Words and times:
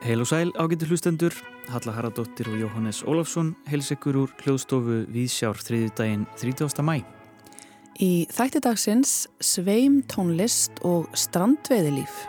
Heil 0.00 0.22
og 0.22 0.26
sæl 0.26 0.52
ágættu 0.56 0.86
hlustendur, 0.88 1.34
Halla 1.68 1.92
Haraldóttir 1.92 2.48
og 2.48 2.56
Jóhannes 2.56 3.02
Ólafsson 3.04 3.50
heils 3.68 3.90
ykkur 3.92 4.16
úr 4.22 4.30
hljóðstofu 4.40 5.02
Víðsjár 5.12 5.60
þriðjudaginn 5.60 6.24
30. 6.40 6.80
mæ. 6.80 7.04
Í 8.00 8.24
þættidagsins 8.32 9.28
sveim 9.44 10.00
tónlist 10.08 10.80
og 10.80 11.12
strandveðilíf. 11.12 12.24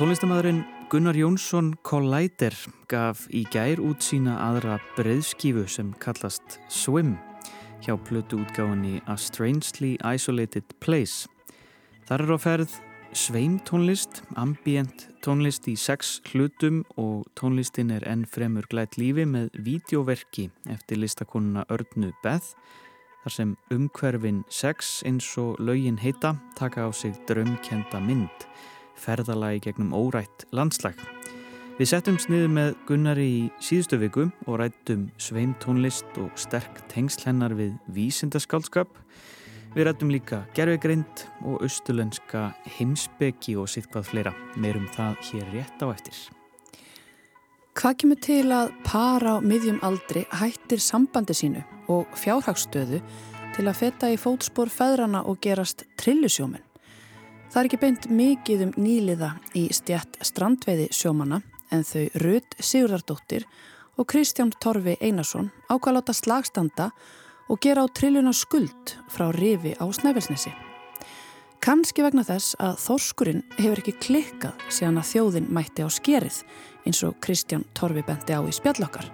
Tónlistamæðurinn 0.00 0.64
Gunnar 0.90 1.14
Jónsson 1.14 1.76
Collider 1.86 2.58
gaf 2.90 3.28
í 3.30 3.46
gær 3.54 3.78
út 3.78 4.02
sína 4.02 4.40
aðra 4.50 4.80
breyðskífu 4.98 5.68
sem 5.70 5.94
kallast 6.02 6.58
Swim 6.66 7.14
hjá 7.86 7.94
plötu 8.02 8.40
útgáðinni 8.42 8.98
A 9.06 9.14
Strangely 9.16 9.94
Isolated 10.02 10.74
Place. 10.82 11.28
Þar 12.08 12.24
er 12.24 12.32
á 12.34 12.38
ferð 12.42 12.72
sveim 13.14 13.60
tónlist, 13.62 14.24
ambient 14.34 15.06
tónlist 15.22 15.68
í 15.70 15.76
sex 15.78 16.18
hlutum 16.32 16.82
og 16.98 17.28
tónlistin 17.38 17.92
er 17.94 18.06
enn 18.10 18.26
fremur 18.26 18.66
glætt 18.70 18.98
lífi 18.98 19.26
með 19.30 19.54
vídeoverki 19.66 20.48
eftir 20.72 21.00
listakonuna 21.00 21.66
Örnu 21.70 22.10
Beth 22.24 22.56
þar 23.22 23.36
sem 23.36 23.54
umhverfin 23.74 24.42
sex 24.50 25.00
eins 25.06 25.28
og 25.38 25.60
laugin 25.62 26.00
heita 26.02 26.34
taka 26.58 26.86
á 26.86 26.90
sig 26.90 27.14
drömkenda 27.30 28.02
mynd, 28.02 28.50
ferðalagi 28.98 29.68
gegnum 29.68 29.94
órætt 29.94 30.48
landslag. 30.50 30.98
Við 31.76 31.90
settum 31.90 32.16
sniðu 32.16 32.48
með 32.48 32.74
Gunnari 32.88 33.24
í 33.28 33.40
síðustu 33.60 33.98
viku 34.00 34.30
og 34.46 34.60
rættum 34.62 35.10
sveim 35.20 35.52
tónlist 35.60 36.08
og 36.16 36.30
sterk 36.40 36.78
tengsl 36.88 37.26
hennar 37.28 37.52
við 37.58 37.74
vísindaskálskap 37.92 38.94
Við 39.76 39.84
rættum 39.84 40.08
líka 40.08 40.38
gerfegreind 40.56 41.26
og 41.44 41.60
austulenska 41.66 42.46
heimsbyggi 42.78 43.58
og 43.60 43.66
sitt 43.68 43.90
hvað 43.92 44.06
fleira. 44.08 44.30
Meirum 44.56 44.86
það 44.94 45.18
hér 45.28 45.50
rétt 45.52 45.82
á 45.84 45.92
eftir. 45.92 46.20
Hvað 47.76 47.98
kemur 48.00 48.20
til 48.24 48.46
að 48.56 48.70
para 48.86 49.34
á 49.36 49.44
miðjum 49.44 49.82
aldri 49.84 50.22
hættir 50.32 50.80
sambandi 50.80 51.36
sínu 51.36 51.60
og 51.92 52.08
fjárhagstöðu 52.16 53.02
til 53.52 53.66
að 53.66 53.76
feta 53.82 54.08
í 54.08 54.16
fótspór 54.16 54.72
feðrana 54.72 55.26
og 55.28 55.42
gerast 55.44 55.84
trillusjómen? 56.00 56.64
Það 57.52 57.60
er 57.60 57.68
ekki 57.68 57.82
beint 57.84 58.08
mikið 58.08 58.64
um 58.64 58.72
nýliða 58.80 59.34
í 59.60 59.66
stjætt 59.76 60.16
strandveiði 60.24 60.88
sjómana 60.88 61.42
en 61.70 61.84
þau 61.84 62.06
Rud 62.22 62.56
Sigurdardóttir 62.60 63.46
og 63.96 64.08
Kristján 64.10 64.52
Torfi 64.60 64.96
Einarsson 65.00 65.50
ákvæða 65.70 66.14
slagstanda 66.14 66.90
og 67.48 67.60
gera 67.62 67.84
á 67.84 67.88
trilluna 67.88 68.32
skuld 68.32 68.96
frá 69.08 69.30
rifi 69.32 69.74
á 69.78 69.84
Snæfellsnesi. 69.86 70.52
Kanski 71.62 72.04
vegna 72.04 72.22
þess 72.26 72.54
að 72.62 72.76
þorskurinn 72.82 73.44
hefur 73.56 73.80
ekki 73.80 73.94
klikkað 74.02 74.66
síðan 74.68 75.00
að 75.00 75.08
þjóðin 75.12 75.48
mætti 75.50 75.86
á 75.86 75.88
skerið 75.90 76.42
eins 76.86 77.00
og 77.06 77.16
Kristján 77.24 77.64
Torfi 77.74 78.04
bendi 78.06 78.36
á 78.36 78.40
í 78.44 78.52
spjallokkar. 78.54 79.08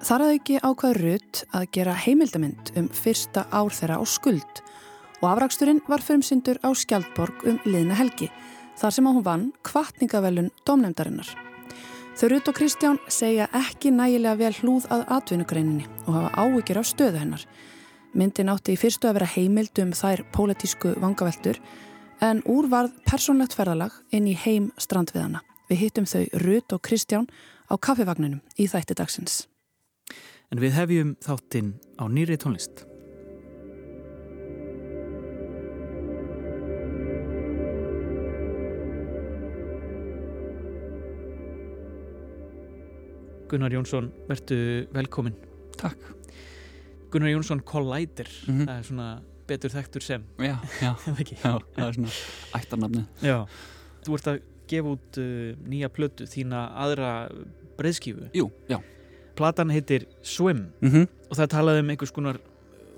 Þar 0.00 0.24
að 0.24 0.34
ekki 0.38 0.60
ákvað 0.64 0.96
Rutt 1.02 1.42
að 1.52 1.66
gera 1.76 1.98
heimildamind 2.06 2.72
um 2.80 2.88
fyrsta 2.88 3.44
ár 3.52 3.74
þeirra 3.74 4.00
á 4.00 4.04
skuld 4.08 4.62
og 5.20 5.26
afraksturinn 5.34 5.82
var 5.90 6.00
förmsyndur 6.00 6.62
á 6.64 6.72
Skjaldborg 6.72 7.44
um 7.44 7.60
liðna 7.68 7.98
helgi 7.98 8.30
þar 8.80 8.96
sem 8.96 9.10
að 9.10 9.18
hún 9.18 9.26
vann 9.26 9.46
kvartningavelun 9.66 10.52
domnemdarinnar. 10.64 11.49
Þau 12.20 12.28
Rutt 12.28 12.48
og 12.52 12.56
Kristján 12.58 12.98
segja 13.08 13.46
ekki 13.56 13.94
nægilega 13.96 14.36
vel 14.36 14.52
hlúð 14.60 14.90
að 14.92 15.06
atvinnugreininni 15.16 15.86
og 16.04 16.18
hafa 16.18 16.32
áhyggjur 16.42 16.80
af 16.82 16.88
stöðu 16.90 17.22
hennar 17.22 17.46
Myndin 18.10 18.50
átti 18.50 18.74
í 18.74 18.78
fyrstu 18.80 19.06
að 19.06 19.20
vera 19.20 19.28
heimild 19.36 19.78
um 19.78 19.92
þær 19.94 20.24
pólitísku 20.34 20.96
vangaveltur 20.98 21.60
en 22.26 22.42
úr 22.50 22.66
varð 22.72 22.96
persónlegt 23.06 23.54
ferðalag 23.54 23.94
inn 24.10 24.26
í 24.26 24.34
heim 24.34 24.68
strandviðana. 24.82 25.44
Við 25.70 25.82
hittum 25.84 26.10
þau 26.10 26.24
Rut 26.42 26.74
og 26.74 26.82
Kristján 26.82 27.30
á 27.70 27.74
kaffevagninum 27.78 28.42
í 28.58 28.66
þætti 28.66 28.98
dagsins. 28.98 29.44
En 30.50 30.58
við 30.58 30.74
hefjum 30.74 31.14
þáttinn 31.22 31.76
á 32.02 32.04
nýri 32.10 32.34
tónlist. 32.34 32.89
Gunnar 43.50 43.72
Jónsson, 43.74 44.12
verðu 44.28 44.86
velkomin. 44.94 45.34
Takk. 45.76 46.20
Gunnar 47.10 47.30
Jónsson 47.30 47.60
Collider 47.60 48.28
mm 48.46 48.58
-hmm. 48.58 48.66
það 48.66 48.78
er 48.78 48.82
svona 48.82 49.08
betur 49.46 49.70
þekktur 49.70 50.02
sem 50.02 50.24
já, 50.38 50.56
já, 50.80 50.94
já 51.44 51.58
það 51.74 51.88
er 51.88 51.92
svona 51.92 52.12
ættarnafni 52.54 53.04
Já, 53.22 53.46
þú 54.06 54.14
ert 54.14 54.26
að 54.26 54.40
gefa 54.70 54.88
út 54.94 55.18
uh, 55.18 55.56
nýja 55.66 55.88
plötu 55.88 56.26
þína 56.30 56.70
aðra 56.74 57.10
breyðskífu 57.78 58.30
Jú, 58.34 58.50
já 58.68 58.78
Platan 59.34 59.70
heitir 59.70 60.06
Swim 60.22 60.70
mm 60.80 60.90
-hmm. 60.90 61.08
og 61.30 61.36
það 61.36 61.46
talaði 61.46 61.80
um 61.80 61.90
einhvers 61.90 62.12
konar 62.12 62.38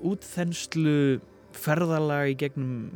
útþenslu 0.02 1.20
ferðalag 1.52 2.32
í 2.32 2.36
gegnum 2.36 2.90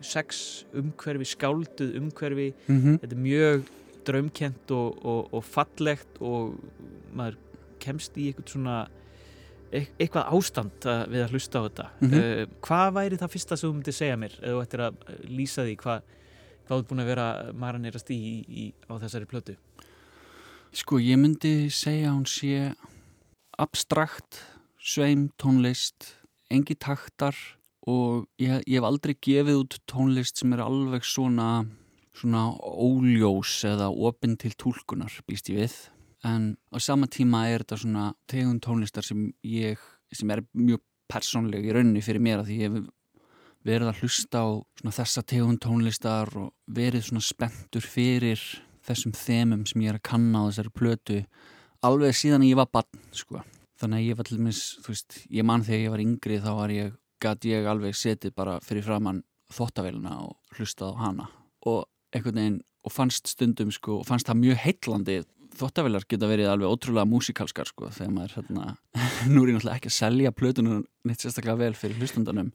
sex 0.00 0.64
umhverfi, 0.74 1.24
skálduð 1.24 1.96
umhverfi 1.96 2.54
mm 2.68 2.80
-hmm. 2.82 2.98
þetta 3.00 3.14
er 3.16 3.22
mjög 3.22 3.62
draumkent 4.08 4.72
og, 4.74 4.98
og, 5.04 5.34
og 5.34 5.44
fallegt 5.44 6.20
og 6.24 6.56
maður 7.16 7.38
kemst 7.82 8.16
í 8.18 8.30
eitthvað 8.30 8.54
svona 8.54 8.78
eitthvað 9.68 10.30
ástand 10.32 10.86
við 11.12 11.22
að 11.26 11.34
hlusta 11.34 11.60
á 11.60 11.66
þetta 11.66 11.86
mm 12.00 12.08
-hmm. 12.08 12.22
uh, 12.24 12.58
hvað 12.64 12.94
væri 12.96 13.20
það 13.20 13.32
fyrsta 13.34 13.56
sem 13.56 13.68
þú 13.68 13.74
myndi 13.74 13.92
segja 13.92 14.16
mér 14.16 14.38
eða 14.40 14.54
þú 14.54 14.62
ættir 14.62 14.80
að 14.80 14.94
lýsa 15.28 15.64
því 15.64 15.74
hvað 15.82 16.02
þú 16.68 16.78
ert 16.78 16.88
búin 16.88 17.02
að 17.02 17.10
vera 17.10 17.26
maraneirast 17.52 18.10
í, 18.10 18.20
í 18.48 18.64
á 18.88 18.94
þessari 18.96 19.26
plötu 19.26 19.56
Sko 20.72 20.98
ég 21.00 21.16
myndi 21.16 21.70
segja 21.72 22.12
hún 22.12 22.26
sé 22.28 22.74
abstrakt 23.58 24.42
sveim 24.78 25.30
tónlist 25.40 26.14
engi 26.50 26.74
taktar 26.74 27.36
og 27.88 28.28
ég, 28.38 28.62
ég 28.66 28.78
hef 28.78 28.84
aldrei 28.84 29.14
gefið 29.14 29.62
út 29.62 29.78
tónlist 29.86 30.38
sem 30.38 30.52
er 30.52 30.60
alveg 30.64 31.04
svona 31.04 31.66
svona 32.18 32.48
óljós 32.58 33.60
eða 33.68 33.88
opinn 33.90 34.36
til 34.40 34.52
tólkunar 34.58 35.20
býst 35.28 35.50
ég 35.52 35.62
við 35.62 35.76
en 36.26 36.56
á 36.74 36.76
sama 36.82 37.06
tíma 37.06 37.46
er 37.48 37.62
þetta 37.62 37.80
svona 37.84 38.04
tegund 38.30 38.62
tónlistar 38.64 39.06
sem 39.06 39.28
ég 39.46 39.78
sem 40.12 40.30
er 40.34 40.42
mjög 40.56 40.82
persónleg 41.08 41.68
í 41.68 41.74
rauninni 41.74 42.02
fyrir 42.04 42.22
mér 42.24 42.42
að 42.42 42.50
því 42.50 42.56
ég 42.58 42.72
hef 42.72 42.88
verið 43.68 43.90
að 43.90 44.00
hlusta 44.02 44.42
á 44.42 44.48
þessa 44.88 45.24
tegund 45.28 45.60
tónlistar 45.62 46.30
og 46.38 46.52
verið 46.66 47.08
svona 47.08 47.24
spenntur 47.24 47.84
fyrir 47.84 48.40
þessum 48.86 49.14
þemum 49.16 49.64
sem 49.68 49.84
ég 49.84 49.92
er 49.92 50.00
að 50.00 50.08
kanna 50.08 50.44
á 50.44 50.48
þessari 50.48 50.74
plötu 50.74 51.18
alveg 51.84 52.16
síðan 52.16 52.46
ég 52.46 52.58
var 52.58 52.70
barn 52.72 53.02
sko. 53.12 53.42
þannig 53.78 53.98
að 53.98 54.08
ég 54.08 54.18
var 54.18 54.26
til 54.26 54.38
dæmis 54.38 54.62
veist, 54.86 55.20
ég 55.30 55.46
mann 55.46 55.66
þegar 55.66 55.84
ég 55.84 55.92
var 55.94 56.04
yngri 56.04 56.40
þá 56.42 56.50
var 56.56 56.74
ég 56.74 56.96
gæti 57.22 57.52
ég 57.52 57.66
alveg 57.66 57.94
setið 57.94 58.34
bara 58.34 58.58
fyrir 58.64 58.86
framann 58.86 59.22
þóttavélina 59.54 60.18
og 60.24 60.56
hlustað 60.56 60.94
á 60.94 61.00
hana 61.02 61.28
og 61.66 61.86
einhvern 62.14 62.40
veginn 62.40 62.60
og 62.86 62.94
fannst 62.94 63.28
stundum 63.32 63.72
sko 63.74 64.00
og 64.00 64.06
fannst 64.08 64.28
það 64.28 64.42
mjög 64.42 64.62
heitlandi 64.64 65.18
þóttavelar 65.58 66.04
geta 66.08 66.28
verið 66.30 66.50
alveg 66.52 66.70
ótrúlega 66.70 67.08
músikalskar 67.08 67.68
sko 67.70 67.90
þegar 67.94 68.14
maður 68.14 68.36
hérna, 68.38 68.68
nú 69.32 69.42
er 69.42 69.50
ég 69.50 69.58
náttúrulega 69.58 69.80
ekki 69.80 69.90
að 69.90 69.98
selja 69.98 70.34
plötunum 70.36 70.84
neitt 71.08 71.24
sérstaklega 71.24 71.60
vel 71.64 71.74
fyrir 71.78 71.98
hlustundanum 72.00 72.52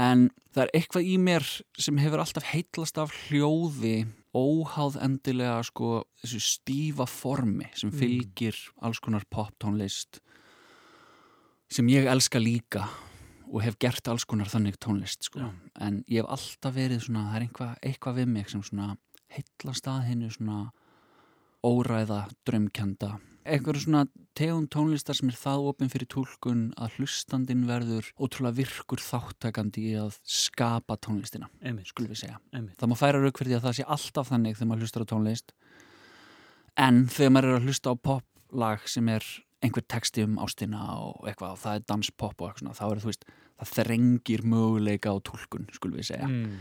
en 0.00 0.28
það 0.54 0.64
er 0.64 0.74
eitthvað 0.78 1.08
í 1.10 1.16
mér 1.22 1.46
sem 1.78 1.98
hefur 2.02 2.22
alltaf 2.24 2.46
heitlast 2.50 2.98
af 2.98 3.14
hljóði 3.26 3.96
óháð 4.34 4.98
endilega 5.04 5.60
sko 5.68 6.02
þessu 6.22 6.42
stífa 6.42 7.06
formi 7.10 7.68
sem 7.76 7.92
mm. 7.92 7.98
fylgir 8.00 8.58
alls 8.82 9.02
konar 9.02 9.26
poptónlist 9.30 10.18
sem 11.70 11.86
ég 11.90 12.08
elska 12.10 12.42
líka 12.42 12.88
og 13.54 13.62
hef 13.62 13.78
gert 13.78 14.08
alls 14.10 14.26
konar 14.26 14.50
þannig 14.50 14.80
tónlist 14.82 15.28
sko. 15.28 15.52
en 15.80 16.02
ég 16.10 16.22
hef 16.22 16.30
alltaf 16.36 16.74
verið 16.74 17.04
svona, 17.06 17.28
það 17.30 17.36
er 17.36 17.46
eitthvað, 17.46 17.76
eitthvað 17.82 18.18
við 18.18 18.32
mig 18.32 18.50
sem 18.50 18.64
svona 18.66 18.96
heitlast 19.34 19.86
að 19.90 20.02
hennu 20.08 20.32
svona 20.34 20.58
óræða, 21.64 22.24
drömkjanda 22.44 23.14
einhverju 23.44 23.84
svona 23.84 24.04
tegund 24.36 24.70
tónlistar 24.72 25.16
sem 25.16 25.28
er 25.28 25.36
það 25.38 25.68
ofinn 25.70 25.90
fyrir 25.92 26.08
tólkun 26.10 26.64
að 26.80 26.98
hlustandin 26.98 27.66
verður 27.68 28.08
ótrúlega 28.16 28.58
virkur 28.62 29.02
þáttakandi 29.04 29.84
í 29.90 29.94
að 30.00 30.16
skapa 30.24 30.96
tónlistina 30.96 31.50
skulum 31.84 32.12
við 32.14 32.22
segja. 32.24 32.40
Einmitt. 32.54 32.78
Það 32.80 32.90
má 32.90 32.96
færa 32.98 33.20
rauk 33.20 33.38
fyrir 33.38 33.52
því 33.52 33.58
að 33.58 33.66
það 33.66 33.76
sé 33.78 33.88
alltaf 33.96 34.30
þannig 34.32 34.58
þegar 34.58 34.70
maður 34.70 34.86
hlustar 34.86 35.04
á 35.04 35.10
tónlist 35.12 35.54
en 36.86 37.02
þegar 37.12 37.34
maður 37.36 37.50
er 37.50 37.58
að 37.58 37.68
hlusta 37.68 37.92
á 37.92 37.94
poplag 38.08 38.88
sem 38.90 39.12
er 39.12 39.28
einhver 39.64 39.86
texti 39.88 40.24
um 40.24 40.38
ástina 40.42 40.82
og 40.96 41.28
eitthvað 41.28 41.56
og 41.56 41.62
það 41.62 41.78
er 41.78 41.88
danspop 41.88 42.40
og 42.40 42.48
eitthvað 42.48 42.64
svona 42.64 42.78
þá 42.78 42.84
er 42.86 42.94
það, 42.94 43.04
þú 43.04 43.12
veist, 43.12 43.28
það 43.60 43.72
þrengir 43.78 44.44
möguleika 44.50 45.14
á 45.14 45.16
tólkun, 45.24 45.68
skulum 45.74 46.00
við 46.00 46.10
segja 46.10 46.28
mm. 46.28 46.58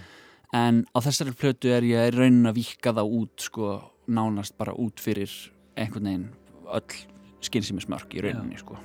en 0.60 0.84
á 0.94 0.98
þessari 1.02 1.36
plötu 1.38 1.74
er 1.74 1.88
ég 1.88 2.14
raunin 2.14 2.50
að 2.50 2.60
vika 2.62 2.94
það 2.94 3.18
út 3.20 3.50
sko, 3.50 3.74
nánast 4.08 4.58
bara 4.60 4.76
út 4.78 5.02
fyrir 5.02 5.32
einhvern 5.76 6.10
veginn 6.10 6.32
öll 6.74 7.06
skinsimismörk 7.44 8.14
í 8.16 8.26
rauninni 8.26 8.60
ja. 8.60 8.66
sko 8.66 8.80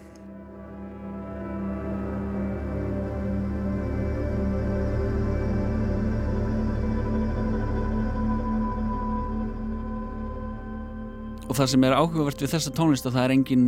Og 11.49 11.57
það 11.57 11.71
sem 11.73 11.85
er 11.89 11.95
áhugavert 11.97 12.43
við 12.45 12.51
þessa 12.53 12.71
tónlist 12.77 13.07
að 13.09 13.15
það 13.15 13.23
er 13.25 13.33
engin, 13.33 13.63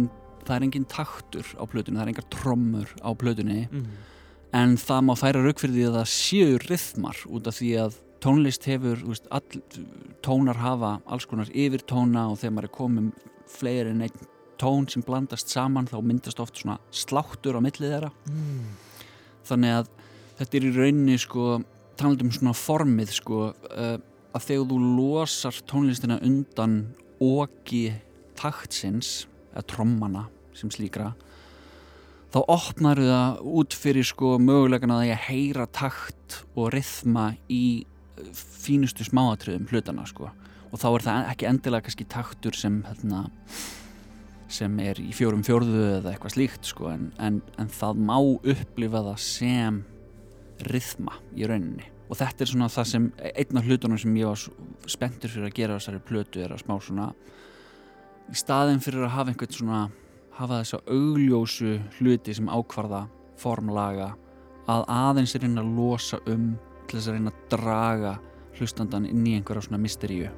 það 0.44 0.50
er 0.52 0.64
engin 0.66 0.82
taktur 0.84 1.46
á 1.56 1.64
plötunni, 1.64 1.96
það 1.96 2.02
er 2.02 2.10
engar 2.12 2.26
trommur 2.34 2.90
á 3.00 3.10
plötunni 3.16 3.62
mm 3.62 3.78
-hmm 3.80 4.10
en 4.56 4.76
það 4.80 5.02
má 5.06 5.14
færa 5.18 5.42
rauk 5.44 5.60
fyrir 5.62 5.76
því 5.76 5.84
að 5.88 5.98
það 6.00 6.08
séu 6.14 6.58
rithmar 6.66 7.20
út 7.30 7.46
af 7.50 7.58
því 7.60 7.70
að 7.84 7.98
tónlist 8.20 8.66
hefur, 8.68 9.00
veist, 9.06 9.28
all, 9.32 9.62
tónar 10.24 10.58
hafa 10.60 10.96
alls 11.08 11.24
konar 11.30 11.48
yfir 11.56 11.84
tóna 11.88 12.26
og 12.32 12.40
þegar 12.40 12.56
maður 12.56 12.68
er 12.68 12.74
komið 12.76 13.10
fleiri 13.50 13.94
en 13.94 14.04
einn 14.04 14.28
tón 14.60 14.84
sem 14.92 15.02
blandast 15.06 15.48
saman 15.48 15.88
þá 15.88 15.96
myndast 16.04 16.40
oft 16.42 16.60
svona 16.60 16.76
sláttur 16.92 17.56
á 17.56 17.60
millið 17.64 17.94
þeirra 17.94 18.10
Mm. 18.28 18.74
þannig 19.48 19.76
að 19.78 19.88
þetta 20.40 20.56
er 20.58 20.66
í 20.68 20.74
rauninni 20.76 21.16
sko, 21.20 21.46
talandum 21.96 22.32
svona 22.32 22.52
formið 22.56 23.14
sko, 23.16 23.40
uh, 23.54 23.96
að 24.34 24.44
þegar 24.46 24.68
þú 24.68 24.78
losar 24.98 25.56
tónlistina 25.66 26.20
undan 26.22 26.76
oki 27.20 27.86
taktsins 28.36 29.26
eða 29.54 29.64
trommana 29.72 30.26
sem 30.56 30.70
slíkra 30.70 31.14
þá 32.30 32.40
opnar 32.46 33.00
það 33.02 33.40
út 33.60 33.76
fyrir 33.76 34.06
sko 34.06 34.36
mögulegan 34.42 34.94
að 34.94 35.08
ég 35.10 35.26
heyra 35.28 35.66
takt 35.66 36.40
og 36.54 36.70
rithma 36.74 37.32
í 37.50 37.82
eh, 37.82 38.30
fínustu 38.34 39.06
smáatriðum 39.06 39.68
hlutana 39.70 40.06
sko. 40.08 40.30
Og 40.70 40.78
þá 40.78 40.88
er 40.90 41.06
það 41.06 41.30
ekki 41.32 41.48
endilega 41.50 41.86
kannski 41.88 42.06
taktur 42.10 42.56
sem 42.56 42.82
hérna 42.86 43.24
sem 44.50 44.74
er 44.82 44.98
í 45.02 45.12
fjórum 45.14 45.42
fjórðu 45.46 45.82
eða 46.00 46.12
eitthvað 46.12 46.34
slíkt 46.34 46.66
sko 46.66 46.88
en, 46.90 47.10
en, 47.22 47.38
en 47.58 47.70
það 47.70 48.02
má 48.02 48.16
upplifa 48.18 49.02
það 49.06 49.18
sem 49.22 49.80
rithma 50.70 51.18
í 51.38 51.46
rauninni. 51.46 51.86
Og 52.10 52.18
þetta 52.18 52.42
er 52.42 52.50
svona 52.50 52.70
það 52.70 52.88
sem 52.90 53.04
einn 53.30 53.60
af 53.60 53.66
hlutunum 53.68 54.00
sem 54.02 54.16
ég 54.18 54.30
var 54.30 54.90
spenntur 54.90 55.30
fyrir 55.30 55.46
að 55.46 55.58
gera 55.58 55.76
þessari 55.78 56.02
plötu 56.06 56.42
er 56.42 56.54
að 56.54 56.64
smá 56.64 56.74
svona 56.82 57.10
í 58.30 58.38
staðin 58.38 58.82
fyrir 58.82 59.06
að 59.06 59.14
hafa 59.14 59.32
einhvern 59.32 59.54
svona 59.54 59.82
hafa 60.40 60.62
þessa 60.62 60.80
augljósu 60.88 61.76
hluti 61.98 62.34
sem 62.36 62.48
ákvarða 62.48 63.04
formlaga 63.40 64.14
að 64.70 64.84
aðeins 64.94 65.34
reyna 65.36 65.64
að 65.64 65.74
losa 65.76 66.20
um 66.30 66.54
til 66.88 66.96
þess 66.98 67.10
að 67.10 67.16
reyna 67.18 67.32
að 67.34 67.42
draga 67.52 68.14
hlustandan 68.56 69.08
inn 69.08 69.26
í 69.26 69.34
einhverja 69.36 69.66
svona 69.66 69.82
misteríu 69.82 70.30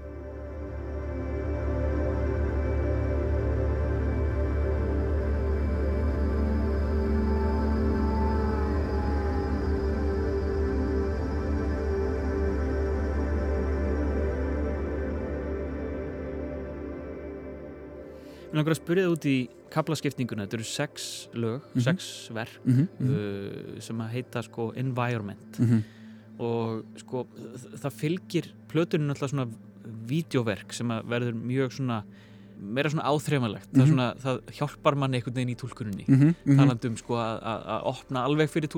Mér 18.52 18.60
langar 18.60 18.74
að 18.76 18.80
spyrja 18.82 19.04
það 19.06 19.14
út 19.16 19.26
í 19.30 19.36
kaplaskiptinguna, 19.72 20.44
þetta 20.46 20.58
eru 20.58 20.64
sex 20.68 21.28
lög, 21.32 21.60
Mhm. 21.74 21.80
sex 21.80 22.28
verk 22.36 22.58
mm 22.66 22.74
-hmm, 22.74 23.08
uh, 23.08 23.80
sem 23.80 23.98
að 23.98 24.10
heita 24.12 24.42
sko 24.42 24.72
Environment. 24.76 25.58
-hmm. 25.58 25.82
og 26.38 26.84
sko 26.96 27.26
það 27.76 27.92
fylgir 27.92 28.44
plötunum 28.68 29.10
alltaf 29.10 29.30
svona 29.30 29.46
vídeoverk 30.08 30.72
sem 30.72 30.88
að 30.88 31.04
verður 31.04 31.34
mjög 31.34 31.72
svona 31.72 32.02
meira 32.62 32.88
svona 32.90 33.02
áþreifanlegt. 33.04 33.68
Það, 33.72 33.86
Mhm. 33.86 33.88
svona, 33.90 34.14
það 34.16 34.40
hjálpar 34.52 34.94
manni 34.96 35.16
einhvern 35.18 35.34
veginn 35.34 35.48
í 35.50 35.56
túlkuninni. 35.56 36.04
Mm 36.08 36.18
-hmm. 36.46 36.56
talandum 36.56 36.96
sko 36.96 37.14
að- 37.14 37.42
að 37.42 37.66
að 37.66 37.82
opna 37.84 38.24
alveg 38.24 38.48
fyrir 38.50 38.68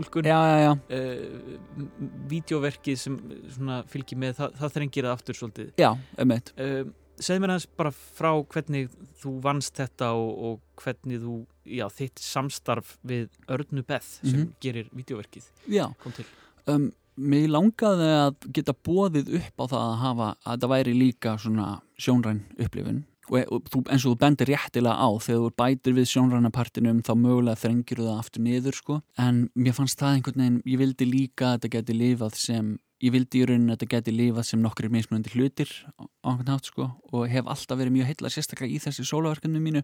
já, 0.64 0.70
uh, 0.90 1.84
vídeoverkið 2.28 2.96
sem 2.96 3.18
svona 3.50 3.82
fylgir 3.86 4.16
með 4.18 4.34
það, 4.34 4.52
það 4.60 4.72
þrengir 4.72 5.04
það 5.04 5.12
aftur 5.12 5.34
svolítið. 5.34 5.70
Já, 5.76 5.98
emmeit 6.18 6.52
uh, 6.58 6.84
segð 7.20 7.40
mér 7.44 7.52
aðeins 7.54 7.68
bara 7.76 7.90
frá 7.94 8.30
hvernig 8.42 8.90
þú 9.22 9.32
vannst 9.44 9.74
þetta 9.78 10.12
og, 10.18 10.32
og 10.48 10.60
hvernig 10.82 11.20
þú, 11.22 11.38
já, 11.66 11.86
þitt 11.88 12.18
samstarf 12.24 12.96
við 13.06 13.28
Örnu 13.48 13.84
Beth 13.86 14.18
sem 14.24 14.40
Mhm. 14.44 14.52
gerir 14.60 14.88
vídeoverkið 14.94 15.44
Já, 15.68 15.88
kom 16.02 16.12
til. 16.12 16.24
Um, 16.66 16.92
mér 17.18 17.48
langaði 17.48 18.08
að 18.18 18.52
geta 18.52 18.72
bóðið 18.74 19.34
upp 19.38 19.58
á 19.60 19.64
það 19.70 19.82
að 19.88 19.98
hafa 20.02 20.28
að 20.46 20.60
það 20.60 20.72
væri 20.74 20.94
líka 20.98 21.36
svona 21.38 21.80
sjónræn 21.98 22.40
upplifun. 22.58 23.04
Og, 23.30 23.40
og 23.52 23.62
þú, 23.72 23.80
eins 23.88 24.04
og 24.04 24.12
þú 24.12 24.18
bendir 24.20 24.46
réttilega 24.52 25.00
á 25.00 25.08
þegar 25.16 25.44
þú 25.46 25.50
bætir 25.56 25.94
við 25.96 26.08
sjónræna 26.10 26.50
partinum 26.52 26.98
þá 27.00 27.12
mögulega 27.16 27.56
þrengir 27.56 27.96
það 28.02 28.18
aftur 28.20 28.42
niður 28.44 28.74
sko. 28.76 29.02
En 29.16 29.48
mér 29.56 29.72
fannst 29.72 29.96
það 29.98 30.18
einhvern 30.18 30.42
veginn 30.42 30.62
ég 30.66 30.78
vildi 30.82 31.06
líka 31.08 31.54
að 31.54 31.54
þetta 31.62 31.70
geti 31.78 31.94
lifað 31.96 32.34
sem 32.36 32.78
ég 33.02 33.12
vildi 33.14 33.40
í 33.42 33.46
rauninni 33.48 33.72
að 33.72 33.80
þetta 33.80 33.90
geti 33.96 34.14
lifað 34.14 34.46
sem 34.48 34.62
nokkri 34.62 34.90
mismunandi 34.92 35.32
hlutir 35.34 35.70
á 35.98 36.06
einhvern 36.30 36.52
hátt 36.54 36.70
sko 36.70 36.86
og 37.10 37.26
hef 37.30 37.48
alltaf 37.50 37.80
verið 37.80 37.96
mjög 37.96 38.10
heilla 38.12 38.30
sérstaklega 38.32 38.76
í 38.76 38.82
þessi 38.84 39.06
sólaverkefni 39.08 39.62
mínu 39.62 39.82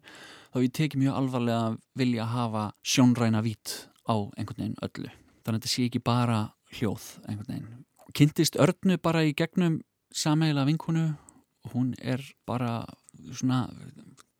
þá 0.52 0.58
ég 0.62 0.72
teki 0.78 1.00
mjög 1.00 1.18
alvarlega 1.18 1.66
að 1.70 1.80
vilja 1.98 2.28
hafa 2.30 2.64
sjónræna 2.86 3.42
vít 3.44 3.74
á 4.06 4.14
einhvern 4.38 4.62
veginn 4.62 4.80
öllu 4.86 5.10
þannig 5.10 5.56
að 5.56 5.60
þetta 5.60 5.72
sé 5.74 5.86
ekki 5.88 6.02
bara 6.04 6.40
hljóð 6.78 7.06
einhvern 7.26 7.50
veginn. 7.50 7.84
Kynntist 8.14 8.58
Örnu 8.60 8.98
bara 9.02 9.24
í 9.26 9.34
gegnum 9.38 9.80
sameiginlega 10.14 10.68
vinkonu 10.68 11.06
og 11.64 11.74
hún 11.74 11.92
er 12.00 12.22
bara 12.46 12.84
svona 13.30 13.68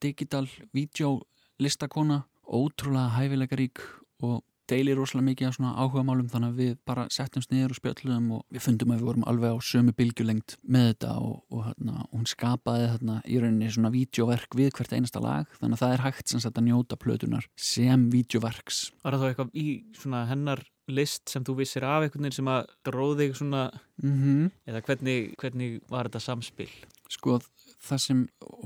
digital 0.02 0.46
videolistakona 0.75 2.25
ótrúlega 2.46 3.14
hæfileikarík 3.19 3.82
og 4.26 4.43
deilir 4.70 4.99
rosalega 4.99 5.26
mikið 5.28 5.49
af 5.49 5.56
svona 5.56 5.72
áhuga 5.76 6.05
málum 6.06 6.31
þannig 6.31 6.52
að 6.52 6.61
við 6.61 6.72
bara 6.88 7.06
settumst 7.12 7.52
niður 7.52 7.75
og 7.75 7.81
spjöllum 7.81 8.26
og 8.37 8.43
við 8.55 8.64
fundum 8.67 8.94
að 8.94 9.00
við 9.00 9.08
vorum 9.11 9.26
alveg 9.31 9.55
á 9.55 9.58
sömu 9.70 9.94
bylgjulengt 9.99 10.56
með 10.62 10.88
þetta 10.90 11.14
og, 11.20 11.37
og 11.50 11.64
hérna, 11.69 12.05
hún 12.14 12.26
skapaði 12.31 12.90
hérna 12.94 13.20
í 13.26 13.40
rauninni 13.43 13.70
svona 13.75 13.93
videoverk 13.94 14.58
við 14.58 14.72
hvert 14.76 14.96
einasta 14.96 15.22
lag 15.25 15.56
þannig 15.58 15.78
að 15.78 15.84
það 15.84 15.94
er 15.96 16.05
hægt 16.06 16.32
sem 16.32 16.44
sagt 16.44 16.61
að 16.61 16.69
njóta 16.70 17.00
plötunar 17.00 17.49
sem 17.58 18.08
videoverks 18.14 18.82
Var 19.05 19.17
það 19.17 19.25
þá 19.25 19.31
eitthvað 19.31 19.56
í 19.58 19.67
svona 19.99 20.25
hennar 20.31 20.64
list 20.90 21.31
sem 21.31 21.44
þú 21.46 21.61
vissir 21.61 21.87
af 21.87 22.05
einhvern 22.05 22.26
veginn 22.26 22.38
sem 22.40 22.50
að 22.50 22.70
dróð 22.87 23.17
þig 23.22 23.37
svona 23.38 23.67
mhm 24.02 24.50
eða 24.69 24.82
hvernig, 24.87 25.34
hvernig 25.40 25.78
var 25.90 26.08
þetta 26.08 26.22
samspil? 26.25 26.70
Sko 27.11 27.38
það 27.81 28.02
sem 28.05 28.20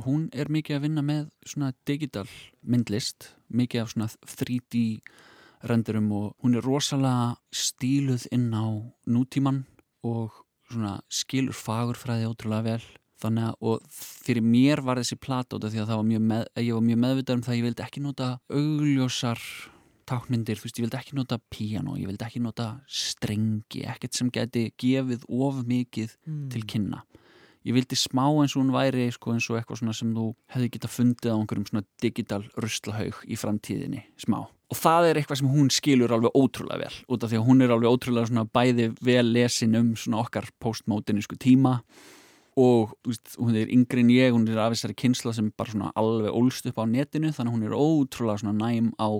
hún 0.05 0.27
er 0.35 0.51
mikið 0.53 0.79
að 0.79 0.87
vinna 0.89 1.05
með 1.07 1.29
svona 1.47 1.73
digital 1.89 2.27
myndlist, 2.63 3.31
mikið 3.49 3.85
af 3.85 3.95
svona 3.95 4.09
3D 4.35 4.83
rendurum 5.65 6.11
og 6.13 6.35
hún 6.45 6.57
er 6.59 6.65
rosalega 6.67 7.37
stíluð 7.55 8.27
inn 8.35 8.51
á 8.53 8.65
nútíman 9.09 9.65
og 10.05 10.33
svona 10.71 10.99
skilur 11.13 11.57
fagurfræði 11.57 12.29
ótrúlega 12.29 12.67
vel. 12.69 12.85
Þannig 13.23 13.45
að 13.47 13.55
og 13.71 13.85
fyrir 13.95 14.43
mér 14.45 14.83
var 14.85 14.99
þessi 15.01 15.17
plata 15.21 15.57
út 15.57 15.65
af 15.65 15.73
því 15.73 15.81
að 15.81 15.91
það 15.93 16.01
var 16.01 16.09
mjög 16.11 16.25
með, 16.33 16.43
ég 16.61 16.75
var 16.75 16.85
mjög 16.89 17.01
meðvitað 17.05 17.37
um 17.39 17.45
það 17.47 17.53
að 17.55 17.59
ég 17.59 17.67
vildi 17.69 17.85
ekki 17.85 18.03
nota 18.05 18.29
augljósar 18.59 19.45
tákmyndir, 20.05 20.59
þú 20.61 20.67
veist, 20.67 20.79
ég 20.79 20.85
vildi 20.85 20.99
ekki 20.99 21.17
nota 21.17 21.39
piano, 21.49 21.95
ég 21.97 22.11
vildi 22.11 22.27
ekki 22.27 22.43
nota 22.45 22.67
strengi, 22.91 23.85
ekkert 23.89 24.19
sem 24.19 24.29
geti 24.35 24.67
gefið 24.77 25.25
of 25.33 25.63
mikið 25.65 26.17
Mm. 26.27 26.49
til 26.51 26.63
kynna. 26.69 27.05
Ég 27.65 27.73
vildi 27.73 27.97
smá 27.97 28.29
eins 28.29 28.53
og 28.57 28.63
hún 28.65 28.75
væri 28.75 29.11
sko, 29.11 29.33
eins 29.33 29.49
og 29.49 29.57
eitthvað 29.57 29.95
sem 29.95 30.13
þú 30.13 30.35
hefði 30.53 30.71
geta 30.71 30.89
fundið 30.89 31.33
á 31.33 31.37
einhverjum 31.41 31.69
svona 31.71 31.85
digital 32.03 32.43
ruslahaug 32.61 33.25
í 33.25 33.39
framtíðinni 33.41 34.05
smá 34.19 34.45
og 34.75 34.81
það 34.81 35.07
er 35.13 35.21
eitthvað 35.21 35.41
sem 35.41 35.53
hún 35.55 35.71
skilur 35.71 36.13
alveg 36.17 36.35
ótrúlega 36.35 36.81
vel 36.83 36.97
út 37.15 37.23
af 37.23 37.31
því 37.31 37.39
að 37.39 37.47
hún 37.47 37.63
er 37.63 37.75
alveg 37.77 37.95
ótrúlega 37.95 38.31
svona 38.33 38.45
bæði 38.59 38.89
vel 39.07 39.31
lesin 39.37 39.79
um 39.79 39.93
svona 39.95 40.25
okkar 40.25 40.51
postmótinísku 40.65 41.39
tíma 41.39 41.79
og 42.59 42.93
veist, 43.07 43.33
hún 43.39 43.57
er 43.59 43.71
yngri 43.75 44.03
en 44.05 44.11
ég, 44.15 44.31
hún 44.35 44.45
er 44.51 44.59
af 44.63 44.75
þessari 44.77 44.95
kynsla 44.95 45.33
sem 45.35 45.49
bara 45.59 45.73
svona 45.73 45.93
alveg 45.99 46.35
ólst 46.39 46.67
upp 46.71 46.79
á 46.79 46.87
netinu 46.87 47.33
þannig 47.35 47.51
að 47.51 47.57
hún 47.57 47.67
er 47.67 47.79
ótrúlega 47.79 48.43
svona 48.45 48.59
næm 48.69 48.93
á 48.99 49.11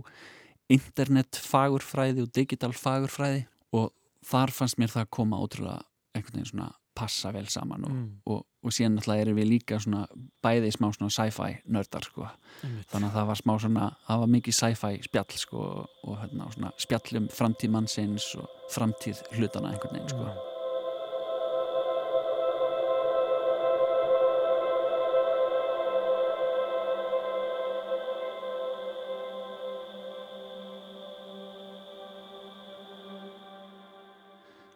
internet 0.73 1.39
fagurfræði 1.45 2.25
og 2.25 2.31
digital 2.35 2.73
fagurfræði 2.77 3.45
og 3.77 3.91
þar 4.25 4.53
fannst 4.55 4.79
mér 4.81 4.93
það 4.95 5.11
koma 5.19 5.41
ótrúlega 5.43 5.83
einhvern 6.15 6.39
veginn 6.39 6.51
svona 6.53 6.71
passa 6.95 7.33
vel 7.35 7.47
saman 7.51 7.85
og, 7.85 7.91
Mm. 7.91 8.11
og, 8.31 8.45
og 8.65 8.73
síðan 8.73 8.97
náttúrulega 8.97 9.27
erum 9.27 9.39
við 9.39 9.51
líka 9.51 9.79
svona 9.83 10.07
bæði 10.45 10.73
smá 10.73 10.89
svona 10.97 11.13
sci-fi 11.13 11.51
nördar 11.69 12.09
sko 12.09 12.25
Einmitt. 12.25 12.89
þannig 12.93 13.11
að 13.11 13.19
það 13.19 13.29
var 13.31 13.41
smá 13.43 13.55
svona, 13.67 13.91
það 14.09 14.25
var 14.25 14.33
mikið 14.39 14.59
sci-fi 14.61 14.93
spjall 15.05 15.39
sko 15.45 15.61
og, 15.69 16.01
og 16.09 16.19
hérna, 16.23 16.49
svona 16.57 16.75
spjallum 16.87 17.31
framtíð 17.35 17.77
mannsins 17.77 18.33
og 18.41 18.51
framtíð 18.73 19.23
hlutana 19.37 19.75
einhvern 19.75 19.99
veginn 20.01 20.13
sko 20.17 20.53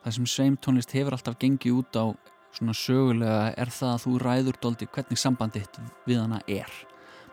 það 0.09 0.17
sem 0.17 0.29
sveimtónlist 0.33 0.93
hefur 0.97 1.17
alltaf 1.17 1.37
gengið 1.41 1.81
út 1.83 1.97
á 2.01 2.07
svona 2.57 2.75
sögulega 2.77 3.55
er 3.57 3.73
það 3.73 3.95
að 3.95 4.05
þú 4.05 4.13
ræður 4.25 4.61
doldi 4.63 4.89
hvernig 4.93 5.21
sambandið 5.21 5.81
við 6.09 6.21
hana 6.23 6.41
er. 6.47 6.71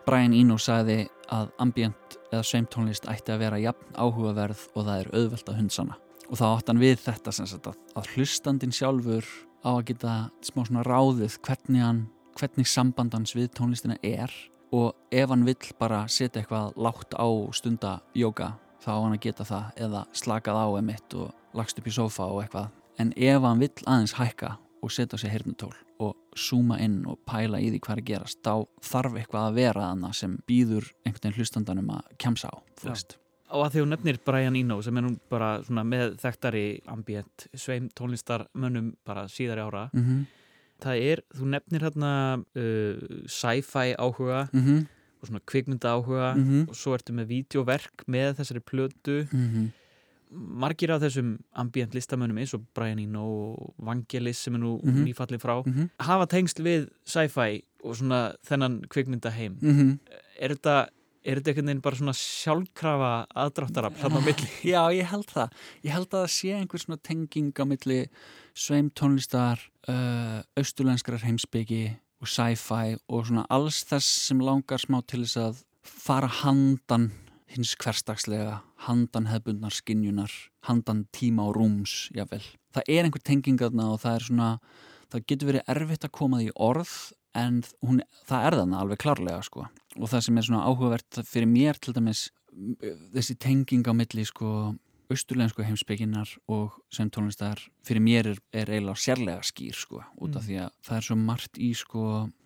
Brian 0.05 0.35
Eno 0.37 0.57
sagði 0.61 1.05
að 1.33 1.51
ambient 1.59 2.17
eða 2.29 2.43
sveimtónlist 2.45 3.07
ætti 3.09 3.33
að 3.33 3.45
vera 3.45 3.61
jafn 3.61 3.95
áhugaverð 3.97 4.67
og 4.75 4.83
það 4.85 4.99
er 4.99 5.13
auðvelt 5.15 5.49
að 5.49 5.61
hundsana 5.61 6.01
og 6.25 6.39
þá 6.39 6.45
átt 6.49 6.69
hann 6.71 6.81
við 6.81 6.99
þetta 7.03 7.31
sem 7.37 7.47
sagt 7.49 7.67
að, 7.69 7.77
að 7.97 8.11
hlustandin 8.15 8.73
sjálfur 8.73 9.27
á 9.65 9.69
að 9.75 9.85
geta 9.91 10.13
smá 10.45 10.61
svona 10.65 10.85
ráðið 10.85 11.39
hvernig 11.45 11.85
hann 11.85 12.03
hvernig 12.35 12.67
sambandans 12.67 13.35
við 13.35 13.51
tónlistina 13.55 13.97
er. 14.03 14.31
Og 14.75 14.91
ef 15.13 15.29
hann 15.31 15.45
vill 15.47 15.71
bara 15.79 16.03
setja 16.11 16.41
eitthvað 16.41 16.73
lágt 16.75 17.15
á 17.15 17.27
stunda 17.55 17.99
jóka 18.17 18.55
þá 18.83 18.91
á 18.91 19.03
hann 19.05 19.15
að 19.15 19.23
geta 19.23 19.47
það 19.47 19.83
eða 19.87 20.01
slakað 20.11 20.59
á 20.59 20.67
emitt 20.81 21.15
og 21.15 21.55
lagst 21.55 21.79
upp 21.79 21.87
í 21.87 21.95
sofa 21.95 22.27
og 22.27 22.41
eitthvað. 22.43 22.73
En 22.99 23.13
ef 23.15 23.45
hann 23.45 23.61
vill 23.61 23.85
aðeins 23.85 24.15
hækka 24.17 24.55
og 24.85 24.93
setja 24.93 25.17
sér 25.19 25.33
hirnutól 25.33 25.73
og 26.03 26.15
zooma 26.37 26.77
inn 26.83 27.01
og 27.09 27.19
pæla 27.27 27.59
í 27.63 27.71
því 27.73 27.81
hvað 27.83 27.97
er 27.97 28.01
að 28.03 28.09
gerast 28.11 28.41
þá 28.45 28.55
þarf 28.85 29.19
eitthvað 29.19 29.45
að 29.49 29.59
vera 29.59 29.85
aðna 29.91 30.13
sem 30.13 30.37
býður 30.49 30.89
einhvern 31.05 31.21
veginn 31.23 31.37
hlustandanum 31.39 31.93
að 31.97 32.09
kemsa 32.21 32.51
á 32.53 32.57
þú 32.79 32.91
veist 32.93 33.17
Og 33.55 33.61
að 33.61 33.75
því 33.75 33.81
hún 33.83 33.91
nefnir 33.93 34.17
Brian 34.25 34.55
Eno 34.57 34.79
sem 34.81 34.97
er 34.97 35.03
nú 35.05 35.11
bara 35.29 35.49
með 35.85 36.15
þekktari 36.19 36.63
ambient 36.91 37.45
sveim 37.53 37.91
tónlistarmönnum 37.95 38.95
bara 39.05 39.27
síðari 39.29 39.61
ára 39.61 39.83
mm 39.93 40.03
-hmm. 40.03 40.25
það 40.81 40.95
er, 41.11 41.21
þú 41.37 41.45
nefnir 41.53 41.81
hérna 41.85 42.11
uh, 42.41 42.95
sci-fi 43.27 43.95
áhuga 43.95 44.49
Mm 44.51 44.63
-hmm. 44.65 44.85
og 45.21 45.27
svona 45.27 45.39
kvikmynda 45.45 45.93
áhuga 45.93 46.35
Mm 46.35 46.43
-hmm. 46.43 46.69
og 46.69 46.75
svo 46.75 46.93
ertu 46.93 47.13
með 47.13 47.25
vídeoverk 47.27 48.03
með 48.07 48.35
þessari 48.37 48.59
plötu 48.59 49.27
margir 50.35 50.91
af 50.91 51.01
þessum 51.01 51.37
ambient 51.55 51.93
listamönnum 51.95 52.37
eins 52.41 52.53
og 52.53 52.65
Brian 52.73 52.99
Eno 52.99 53.23
og 53.53 53.73
Vangelis 53.79 54.37
sem 54.37 54.55
er 54.55 54.59
nú 54.59 54.79
Mhm. 54.83 55.05
nýfallið 55.05 55.41
frá 55.41 55.65
Mhm. 55.65 55.89
hafa 55.99 56.25
tengsl 56.27 56.61
við 56.63 56.89
sci-fi 57.05 57.63
og 57.83 57.95
svona 57.95 58.35
þennan 58.45 58.81
kvikmynda 58.87 59.31
heim 59.31 59.57
Mhm. 59.61 59.99
er 60.39 60.49
þetta 60.49 60.87
er 61.25 61.35
þetta 61.39 61.47
einhvern 61.55 61.65
veginn 61.65 61.81
bara 61.81 61.95
svona 61.95 62.13
sjálfkrafa 62.13 63.25
aðdráttarafl 63.35 63.97
þarna 63.97 64.19
á 64.21 64.25
milli 64.25 64.49
Já, 64.63 64.81
ég 64.93 65.05
held 65.09 65.25
það. 65.27 65.51
Ég 65.83 65.91
held 65.91 66.09
að 66.09 66.23
það 66.23 66.33
sé 66.35 66.53
einhver 66.53 66.79
svona 66.85 67.01
tenging 67.01 67.51
á 67.53 67.65
milli 67.65 68.07
sveim 68.53 68.91
tónlistar, 68.91 69.57
uh, 69.87 70.43
austurlenskrar 70.55 71.19
heimsbyggi 71.25 71.97
og 72.21 72.27
sci-fi 72.27 72.97
og 73.09 73.25
svona 73.25 73.45
alls 73.49 73.83
þess 73.83 74.05
sem 74.05 74.39
langar 74.39 74.77
smá 74.77 75.01
til 75.07 75.21
þess 75.21 75.37
að 75.37 75.63
fara 75.83 76.27
handan 76.27 77.11
hins 77.55 77.75
hverstagslega, 77.81 78.61
handan 78.87 79.27
hefbundnar 79.31 79.73
skinjunar, 79.73 80.31
handan 80.67 81.05
tíma 81.15 81.47
og 81.49 81.55
rúms, 81.57 82.09
jável. 82.15 82.43
Það 82.75 82.89
er 82.91 83.03
einhver 83.07 83.23
tenging 83.23 83.59
þarna 83.61 83.89
og 83.93 84.01
það 84.03 84.15
er 84.19 84.25
svona, 84.27 84.49
það 85.11 85.25
getur 85.31 85.51
verið 85.53 85.69
erfitt 85.75 86.05
að 86.07 86.15
koma 86.19 86.41
því 86.41 86.49
orð 86.55 86.95
en 87.35 87.61
hún, 87.83 88.01
það 88.27 88.47
er 88.47 88.57
þarna 88.61 88.79
alveg 88.83 89.01
klárlega 89.03 89.43
sko 89.43 89.65
og 89.95 90.09
það 90.11 90.21
sem 90.25 90.37
er 90.39 90.45
svona 90.47 90.65
áhugavert 90.67 91.21
fyrir 91.27 91.47
mér 91.47 91.79
til 91.79 91.93
dæmis 91.95 92.25
þessi 93.15 93.35
tenging 93.39 93.83
á 93.87 93.93
milli 93.95 94.23
sko 94.27 94.75
austurlensku 95.11 95.63
heimsbygginar 95.63 96.31
og 96.51 96.73
sem 96.91 97.11
tónlistar 97.13 97.59
fyrir 97.85 98.01
mér 98.03 98.29
er, 98.33 98.39
er 98.55 98.71
eiginlega 98.71 98.97
sérlega 98.99 99.43
skýr 99.45 99.75
sko 99.77 100.01
út 100.19 100.35
af 100.35 100.43
Mm. 100.43 100.47
því 100.47 100.55
að 100.63 100.69
það 100.87 100.97
er 100.97 101.05
svo 101.09 101.15
margt 101.19 101.59
í 101.59 101.69
sko 101.75 102.05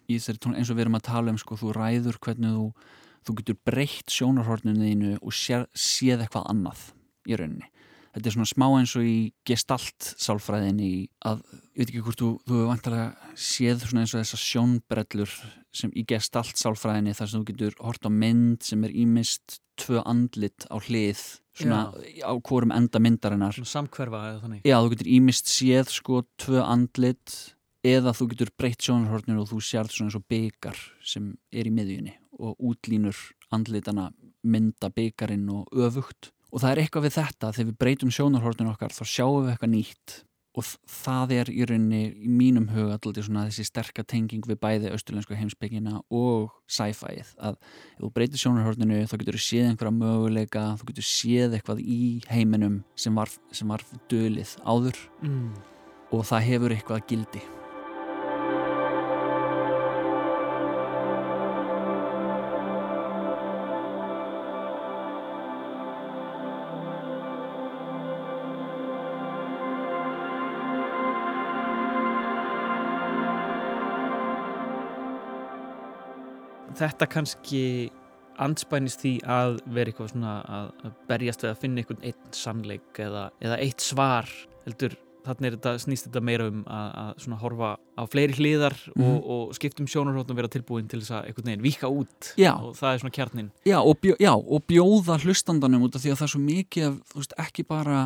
í 0.10 0.18
þessari 0.18 0.42
tónlist 0.42 0.60
eins 0.60 0.70
og 0.74 0.78
við 0.78 0.82
erum 0.86 0.98
að 1.00 1.08
tala 1.10 1.32
um 1.32 1.38
sko 1.38 1.56
þú 1.62 1.74
ræður 1.78 2.20
hvernig 2.20 2.58
þú 2.58 2.66
þú 3.26 3.36
getur 3.40 3.60
breytt 3.68 4.14
sjónarhorninu 4.14 4.86
þínu 4.86 5.18
og 5.20 5.36
séð, 5.36 5.68
séð 5.74 6.26
eitthvað 6.26 6.50
annað 6.54 6.88
í 7.30 7.38
rauninni. 7.40 7.70
Þetta 8.10 8.30
er 8.30 8.34
svona 8.34 8.50
smá 8.50 8.66
eins 8.74 8.96
og 8.98 9.06
í 9.06 9.18
gestalt 9.46 10.08
sálfræðinni 10.18 10.92
að, 11.30 11.44
ég 11.78 11.84
veit 11.84 11.92
ekki 11.92 12.04
hvort 12.08 12.22
þú, 12.22 12.30
þú 12.48 12.56
hefur 12.56 12.70
vantarlega 12.72 13.36
séð 13.38 13.84
svona 13.86 14.04
eins 14.04 14.14
og 14.16 14.24
þessar 14.24 14.42
sjónbrellur 14.44 15.36
sem 15.80 15.94
í 15.94 16.04
gestalt 16.10 16.58
sálfræðinni 16.58 17.14
þar 17.18 17.30
sem 17.30 17.44
þú 17.44 17.50
getur 17.52 17.78
hort 17.86 18.10
á 18.10 18.12
mynd 18.12 18.66
sem 18.66 18.88
er 18.88 18.96
ímist 18.98 19.60
tvö 19.80 20.02
andlit 20.10 20.66
á 20.74 20.76
hlið 20.82 21.22
svona 21.60 21.84
á 22.26 22.34
hvorum 22.42 22.74
enda 22.74 23.02
myndarinnar. 23.04 23.62
Samkverfa 23.62 24.24
eða 24.32 24.42
þannig. 24.44 24.66
Já, 24.66 24.78
þú 24.80 24.94
getur 24.96 25.12
ímist 25.20 25.54
séð 25.54 25.94
sko 25.94 26.24
tvö 26.42 26.66
andlit 26.66 27.38
eða 27.86 28.16
þú 28.18 28.32
getur 28.34 28.52
breytt 28.58 28.82
sjónarhorninu 28.84 29.46
og 29.46 29.54
þú 29.54 29.62
sérð 29.64 29.94
svona 29.94 30.10
eins 30.10 30.18
og 30.18 30.26
byggar 30.32 30.82
sem 31.06 31.30
er 31.54 31.70
í 31.70 31.76
miðjunni 31.78 32.18
og 32.40 32.58
útlínur 32.72 33.18
andlitana 33.54 34.10
mynda 34.44 34.90
byggarinn 34.94 35.50
og 35.52 35.68
öfugt. 35.76 36.32
Og 36.50 36.64
það 36.64 36.72
er 36.72 36.82
eitthvað 36.84 37.06
við 37.06 37.20
þetta 37.20 37.52
þegar 37.54 37.70
við 37.70 37.78
breytum 37.84 38.16
sjónarhorninu 38.16 38.74
okkar 38.74 38.96
þá 38.96 39.04
sjáum 39.06 39.46
við 39.46 39.54
eitthvað 39.54 39.74
nýtt. 39.76 40.16
Og 40.58 40.66
það 40.90 41.34
er 41.36 41.52
í 41.54 41.66
rauninni 41.70 42.00
í 42.26 42.32
mínum 42.34 42.66
huga 42.74 42.96
alltaf 42.98 43.28
svona 43.28 43.46
þessi 43.48 43.68
sterka 43.68 44.04
tenging 44.04 44.48
við 44.50 44.58
bæði 44.60 44.90
austurlensku 44.96 45.38
heimsbyggina 45.38 46.02
og 46.10 46.50
sci-fið 46.68 47.36
að 47.38 47.60
ef 47.60 48.02
þú 48.02 48.10
breytir 48.18 48.42
sjónarhorninu 48.42 49.04
þá 49.06 49.16
getur 49.22 49.38
þú 49.38 49.44
séð 49.46 49.70
einhverja 49.70 49.94
möguleika 50.00 50.66
þú 50.82 50.90
getur 50.90 51.08
séð 51.12 51.56
eitthvað 51.60 51.86
í 51.86 52.02
heiminum 52.34 52.82
sem 52.98 53.16
var, 53.22 53.32
sem 53.54 53.70
var 53.70 53.86
dölið 54.10 54.58
áður. 54.66 55.00
Mm. 55.22 55.54
og 56.10 56.26
það 56.26 56.46
hefur 56.50 56.74
eitthvað 56.74 57.08
gildi 57.14 57.46
þetta 76.80 77.08
kannski 77.12 77.64
anspænist 78.40 79.02
því 79.04 79.14
að 79.28 79.58
vera 79.76 79.92
eitthvað 79.92 80.14
svona 80.14 80.34
að 80.48 80.94
berjast 81.10 81.44
við 81.44 81.52
að 81.52 81.62
finna 81.66 81.82
einhvern 81.84 82.06
einn 82.08 82.34
sannleik 82.36 83.00
eða, 83.04 83.26
eða 83.44 83.58
eitt 83.66 83.84
svar 83.84 84.30
heldur 84.66 84.96
þannig 85.28 85.58
þetta, 85.58 85.74
snýst 85.84 86.06
þetta 86.08 86.22
meira 86.24 86.46
um 86.48 86.62
að, 86.72 86.86
að 87.02 87.10
svona 87.26 87.40
horfa 87.42 87.72
á 88.00 88.04
fleiri 88.08 88.38
hliðar 88.40 88.78
Mhm. 88.96 89.04
og, 89.10 89.28
og 89.36 89.52
skiptum 89.58 89.90
sjónarhóttun 89.92 90.38
vera 90.40 90.48
tilbúin 90.48 90.88
til 90.90 91.02
þess 91.04 91.12
að 91.18 91.28
einhvern 91.28 91.50
veginn 91.52 91.66
víka 91.68 91.90
út 91.92 92.30
Já. 92.40 92.54
og 92.56 92.72
það 92.80 92.94
er 92.96 93.02
svona 93.04 93.16
kjarnin 93.18 93.52
já 93.68 93.78
og, 93.84 94.00
bjó, 94.02 94.16
já, 94.24 94.32
og 94.40 94.64
bjóða 94.72 95.20
hlustandanum 95.26 95.84
út 95.90 95.96
af 96.00 96.02
því 96.06 96.14
að 96.16 96.22
það 96.22 96.28
er 96.30 96.34
svo 96.34 96.42
mikið 96.48 96.88
af, 96.88 96.96
veist, 97.20 97.36
ekki 97.44 97.68
bara 97.68 98.00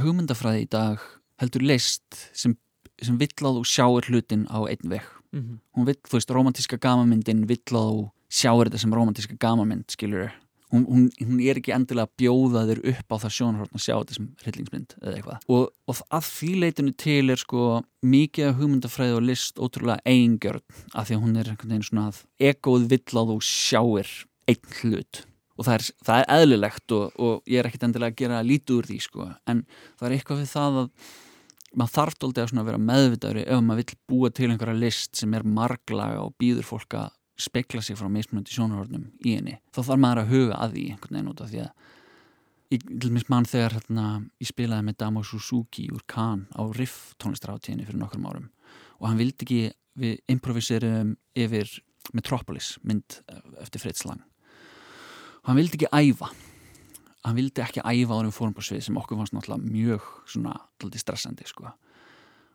hugmyndafræði 0.00 0.64
í 0.64 0.70
dag 0.72 1.04
heldur 1.44 1.62
list 1.68 2.16
sem, 2.32 2.56
sem 3.04 3.20
vill 3.20 3.36
að 3.44 3.60
þú 3.60 3.68
sjáir 3.68 4.08
hlutin 4.08 4.48
á 4.48 4.58
einn 4.64 4.88
veg 4.96 5.04
mm 5.32 5.40
-hmm. 5.40 5.58
hún 5.76 5.86
vill, 5.86 6.00
þú 6.08 6.18
veist, 6.18 6.30
romantíska 6.30 6.76
gamamyndin 6.76 7.46
vill 7.46 7.64
að 7.72 7.88
þú 7.92 8.10
sjáir 8.28 8.68
þetta 8.68 8.78
sem 8.78 8.94
romantíska 8.94 9.36
gamamynd 9.38 9.90
skilur 9.90 10.30
hún, 10.72 10.84
hún, 10.88 11.10
hún 11.20 11.40
er 11.40 11.58
ekki 11.60 11.72
endilega 11.74 12.08
að 12.08 12.14
bjóða 12.20 12.64
þér 12.68 12.80
upp 12.92 13.14
á 13.14 13.16
það 13.24 13.34
sjónarhorn 13.36 13.78
að 13.78 13.84
sjá 13.84 13.94
þetta 13.94 14.16
sem 14.16 14.26
hryllingsmynd 14.42 14.96
eða 15.00 15.14
eitthvað. 15.14 15.46
Og, 15.54 15.64
og 15.88 16.02
að 16.18 16.26
því 16.28 16.50
leitinu 16.64 16.94
til 17.04 17.22
er 17.32 17.42
sko 17.42 17.68
mikið 18.04 18.50
af 18.50 18.58
hugmyndafræði 18.58 19.16
og 19.16 19.24
list 19.28 19.62
ótrúlega 19.62 20.04
eingjörn 20.08 20.64
af 20.92 21.08
því 21.08 21.16
að 21.16 21.24
hún 21.24 21.38
er 21.38 21.52
einhvern 21.52 21.74
veginn 21.74 21.88
svona 21.88 22.08
að 22.10 22.20
egoð 22.50 22.90
vill 22.92 23.22
að 23.22 23.32
þú 23.32 23.38
sjáir 23.48 24.12
einn 24.48 24.76
hlut. 24.80 25.22
Og 25.58 25.66
það 25.66 25.74
er, 25.74 25.86
það 26.06 26.20
er 26.20 26.28
eðlilegt 26.36 26.94
og, 26.94 27.16
og 27.18 27.48
ég 27.50 27.60
er 27.60 27.68
ekkert 27.68 27.88
endilega 27.88 28.14
að 28.14 28.20
gera 28.20 28.44
lítið 28.46 28.76
úr 28.76 28.90
því 28.90 28.98
sko. 29.02 29.30
En 29.50 29.64
það 29.98 30.06
er 30.08 30.18
eitthvað 30.18 30.44
við 30.44 30.52
það 30.52 30.82
að 30.84 30.92
maður 31.76 31.94
þarf 31.94 32.18
dóldi 32.22 32.44
að 32.44 32.64
vera 32.70 32.80
meðvitaður 32.80 33.40
ef 33.44 33.62
maður 33.64 33.82
vill 33.82 33.98
búa 34.08 34.30
til 34.32 34.50
einhverja 34.50 34.78
list 34.78 35.20
sem 35.20 35.34
er 35.36 35.44
marglaga 35.44 36.24
og 36.24 36.34
býður 36.40 36.68
fólk 36.68 36.96
að 36.98 37.14
spekla 37.38 37.82
sig 37.84 37.98
frá 37.98 38.08
mismunandi 38.10 38.54
sjónarhornum 38.54 39.10
í 39.22 39.36
henni 39.36 39.58
þá 39.70 39.82
þarf 39.82 40.02
maður 40.02 40.22
að 40.24 40.32
huga 40.32 40.58
að 40.58 40.74
því 40.74 40.84
einhvern 40.92 41.18
veginn 41.18 41.32
út 41.32 41.42
af 41.44 41.52
því 41.52 41.60
að 41.64 41.72
ég 42.68 42.84
til 42.84 43.08
dæmis 43.08 43.28
mann 43.32 43.48
þegar 43.48 43.76
hérna, 43.78 44.06
ég 44.42 44.50
spilaði 44.50 44.86
með 44.88 44.98
Damo 45.00 45.22
Suzuki 45.24 45.86
úr 45.94 46.02
Cannes 46.10 46.48
á 46.52 46.62
Riff 46.76 47.14
tónlistaráttíðinni 47.22 47.86
fyrir 47.88 48.02
nokkrum 48.02 48.26
árum 48.28 48.48
og 48.98 49.06
hann 49.08 49.20
vildi 49.20 49.46
ekki, 49.46 49.60
við 49.98 50.18
improviserum 50.34 51.14
yfir 51.38 51.70
Metropolis 52.16 52.76
mynd 52.86 53.20
eftir 53.60 53.82
Fritz 53.82 54.04
Lang. 54.08 54.22
Og 55.42 55.50
hann 55.50 55.58
vildi 55.60 55.78
ekki 55.78 55.90
æfa 55.92 56.30
hann 57.28 57.38
vildi 57.38 57.62
ekki 57.64 57.84
æfa 57.84 58.16
árum 58.16 58.32
fórum 58.34 58.54
på 58.56 58.64
svið 58.64 58.86
sem 58.88 58.96
okkur 59.00 59.20
fannst 59.20 59.36
náttúrulega 59.36 59.72
mjög 59.74 60.08
svona 60.28 60.54
alltaf 60.56 61.02
stressandi 61.02 61.46
sko. 61.48 61.70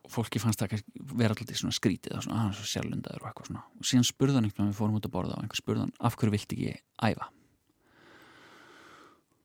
Og 0.04 0.12
fólki 0.12 0.42
fannst 0.42 0.60
það 0.60 0.82
vera 1.16 1.36
alltaf 1.36 1.60
svona 1.60 1.76
skrítið 1.76 2.18
og 2.18 2.26
svona, 2.26 2.36
að 2.36 2.44
hann 2.44 2.52
er 2.52 2.60
svo 2.60 2.68
sérlundaður 2.72 3.24
og 3.24 3.30
eitthvað 3.30 3.50
svona. 3.52 3.64
Og 3.80 3.88
síðan 3.88 4.10
spurði 4.10 4.38
hann 4.38 4.50
einhvern 4.50 4.66
veginn 4.66 4.74
við 4.74 4.82
fórum 4.82 5.00
út 5.00 5.08
að 5.08 5.16
borða 5.16 5.38
og 5.38 5.46
einhver 5.46 5.62
spurði 5.62 5.86
hann 5.86 5.96
af 6.00 6.20
hverju 6.20 6.36
vilti 6.36 6.60
ekki 6.60 6.76
æfa? 7.08 7.30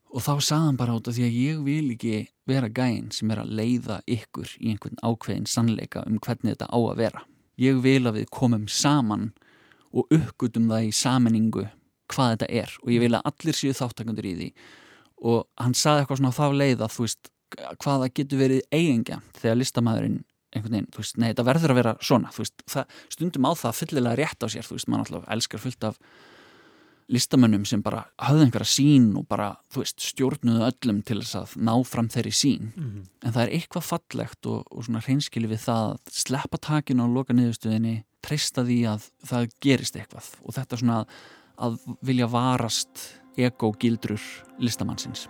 Og 0.08 0.24
þá 0.24 0.32
sagði 0.40 0.64
hann 0.64 0.80
bara 0.80 0.96
út 0.96 1.08
af 1.10 1.16
því 1.18 1.24
að 1.26 1.36
ég 1.36 1.64
vil 1.66 1.90
ekki 1.92 2.14
vera 2.48 2.70
gæinn 2.72 3.10
sem 3.12 3.30
er 3.30 3.42
að 3.42 3.52
leiða 3.58 3.98
ykkur 4.08 4.54
í 4.56 4.72
einhvern 4.72 5.02
ákveðin 5.04 5.48
sannleika 5.50 6.04
um 6.08 6.16
hvernig 6.16 6.54
þetta 6.54 6.70
á 6.72 6.78
að 6.80 7.00
vera. 7.02 7.24
Ég 7.60 7.82
vil 7.84 8.00
að 8.08 8.22
við 8.22 8.30
komum 8.32 8.64
saman 8.72 9.32
og 9.92 10.08
uppgutum 10.14 10.68
það 10.70 10.88
í 10.88 10.94
saminningu 10.96 11.66
hvað 12.08 12.34
þetta 12.34 12.48
er 12.62 12.76
og 12.82 12.92
ég 12.94 13.02
vil 13.04 13.14
að 13.18 13.28
allir 13.30 13.56
séu 13.58 13.76
þáttakandur 13.76 14.28
í 14.28 14.34
því 14.38 14.48
og 15.22 15.46
hann 15.58 15.74
saði 15.74 16.02
eitthvað 16.04 16.20
svona 16.22 16.32
á 16.34 16.38
þá 16.38 16.46
leið 16.62 16.82
að 16.86 16.94
þú 16.96 17.06
veist 17.06 17.30
hvaða 17.82 18.08
getur 18.14 18.38
verið 18.42 18.60
eigingja 18.72 19.20
þegar 19.40 19.56
listamæðurinn 19.62 20.18
einhvern 20.54 20.72
veginn, 20.78 20.88
þú 20.94 21.02
veist, 21.02 21.16
nei, 21.20 21.28
þetta 21.32 21.44
verður 21.44 21.72
að 21.74 21.78
vera 21.82 21.94
svona 22.00 22.30
þú 22.32 22.42
veist, 22.44 22.62
það, 22.72 22.96
stundum 23.12 23.46
á 23.48 23.52
það 23.60 23.78
fyllilega 23.82 24.16
rétt 24.22 24.44
á 24.44 24.48
sér 24.48 24.64
þú 24.68 24.76
veist, 24.78 24.88
maður 24.88 25.04
alltaf 25.12 25.30
elskar 25.36 25.60
fullt 25.64 25.84
af 25.90 25.98
listamönnum 27.08 27.64
sem 27.68 27.80
bara 27.84 28.02
hafði 28.20 28.44
einhverja 28.44 28.68
sín 28.68 29.06
og 29.16 29.24
bara, 29.30 29.46
þú 29.72 29.80
veist, 29.80 30.02
stjórnuðu 30.10 30.64
öllum 30.66 30.98
til 31.08 31.22
þess 31.22 31.38
að 31.40 31.54
ná 31.64 31.72
fram 31.88 32.08
þeirri 32.12 32.32
sín 32.36 32.66
Mhm. 32.76 33.06
en 33.24 33.32
það 33.32 33.42
er 33.46 33.52
eitthvað 33.56 33.86
fallegt 33.88 34.46
og, 34.46 34.66
og 34.70 34.84
svona 34.84 35.00
hreinskili 35.04 35.48
við 35.48 35.62
það 35.64 35.94
að 35.94 36.12
sleppa 36.12 36.58
takinu 36.60 37.04
og 37.06 37.14
loka 37.16 37.32
niðurstöðinni 37.32 38.04
treysta 38.22 38.64
því 38.64 38.78
að 38.92 39.08
það 39.24 39.48
gerist 39.64 39.96
eitthvað 39.96 40.28
og 40.44 40.52
þetta 40.58 40.76
svona 40.82 40.98
að, 41.00 41.08
að 41.58 41.78
vilja 42.02 42.26
varast 42.28 43.06
ego-gildrur 43.38 44.22
listamannsins. 44.58 45.28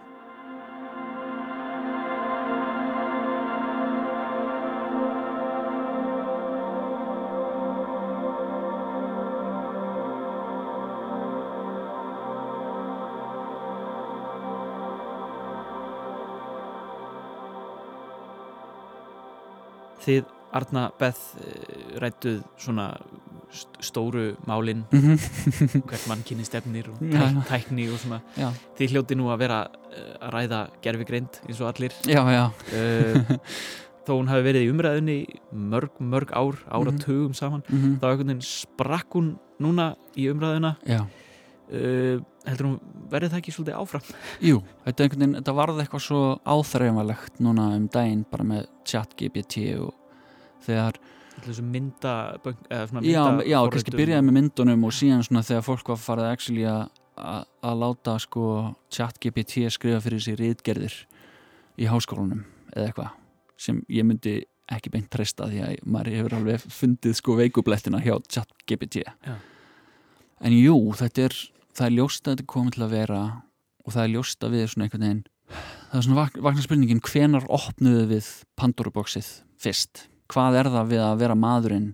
Þið, 20.08 20.28
Arna 20.56 20.86
Beth, 20.96 21.36
eh, 21.44 21.98
rædduð 22.00 22.40
svona 23.48 23.58
st- 23.58 23.82
stóru 23.88 24.24
málin 24.46 24.84
hvert 24.92 26.06
mannkynni 26.10 26.44
stefnir 26.46 26.88
og 26.92 27.00
tæk, 27.00 27.42
tækni 27.48 27.88
og 27.92 27.98
svona. 28.02 28.20
Já, 28.36 28.50
þið 28.78 28.94
hljóti 28.94 29.16
nú 29.18 29.28
að 29.32 29.42
vera 29.44 29.60
eh, 29.92 30.14
að 30.20 30.32
ræða 30.36 30.62
gerfigreind 30.84 31.40
eins 31.48 31.60
og 31.62 31.70
allir. 31.72 31.94
Já, 32.08 32.22
já, 32.34 32.44
uh, 32.76 33.36
þó 34.08 34.14
hún 34.16 34.30
hafi 34.32 34.44
verið 34.46 34.64
í 34.64 34.72
umræðinni 34.72 35.18
mörg, 35.52 35.98
mörg 36.00 36.30
ár, 36.32 36.56
áratugum 36.72 37.34
saman 37.36 37.64
mm 37.68 37.98
þá 38.00 38.06
einhvern 38.08 38.30
veginn 38.32 38.44
sprakk 38.46 39.16
hún 39.18 39.34
núna 39.60 39.90
í 40.16 40.28
umræðina 40.32 40.76
uh, 40.88 42.16
heldur 42.48 42.70
hún 42.70 42.78
verið 43.12 43.34
það 43.34 43.42
ekki 43.42 43.52
svolítið 43.52 43.76
áfram? 43.82 44.08
Jú, 44.44 44.62
þetta, 44.86 45.04
er 45.04 45.12
veginn, 45.12 45.36
þetta 45.40 45.54
varði 45.58 45.84
eitthvað 45.84 46.04
svo 46.06 46.22
áþreifanlegt 46.48 47.42
núna 47.44 47.68
um 47.76 47.88
daginn 47.92 48.24
bara 48.30 48.48
með 48.48 48.66
chat 48.88 49.12
GPT 49.18 49.66
og 49.82 49.92
þegar 50.64 51.00
þessu 51.46 51.64
mynda, 51.64 52.14
svona 52.42 53.02
já, 53.06 53.22
mynda 53.24 53.46
já, 53.48 53.58
kannski 53.72 53.94
byrjaði 53.96 54.26
með 54.26 54.36
myndunum 54.38 54.86
og 54.88 54.94
síðan 54.96 55.24
svona 55.26 55.44
þegar 55.46 55.66
fólk 55.66 55.92
var 55.92 56.00
farið 56.02 56.30
actually 56.32 56.66
að 56.68 57.80
láta 57.82 58.18
sko 58.22 58.44
chat 58.94 59.18
GPT 59.22 59.68
skrifa 59.74 60.02
fyrir 60.04 60.22
sig 60.22 60.38
rítgerðir 60.38 60.94
í 61.78 61.88
háskólanum 61.90 62.44
eða 62.74 62.88
eitthvað 62.88 63.12
sem 63.58 63.82
ég 63.90 64.06
myndi 64.06 64.40
ekki 64.68 64.92
beint 64.92 65.08
treysta 65.12 65.48
því 65.48 65.62
að 65.64 65.86
maður 65.88 66.18
hefur 66.18 66.36
alveg 66.38 66.66
fundið 66.66 67.16
sko 67.18 67.38
veikublettina 67.38 68.02
hjá 68.04 68.14
chat 68.28 68.52
GPT 68.68 69.02
Já. 69.06 69.38
en 70.44 70.54
jú, 70.54 70.76
þetta 70.98 71.28
er 71.28 71.38
það 71.78 71.86
er 71.86 71.96
ljóst 71.96 72.26
að 72.26 72.36
þetta 72.36 72.52
komið 72.52 72.76
til 72.76 72.84
að 72.84 72.94
vera 72.94 73.22
og 73.84 73.94
það 73.94 74.04
er 74.04 74.14
ljóst 74.14 74.44
að 74.44 74.54
við 74.56 74.70
svona 74.72 74.86
einhvern 74.88 75.06
veginn 75.06 75.24
það 75.88 75.98
er 75.98 76.06
svona 76.06 76.20
vak 76.20 76.38
vakna 76.44 76.66
spurningin 76.66 77.02
hvenar 77.08 77.48
opnuðu 77.48 78.04
við 78.12 78.30
Pandora-boxið 78.60 79.30
fyrst 79.62 80.06
hvað 80.28 80.58
er 80.60 80.70
það 80.74 80.90
við 80.92 81.02
að 81.04 81.18
vera 81.22 81.34
maðurinn 81.38 81.88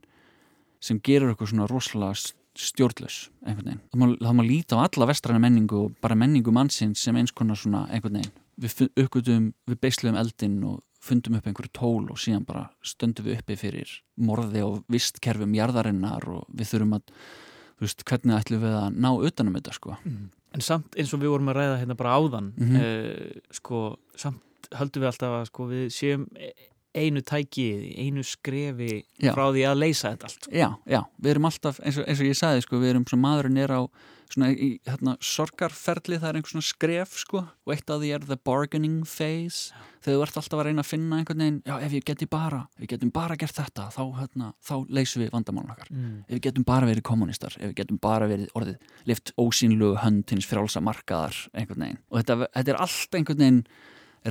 sem 0.84 0.98
gerur 1.00 1.32
eitthvað 1.32 1.52
svona 1.52 1.68
rosalega 1.70 2.32
stjórnlaus 2.54 3.18
einhvern 3.44 3.66
veginn. 3.66 3.82
Það 3.90 4.00
má, 4.00 4.06
það 4.22 4.34
má 4.38 4.42
líta 4.46 4.76
á 4.78 4.84
alla 4.86 5.06
vestræna 5.10 5.40
menningu 5.42 5.78
og 5.88 5.94
bara 6.04 6.14
menningu 6.18 6.52
mannsins 6.54 7.02
sem 7.02 7.16
eins 7.18 7.32
konar 7.34 7.58
svona 7.58 7.86
einhvern 7.90 8.20
veginn. 8.20 8.34
Við 8.62 8.84
uppgötum, 9.02 9.48
við 9.66 9.80
beisluðum 9.82 10.18
eldinn 10.20 10.60
og 10.68 10.82
fundum 11.04 11.34
upp 11.36 11.48
einhverju 11.50 11.72
tól 11.74 12.04
og 12.14 12.20
síðan 12.22 12.44
bara 12.46 12.68
stöndum 12.86 13.26
við 13.26 13.40
uppi 13.40 13.56
fyrir 13.60 13.90
morði 14.16 14.62
og 14.64 14.84
vistkerfum 14.92 15.52
jarðarinnar 15.58 16.24
og 16.30 16.46
við 16.54 16.70
þurfum 16.70 16.94
að, 17.00 17.10
þú 17.74 17.84
veist, 17.88 18.04
hvernig 18.08 18.38
ætlum 18.38 18.62
við 18.62 18.76
að 18.78 19.00
ná 19.02 19.10
utanum 19.28 19.58
þetta 19.58 19.74
sko. 19.76 19.96
en 20.54 20.62
samt 20.62 20.94
eins 20.96 21.12
og 21.12 21.20
við 21.20 21.32
vorum 21.34 21.50
að 21.50 21.58
ræða 21.58 21.80
hérna 21.82 21.96
bara 21.98 22.14
áðan 22.16 22.52
Mhm. 22.56 22.76
uh, 22.78 23.40
sko, 23.50 23.82
samt 24.16 24.70
höldum 24.78 25.02
við 25.02 25.10
alltaf 25.10 25.34
að 25.42 25.46
sko, 25.50 25.66
við 25.68 25.84
séum 25.90 26.28
einu 26.94 27.22
tæki, 27.26 27.68
einu 27.98 28.24
skrefi 28.26 29.04
Já. 29.18 29.32
frá 29.34 29.48
því 29.50 29.66
að 29.68 29.80
leysa 29.82 30.14
þetta 30.14 30.30
allt 30.30 30.48
sko. 30.48 30.54
Já, 30.54 30.68
já, 30.86 31.00
við 31.20 31.34
erum 31.34 31.48
alltaf, 31.50 31.80
eins 31.82 32.00
og, 32.00 32.08
eins 32.08 32.22
og 32.22 32.28
ég 32.30 32.38
sagði 32.38 32.66
sko, 32.66 32.82
við 32.82 32.94
erum 32.94 33.06
svona 33.08 33.26
maðurinn 33.28 33.62
er 33.64 33.74
á 33.74 33.82
svona 34.34 34.50
í 34.52 34.68
hérna, 34.86 35.14
sorgarferli, 35.22 36.18
það 36.20 36.28
er 36.30 36.38
einhver 36.38 36.52
svona 36.54 36.66
skref 36.66 37.18
sko, 37.22 37.42
og 37.44 37.74
eitt 37.74 37.90
af 37.92 38.00
því 38.02 38.12
er 38.16 38.24
the 38.26 38.38
bargaining 38.46 39.02
phase, 39.08 39.74
þegar 40.04 40.16
þú 40.16 40.24
ert 40.26 40.38
alltaf 40.40 40.60
að 40.60 40.68
reyna 40.68 40.84
að 40.84 40.90
finna 40.90 41.18
einhvern 41.20 41.44
veginn, 41.44 41.60
já, 41.66 41.74
ef 41.86 41.94
ég 41.96 42.06
geti 42.08 42.28
bara 42.30 42.62
ef 42.74 42.82
við 42.82 42.90
getum 42.94 43.12
bara 43.14 43.38
gert 43.40 43.58
þetta, 43.60 43.86
þá, 43.94 44.02
hérna, 44.18 44.50
þá 44.64 44.74
leysum 44.98 45.24
við 45.24 45.30
vandamálun 45.34 45.74
okkar, 45.74 45.92
mm. 45.92 46.18
ef 46.26 46.34
við 46.36 46.42
getum 46.48 46.66
bara 46.68 46.90
verið 46.90 47.06
kommunistar, 47.10 47.56
ef 47.60 47.72
við 47.72 47.78
getum 47.82 48.00
bara 48.02 48.28
verið 48.30 48.58
orðið 48.58 48.98
lift 49.10 49.34
ósýnlugu 49.40 50.00
hönd 50.02 50.34
hins 50.34 50.48
frjálsa 50.50 50.82
markaðar 50.84 51.44
einhvern 51.54 51.86
veginn, 51.86 52.02
og 52.10 52.20
þetta, 52.20 52.50
þetta 52.58 52.74
er 52.74 52.82
allt 52.86 53.18
einhvern 53.20 53.44
veginn, 53.44 53.64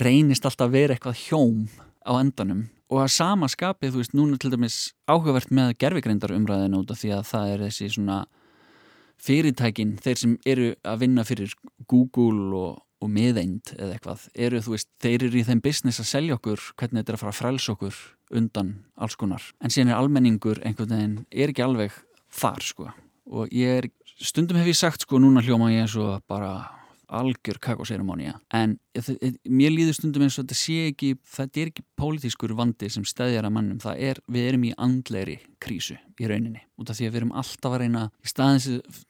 reynist 0.03 0.45
alltaf 0.49 0.69
að 0.69 0.77
vera 0.79 0.97
eitthvað 0.97 1.19
hjóm 1.27 1.65
á 2.03 2.11
endanum. 2.19 2.67
Og 2.91 3.01
að 3.01 3.13
sama 3.15 3.49
skapið, 3.49 3.95
þú 3.95 4.01
veist, 4.01 4.15
núna 4.15 4.37
til 4.37 4.51
dæmis 4.53 4.77
áhugavert 5.09 5.51
með 5.55 5.75
gerfigreindar 5.81 6.35
umræðinu 6.35 6.83
út 6.83 6.91
af 6.93 6.99
því 7.01 7.13
að 7.15 7.27
það 7.31 7.53
er 7.53 7.63
þessi 7.67 7.89
svona 7.95 8.17
fyrirtækin, 9.23 9.95
þeir 10.03 10.19
sem 10.19 10.33
eru 10.49 10.73
að 10.83 11.05
vinna 11.05 11.23
fyrir 11.27 11.53
Google 11.89 12.57
og, 12.59 12.81
og 13.03 13.11
miðeind 13.11 13.73
eða 13.77 13.95
eitthvað, 13.95 14.27
eru 14.35 14.61
þú 14.65 14.75
veist 14.75 14.89
þeir 15.03 15.27
eru 15.29 15.39
í 15.39 15.45
þeim 15.47 15.63
business 15.63 16.03
að 16.03 16.09
selja 16.11 16.37
okkur 16.37 16.65
hvernig 16.79 17.01
þetta 17.01 17.13
er 17.13 17.17
að 17.17 17.23
fara 17.23 17.33
að 17.33 17.39
frelsa 17.39 17.75
okkur 17.75 18.01
undan 18.33 18.73
alls 18.97 19.17
konar, 19.19 19.47
en 19.63 19.73
síðan 19.73 19.93
er 19.93 20.01
almenningur 20.01 20.61
einhvern 20.65 20.95
veginn, 20.95 21.17
er 21.31 21.53
ekki 21.53 21.65
alveg 21.65 21.95
þar 22.33 22.67
sko, 22.67 22.89
og 23.31 23.53
ég 23.55 23.83
er 23.83 23.89
stundum 24.19 24.59
hef 24.59 24.71
ég 24.73 24.79
sagt 24.79 25.05
sko, 25.05 25.21
núna 25.21 25.43
hljóma 25.45 25.71
ég 25.71 25.85
eins 25.85 25.95
og 25.99 26.23
bara 26.27 26.55
algjör 27.13 27.59
kakosérumónia 27.63 28.33
en 28.53 28.75
mér 29.49 29.73
líður 29.73 29.95
stundum 29.97 30.25
eins 30.25 30.37
og 30.39 30.45
þetta 30.45 30.57
sé 30.59 30.75
ekki 30.91 31.11
þetta 31.35 31.61
er 31.63 31.71
ekki 31.71 31.85
pólitískur 31.99 32.53
vandi 32.57 32.89
sem 32.93 33.05
stæðjar 33.07 33.47
að 33.47 33.55
mannum, 33.57 33.79
það 33.83 34.01
er, 34.09 34.21
við 34.27 34.47
erum 34.51 34.67
í 34.67 34.73
andlegri 34.77 35.37
krísu 35.63 35.95
í 36.19 36.27
rauninni. 36.29 36.61
Út 36.79 36.89
af 36.91 36.97
því 36.99 37.07
að 37.07 37.13
við 37.15 37.21
erum 37.21 37.33
alltaf 37.39 37.71
að 37.77 37.81
reyna 37.83 38.03
í 38.23 38.29
staðins, 38.33 38.67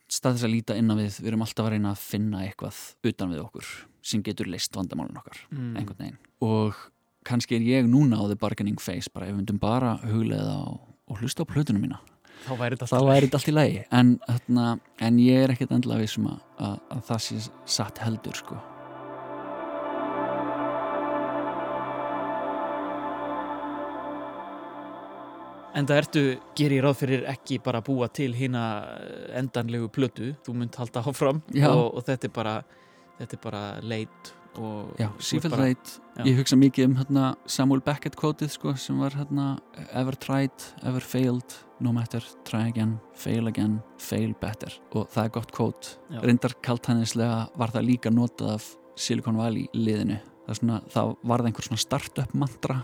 staðins 0.08 0.44
að 0.46 0.54
líta 0.54 0.76
inn 0.78 0.92
á 0.92 0.94
við, 1.00 1.18
við 1.20 1.30
erum 1.32 1.44
alltaf 1.46 1.66
að 1.66 1.74
reyna 1.76 1.92
að 1.94 2.02
finna 2.04 2.42
eitthvað 2.46 2.80
utan 3.10 3.34
við 3.34 3.42
okkur 3.44 3.70
sem 4.04 4.22
getur 4.24 4.50
leist 4.52 4.74
vandamálun 4.76 5.20
okkar 5.20 5.38
Mm. 5.50 5.76
einhvern 5.76 5.98
veginn. 5.98 6.18
Og 6.44 6.74
kannski 7.24 7.56
er 7.56 7.64
ég 7.64 7.86
núna 7.88 8.20
á 8.20 8.24
the 8.28 8.36
bargaining 8.36 8.76
phase 8.80 9.08
bara 9.12 9.26
ef 9.26 9.32
við 9.32 9.38
myndum 9.42 9.60
bara 9.60 9.96
huglega 10.04 10.58
og, 10.68 10.80
og 11.08 11.18
hlusta 11.22 11.44
á 11.44 11.48
plötunum 11.48 11.80
mína 11.86 12.00
þá 12.44 12.52
væri 12.58 12.76
þetta 12.76 13.38
allt 13.38 13.48
í 13.50 13.54
lagi. 13.54 13.80
en, 13.90 14.14
þarna, 14.26 14.68
en 15.00 15.18
ég 15.22 15.44
er 15.44 15.54
ekkert 15.54 15.74
endla 15.76 15.98
vissum 16.02 16.28
að, 16.30 16.38
að, 16.58 16.78
að 16.96 17.02
það 17.08 17.24
sé 17.26 17.40
satt 17.78 18.00
heldur 18.04 18.40
sko. 18.42 18.60
En 25.74 25.88
það 25.90 25.98
ertu, 26.04 26.20
ger 26.54 26.70
ég 26.70 26.84
ráð 26.84 27.00
fyrir 27.00 27.24
ekki 27.26 27.58
bara 27.64 27.80
að 27.82 27.88
búa 27.88 28.06
til 28.14 28.30
hína 28.38 28.62
endanlegu 29.34 29.88
plötu, 29.90 30.30
þú 30.46 30.54
mynd 30.60 30.76
halda 30.78 31.02
áfram 31.02 31.42
og, 31.66 31.84
og 31.98 32.04
þetta 32.06 32.30
er 32.30 32.34
bara 32.36 32.54
bara 33.42 33.62
leit 33.82 34.30
og 34.30 34.43
Já, 35.00 35.08
reyt 35.58 35.92
Já. 36.16 36.24
ég 36.24 36.36
hugsa 36.38 36.56
mikið 36.56 36.86
um 36.88 36.96
hérna, 37.00 37.24
Samuel 37.50 37.80
Beckett 37.84 38.16
kvótið 38.16 38.52
sko, 38.54 38.74
sem 38.78 38.98
var 39.02 39.10
hérna, 39.18 39.58
ever 39.92 40.14
tried, 40.14 40.66
ever 40.86 41.00
failed 41.02 41.56
no 41.80 41.92
matter, 41.92 42.22
try 42.46 42.68
again, 42.68 42.98
fail 43.18 43.48
again 43.50 43.80
fail 43.98 44.34
better 44.40 44.72
og 44.94 45.08
það 45.10 45.24
er 45.24 45.34
gott 45.38 45.52
kvót 45.52 45.90
Já. 46.12 46.20
reyndar 46.22 46.54
kaltænislega 46.62 47.48
var 47.58 47.74
það 47.74 47.88
líka 47.90 48.10
notað 48.14 48.54
af 48.54 48.70
Silicon 48.96 49.36
Valley 49.40 49.66
liðinu 49.74 50.20
það, 50.46 50.58
svona, 50.60 50.80
það 50.94 51.14
varð 51.24 51.50
einhver 51.50 51.68
svona 51.68 51.82
startup 51.82 52.34
mantra 52.34 52.82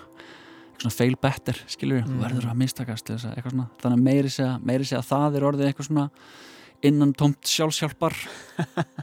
svona 0.80 0.94
fail 0.96 1.16
better, 1.20 1.58
skilur 1.68 2.00
Mm. 2.00 2.08
þú 2.08 2.22
verður 2.24 2.50
að 2.50 2.56
mistakast 2.56 3.10
eitthvað 3.10 3.50
svona 3.52 3.68
þannig 3.82 3.98
að 3.98 4.06
meiri 4.06 4.30
segja, 4.32 4.54
meiri 4.64 4.84
segja 4.88 5.02
að 5.02 5.10
það 5.12 5.36
er 5.36 5.46
orðið 5.50 5.68
eitthvað 5.68 5.86
svona 5.90 6.10
innan 6.86 7.12
tómt 7.16 7.46
sjálfsjálpar 7.48 8.16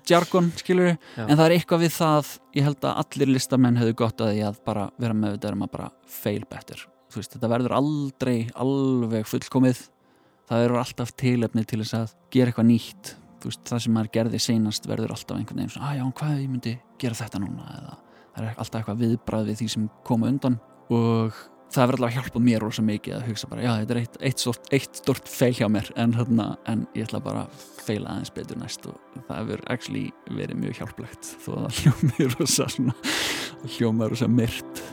jargon, 0.08 0.52
skilur 0.62 0.96
en 0.96 1.34
það 1.34 1.46
er 1.46 1.56
eitthvað 1.58 1.84
við 1.86 1.94
það 1.98 2.32
ég 2.58 2.68
held 2.68 2.88
að 2.90 3.02
allir 3.04 3.34
listamenn 3.34 3.80
hefðu 3.80 3.98
gott 4.02 4.24
að 4.24 4.34
því 4.34 4.46
að 4.48 4.62
bara 4.68 4.88
vera 4.98 5.18
með 5.18 5.36
þetta 5.36 5.54
um 5.54 5.68
að 5.68 5.74
bara 5.76 5.92
fail 6.18 6.42
better. 6.50 6.84
Þú 7.08 7.22
veist, 7.22 7.36
þetta 7.36 7.52
verður 7.54 7.78
aldrei 7.78 8.38
alveg 8.60 9.30
fullkomið. 9.30 9.86
Það 10.48 10.64
verður 10.64 10.82
alltaf 10.82 11.14
tilefni 11.20 11.64
til 11.68 11.80
þess 11.84 11.96
að 11.98 12.16
gera 12.34 12.52
eitthvað 12.52 12.70
nýtt. 12.72 13.14
Þú 13.38 13.52
veist, 13.52 13.64
það 13.70 13.84
sem 13.84 13.96
maður 13.96 14.12
gerði 14.18 14.42
seinast 14.44 14.90
verður 14.90 15.14
alltaf 15.16 15.38
einhvern 15.38 15.62
veginn 15.62 15.74
svona, 15.76 15.92
að 15.92 16.00
já, 16.00 16.04
en 16.08 16.16
hvað 16.18 16.34
ég 16.42 16.52
myndi 16.52 16.74
gera 17.02 17.20
þetta 17.20 17.42
núna? 17.44 17.68
Eða 17.78 17.96
það 18.38 18.48
er 18.48 18.62
alltaf 18.64 18.80
eitthvað 18.82 19.04
viðbrað 19.04 19.52
við 19.52 19.62
því 19.62 19.70
sem 19.74 19.88
koma 20.08 20.32
undan. 20.32 20.58
Og 20.94 21.40
það 21.74 21.90
verður 21.92 21.98
alltaf 21.98 22.10
að 22.10 22.16
hjálpa 22.18 22.42
mér 22.44 22.64
rosa 22.64 22.84
mikið 22.86 23.16
að 23.18 23.26
hugsa 23.28 23.50
bara, 23.52 23.64
já, 23.66 23.72
þetta 23.82 23.96
er 23.96 24.02
eitt, 24.02 24.20
eitt, 24.30 24.44
stort, 24.44 24.70
eitt 24.76 25.02
stort 25.02 25.32
feil 25.32 25.54
hjá 25.58 25.68
mér 25.72 25.90
en, 26.00 26.14
þarna, 26.16 26.48
en 26.72 26.86
ég 26.98 27.08
ætla 27.08 27.24
bara 27.24 27.46
að 27.48 27.66
feila 27.88 28.14
aðeins 28.14 28.34
betur 28.36 28.62
næst 28.62 28.88
og 28.90 28.96
það 29.28 29.42
hefur 29.42 29.66
actually 29.74 30.06
verið 30.30 30.62
mjög 30.64 30.80
hjálplegt 30.82 31.34
þó 31.44 31.50
að 31.58 31.66
það 31.66 31.82
hljómi 31.82 32.30
rosa 32.38 32.70
svona 32.76 32.96
hljóma 33.78 34.10
rosa 34.12 34.32
myrt 34.32 34.86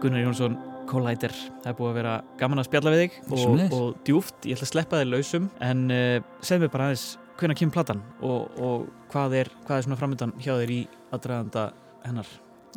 Gunnar 0.00 0.22
Jónsson 0.24 0.54
Collider. 0.88 1.34
Það 1.60 1.68
er 1.70 1.74
búið 1.76 1.90
að 1.90 1.98
vera 1.98 2.12
gaman 2.40 2.62
að 2.62 2.66
spjalla 2.70 2.92
við 2.94 3.02
þig 3.02 3.18
og, 3.36 3.74
og 3.76 3.98
djúft. 4.06 4.46
Ég 4.48 4.56
ætla 4.56 4.66
að 4.66 4.70
sleppa 4.72 5.00
þig 5.02 5.10
lausum 5.10 5.50
en 5.62 5.82
uh, 5.92 6.30
segð 6.40 6.64
mér 6.64 6.72
bara 6.72 6.88
aðeins 6.88 7.04
hvernig 7.40 7.60
kemur 7.60 7.76
platan 7.76 8.00
og, 8.24 8.48
og 8.60 8.88
hvað 9.12 9.36
er, 9.42 9.52
hvað 9.66 9.76
er 9.76 9.86
svona 9.86 10.00
framöndan 10.00 10.34
hjá 10.40 10.54
þér 10.54 10.72
í 10.74 10.80
aðdraðanda 11.14 11.66
hennar? 12.04 12.28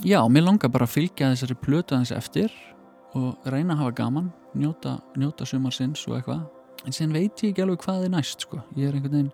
Já, 0.04 0.20
mér 0.30 0.48
langar 0.48 0.72
bara 0.74 0.88
að 0.88 0.96
fylgja 0.96 1.32
þessari 1.34 1.58
plötu 1.62 1.96
aðeins 1.96 2.14
eftir 2.16 2.54
og 3.14 3.46
reyna 3.46 3.76
að 3.76 3.84
hafa 3.84 3.98
gaman, 4.02 4.32
njóta, 4.58 4.98
njóta 5.20 5.46
sumarsins 5.46 6.08
og 6.10 6.18
eitthvað. 6.18 6.46
En 6.84 6.96
sen 6.96 7.14
veit 7.14 7.44
ég 7.44 7.54
ekki 7.54 7.64
alveg 7.64 7.84
hvað 7.86 8.08
er 8.08 8.14
næst 8.16 8.48
sko. 8.48 8.64
Ég 8.76 8.90
er 8.90 8.98
einhvern 8.98 9.14
veginn, 9.14 9.34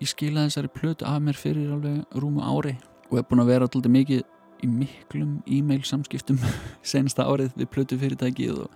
ég 0.00 0.08
skila 0.08 0.46
þessari 0.48 0.72
plötu 0.72 1.06
af 1.06 1.20
mér 1.22 1.36
fyrir 1.38 1.74
alveg 1.74 2.20
rúmu 2.22 2.40
ári 2.40 2.78
og 3.10 3.18
hef 3.18 3.28
búin 3.28 3.42
að 3.42 3.50
vera 3.50 3.66
alltaf 3.66 3.92
mikið 3.92 4.22
í 4.64 4.68
miklum 4.70 5.38
e-mail 5.48 5.82
samskiptum 5.86 6.40
sensta 6.92 7.26
árið 7.28 7.56
við 7.58 7.70
plötu 7.74 7.98
fyrirtækið 8.00 8.64
og 8.64 8.72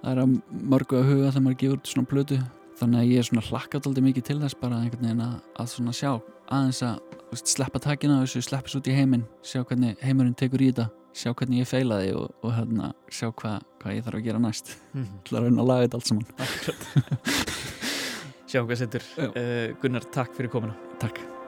það 0.00 0.12
er 0.12 0.22
að 0.22 0.34
mörgu 0.72 0.98
að 0.98 1.08
huga 1.10 1.30
þegar 1.30 1.44
maður 1.46 1.60
gefur 1.62 1.82
svona 1.92 2.10
plötu 2.10 2.40
þannig 2.80 3.02
að 3.02 3.10
ég 3.10 3.20
er 3.20 3.28
svona 3.28 3.46
hlakkat 3.48 3.88
alltaf 3.88 4.06
mikið 4.06 4.28
til 4.30 4.38
þess 4.40 4.60
bara 4.60 4.80
einhvern 4.80 5.06
veginn 5.06 5.24
að, 5.26 5.34
að 5.60 5.72
svona 5.74 5.96
sjá 5.96 6.12
aðeins 6.48 6.82
að 6.86 7.19
sleppa 7.38 7.78
takina 7.82 8.22
þessu, 8.22 8.42
sleppis 8.42 8.74
út 8.78 8.88
í 8.90 8.96
heiminn 8.96 9.26
sjá 9.46 9.62
hvernig 9.62 10.00
heimurinn 10.02 10.34
tekur 10.34 10.62
í 10.62 10.70
þetta 10.72 10.88
sjá 11.16 11.32
hvernig 11.34 11.64
ég 11.64 11.68
feilaði 11.70 12.12
og, 12.18 12.30
og 12.44 12.54
hérna 12.54 12.92
sjá 13.10 13.30
hvað 13.30 13.66
hva 13.80 13.96
ég 13.96 14.06
þarf 14.06 14.20
að 14.20 14.28
gera 14.28 14.42
næst. 14.42 14.76
-hmm. 14.92 15.10
til 15.26 15.36
að 15.36 15.48
reyna 15.48 15.62
að 15.62 15.70
laga 15.72 15.88
þetta 15.88 16.00
allt 16.00 16.10
saman. 16.10 16.26
Sjá 18.50 18.62
hvað 18.62 18.78
setur. 18.78 19.10
Uh, 19.18 19.76
Gunnar, 19.82 20.06
takk 20.10 20.34
fyrir 20.34 20.50
komina 20.50 20.74
Takk 20.98 21.39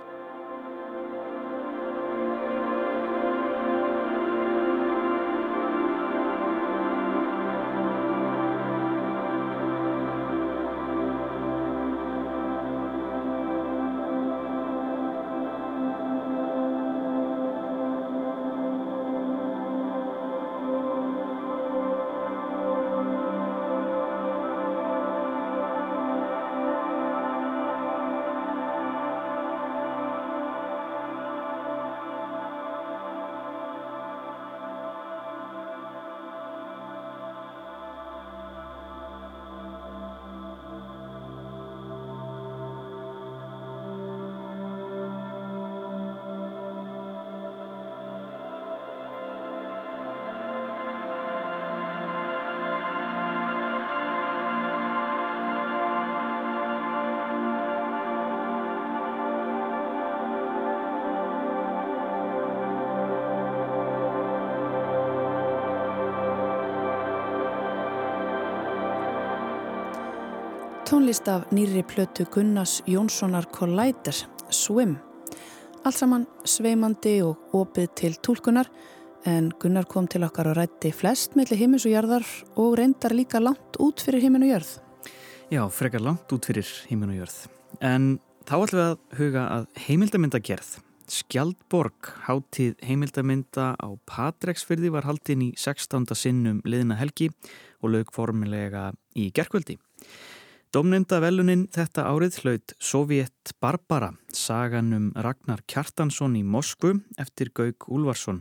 tónlist 70.92 71.28
af 71.28 71.46
nýri 71.48 71.80
plötu 71.88 72.26
Gunnars 72.28 72.82
Jónssonar 72.86 73.46
Collider, 73.48 74.12
Swim. 74.50 74.98
Allt 75.88 75.96
saman 75.96 76.26
sveimandi 76.44 77.14
og 77.24 77.54
opið 77.56 77.94
til 77.96 78.16
tólkunar 78.20 78.68
en 79.24 79.48
Gunnar 79.62 79.86
kom 79.88 80.04
til 80.04 80.26
okkar 80.26 80.50
og 80.50 80.58
rætti 80.58 80.90
flest 80.92 81.32
melli 81.38 81.56
himins 81.56 81.86
og 81.88 81.94
jörðar 81.94 82.26
og 82.60 82.76
reyndar 82.76 83.14
líka 83.16 83.40
langt 83.40 83.78
út 83.80 84.04
fyrir 84.04 84.20
himin 84.20 84.44
og 84.44 84.50
jörð. 84.50 84.74
Já, 85.48 85.62
frekar 85.72 86.04
langt 86.04 86.28
út 86.28 86.44
fyrir 86.50 86.68
himin 86.90 87.14
og 87.14 87.22
jörð. 87.22 87.38
En 87.80 88.20
þá 88.44 88.54
ætlum 88.58 88.82
við 88.82 88.90
að 88.90 89.22
huga 89.22 89.46
að 89.54 89.66
heimildamindagerð. 89.86 90.74
Skjaldborg, 91.08 92.12
háttíð 92.26 92.76
heimildaminda 92.84 93.70
á 93.80 93.88
Patreksfyrði 94.04 94.92
var 94.92 95.08
haldinn 95.08 95.48
í 95.48 95.50
16. 95.56 96.04
sinnum 96.12 96.60
liðna 96.68 97.00
helgi 97.00 97.30
og 97.80 97.96
lög 97.96 98.12
formilega 98.12 98.90
í 99.16 99.30
gerkvöldi. 99.32 99.78
Domnenda 100.72 101.18
velunin 101.20 101.66
þetta 101.68 102.06
árið 102.08 102.36
hlaut 102.40 102.72
Sovjet 102.80 103.50
Barbara, 103.60 104.06
sagan 104.32 104.86
um 104.96 105.08
Ragnar 105.12 105.60
Kjartansson 105.68 106.32
í 106.38 106.40
Moskvu 106.48 106.94
eftir 107.20 107.50
Gaug 107.52 107.84
Úlvarsson. 107.92 108.38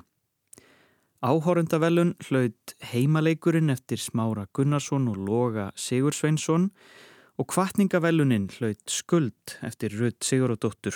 Áhórundavelun 1.20 2.13
hlaut 2.30 2.74
heimaleikurinn 2.94 3.74
eftir 3.74 4.00
Smára 4.00 4.46
Gunnarsson 4.56 5.10
og 5.12 5.20
Loga 5.20 5.65
Sigursveinsson 5.76 6.70
og 7.36 7.50
kvartningavelunin 7.52 8.48
hlaut 8.56 8.80
Skuld 8.88 9.58
eftir 9.67 9.91
Rudd 10.00 10.24
Sigurodóttur. 10.24 10.96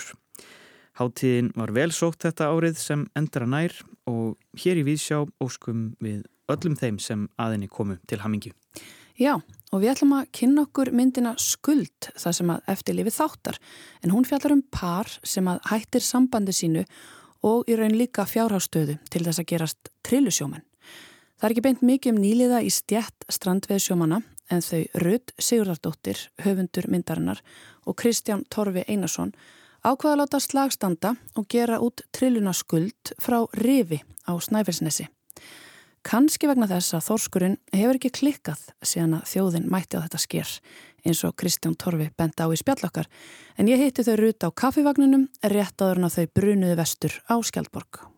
Háttíðin 0.96 1.52
var 1.52 1.74
vel 1.76 1.92
sótt 1.92 2.24
þetta 2.24 2.48
árið 2.48 2.80
sem 2.80 3.04
endra 3.12 3.44
nær 3.44 3.76
og 4.08 4.38
hér 4.56 4.80
í 4.80 4.88
Vísjá 4.88 5.20
óskum 5.44 5.90
við 6.00 6.24
öllum 6.48 6.80
þeim 6.80 6.96
sem 6.96 7.28
aðinni 7.36 7.68
komu 7.68 8.00
til 8.08 8.24
Hamingi. 8.24 8.56
Já, 9.20 9.36
og 9.72 9.82
við 9.82 9.92
ætlum 9.94 10.14
að 10.16 10.30
kynna 10.38 10.64
okkur 10.66 10.92
myndina 10.94 11.34
Skuld, 11.42 12.10
það 12.14 12.36
sem 12.38 12.52
að 12.54 12.70
eftirlifi 12.74 13.14
þáttar, 13.16 13.58
en 14.02 14.14
hún 14.14 14.26
fjallar 14.28 14.54
um 14.54 14.62
par 14.70 15.10
sem 15.26 15.48
að 15.50 15.60
hættir 15.70 16.04
sambandi 16.06 16.54
sínu 16.54 16.86
og 17.46 17.68
í 17.70 17.76
raun 17.78 17.96
líka 17.98 18.26
fjárhástöðu 18.28 18.98
til 19.10 19.24
þess 19.26 19.42
að 19.42 19.50
gerast 19.52 19.90
trillusjóman. 20.06 20.64
Það 21.36 21.48
er 21.48 21.54
ekki 21.54 21.66
beint 21.66 21.84
mikið 21.84 22.14
um 22.14 22.22
nýliða 22.22 22.62
í 22.64 22.70
stjætt 22.72 23.26
strandveðsjómana 23.28 24.22
en 24.50 24.62
þau 24.62 24.86
Rudd 25.02 25.34
Sigurðardóttir, 25.42 26.22
höfundur 26.44 26.88
myndarinnar 26.88 27.42
og 27.84 27.98
Kristján 28.00 28.46
Torfi 28.48 28.86
Einarsson 28.88 29.34
ákvaða 29.86 30.22
láta 30.22 30.40
slagstanda 30.40 31.14
og 31.36 31.48
gera 31.50 31.78
út 31.82 32.02
trilluna 32.14 32.54
skuld 32.56 33.12
frá 33.22 33.42
Rifi 33.52 34.00
á 34.26 34.32
Snæfellsnesi. 34.40 35.06
Kanski 36.06 36.46
vegna 36.46 36.68
þess 36.70 36.94
að 36.94 37.06
þorskurinn 37.08 37.54
hefur 37.74 37.96
ekki 37.98 38.12
klikkað 38.14 38.60
síðan 38.86 39.16
að 39.18 39.24
þjóðin 39.32 39.64
mætti 39.72 39.98
á 39.98 40.04
þetta 40.04 40.20
sker 40.22 40.52
eins 41.02 41.22
og 41.26 41.34
Kristján 41.34 41.74
Torfi 41.74 42.06
benda 42.14 42.46
á 42.46 42.48
í 42.54 42.58
spjallokkar 42.60 43.08
en 43.58 43.70
ég 43.72 43.82
hitti 43.82 44.06
þau 44.06 44.14
rúta 44.20 44.46
á 44.46 44.58
kaffivagninum 44.62 45.26
rétt 45.50 45.82
áður 45.82 46.04
en 46.04 46.06
að 46.06 46.20
þau 46.20 46.34
brunuði 46.38 46.78
vestur 46.78 47.18
á 47.26 47.34
Skjaldborg. 47.42 48.15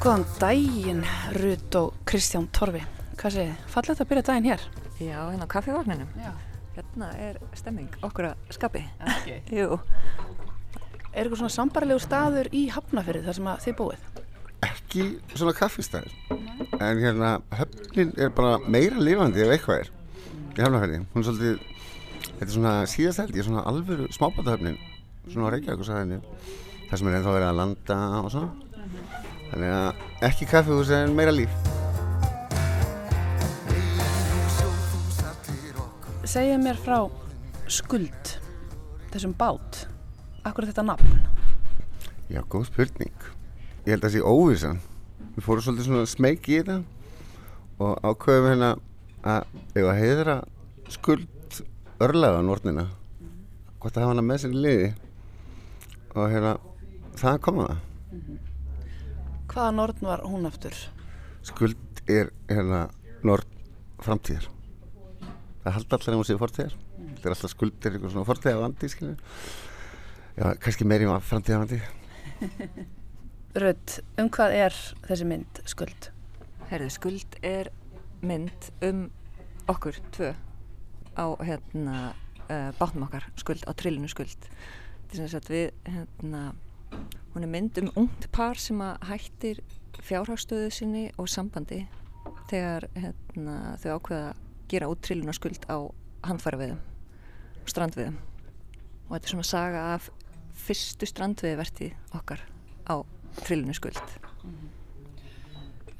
Góðan 0.00 0.22
daginn, 0.40 1.02
Rut 1.36 1.76
og 1.76 1.96
Kristján 2.08 2.46
Torfi. 2.56 2.80
Hvað 3.20 3.34
segir 3.34 3.48
þið? 3.50 3.64
Fallið 3.68 3.90
þetta 3.90 4.04
að 4.04 4.08
byrja 4.08 4.22
daginn 4.24 4.46
hér? 4.48 4.62
Já, 4.96 5.16
hérna 5.26 5.44
á 5.44 5.52
kaffivagninum. 5.52 6.14
Já. 6.16 6.30
Hérna 6.72 7.08
er 7.20 7.36
stemming 7.60 7.98
okkur 8.08 8.30
að 8.30 8.54
skapi. 8.56 8.80
Ekki? 9.12 9.34
Jú. 9.58 9.76
Er 11.12 11.20
eitthvað 11.20 11.42
svona 11.42 11.52
sambarlegu 11.52 12.00
staður 12.00 12.48
í 12.56 12.62
Hafnafyrði 12.72 13.26
þar 13.26 13.36
sem 13.36 13.50
að 13.52 13.66
þið 13.66 13.76
búið? 13.82 14.06
Ekki 14.70 15.04
svona 15.34 15.54
kaffistæður. 15.60 16.16
En 16.78 17.02
hérna, 17.04 17.34
höfnin 17.60 18.16
er 18.16 18.32
bara 18.40 18.56
meira 18.64 19.04
lifandi 19.04 19.44
ef 19.44 19.52
eitthvað 19.58 19.82
er 19.82 19.92
í 20.56 20.64
Hafnafyrði. 20.64 21.02
Hún 21.12 21.26
er 21.26 21.28
svolítið, 21.28 21.60
þetta 22.30 22.48
er 22.48 22.54
svona 22.56 22.74
síðastældi, 22.94 23.44
svona 23.50 23.68
alvöru 23.68 24.08
smábátahöfnin, 24.16 24.80
svona 25.28 25.52
á 25.52 25.54
Reykjavík 25.58 25.84
og 25.84 25.92
sæðinni. 25.92 26.22
Það 26.88 27.04
sem 27.04 27.12
er 27.12 27.20
ennþá 27.20 27.36
verið 27.36 27.50
að 27.52 27.60
landa 27.60 28.02
og 28.24 28.32
svona 28.32 28.68
þannig 29.50 29.74
að 29.76 30.26
ekki 30.30 30.48
kaffihús 30.50 30.92
en 30.94 31.16
meira 31.18 31.34
líf. 31.34 31.52
Segja 36.30 36.60
mér 36.62 36.78
frá 36.78 37.00
skuld 37.70 38.36
þessum 39.10 39.34
bát. 39.34 39.84
Akkur 40.46 40.68
þetta 40.68 40.86
nafn? 40.86 41.18
Já, 42.30 42.40
góð 42.46 42.68
spurning. 42.70 43.26
Ég 43.84 43.96
held 43.96 44.04
að 44.04 44.06
það 44.06 44.14
sé 44.14 44.22
óvísan 44.22 44.80
Við 45.34 45.44
fórum 45.46 45.64
svolítið 45.64 45.86
svona 45.86 46.08
smeg 46.10 46.48
í 46.50 46.56
þetta 46.60 46.78
og 47.80 48.00
ákveðum 48.04 48.48
hérna 48.50 48.70
að 49.24 49.52
ef 49.78 49.86
að 49.86 50.00
heiðra 50.00 50.34
skuld 50.92 51.60
örlaða 52.02 52.42
nortnina 52.44 52.84
hvort 53.80 53.94
að 53.94 54.04
hafa 54.04 54.12
hana 54.14 54.24
með 54.26 54.42
sér 54.42 54.56
í 54.56 54.64
liði. 54.64 54.90
Og 56.12 56.26
hérna 56.32 56.56
það 57.20 57.40
kom 57.46 57.62
það 57.62 57.76
Hvaða 59.50 59.70
norn 59.74 60.06
var 60.06 60.22
hún 60.24 60.46
aftur? 60.46 60.76
skuld 61.46 62.02
er 62.08 62.30
hérna 62.50 62.86
norð 63.24 63.48
framtíðar. 64.00 64.46
Það 65.64 65.76
halda 65.76 65.98
allar 65.98 66.16
um 66.16 66.22
að 66.22 66.30
séu 66.30 66.40
fortíðar. 66.40 66.76
Þetta 67.00 67.28
er 67.28 67.34
alltaf 67.34 67.52
skuld 67.52 67.84
er 67.84 67.96
eitthvað 67.96 68.14
svona 68.14 68.28
fortíðar 68.28 68.62
vandi 68.62 68.88
skilur 68.92 69.18
já, 70.36 70.44
kannski 70.62 70.86
meiri 70.88 71.08
um 71.08 71.20
framtíðar 71.24 71.64
vandi 71.64 71.80
Rudd, 73.60 73.96
um 74.20 74.28
hvað 74.32 74.54
er 74.56 74.76
þessi 75.08 75.26
mynd 75.28 75.60
skuld? 75.68 76.10
Herðu, 76.70 76.90
skuld 76.94 77.36
er 77.44 77.72
mynd 78.22 78.70
um 78.86 79.08
okkur 79.68 79.98
tvö 80.14 80.30
á 81.18 81.26
hérna 81.42 81.96
uh, 82.46 82.70
bátnum 82.78 83.08
okkar 83.08 83.26
skuld, 83.40 83.64
á 83.66 83.72
trillinu 83.74 84.08
skuld. 84.12 84.48
Þess 85.10 85.24
að 85.24 85.32
sagt 85.34 85.50
við 85.50 85.66
hérna 85.90 86.44
hún 87.34 87.46
er 87.46 87.52
mynd 87.52 87.78
um 87.82 87.90
ungt 88.04 88.28
par 88.34 88.58
sem 88.58 88.80
að 88.82 89.04
hættir 89.10 89.60
fjárhagstöðu 90.00 90.70
sinni 90.74 91.04
og 91.20 91.28
sambandi 91.30 91.84
þegar 92.50 92.88
hérna, 92.96 93.56
þau 93.82 93.90
ákveða 93.98 94.30
að 94.30 94.40
gera 94.70 94.88
út 94.90 95.02
trillinu 95.04 95.34
skuld 95.36 95.66
á 95.70 95.78
handfæraveðum 96.26 96.80
og 97.60 97.70
strandveðum 97.70 98.18
og 98.18 99.14
þetta 99.14 99.24
er 99.24 99.34
svona 99.34 99.50
saga 99.50 99.84
af 99.94 100.10
fyrstu 100.60 101.08
strandveðverti 101.08 101.92
okkar 102.16 102.42
á 102.90 103.02
trillinu 103.44 103.76
skuld 103.76 104.02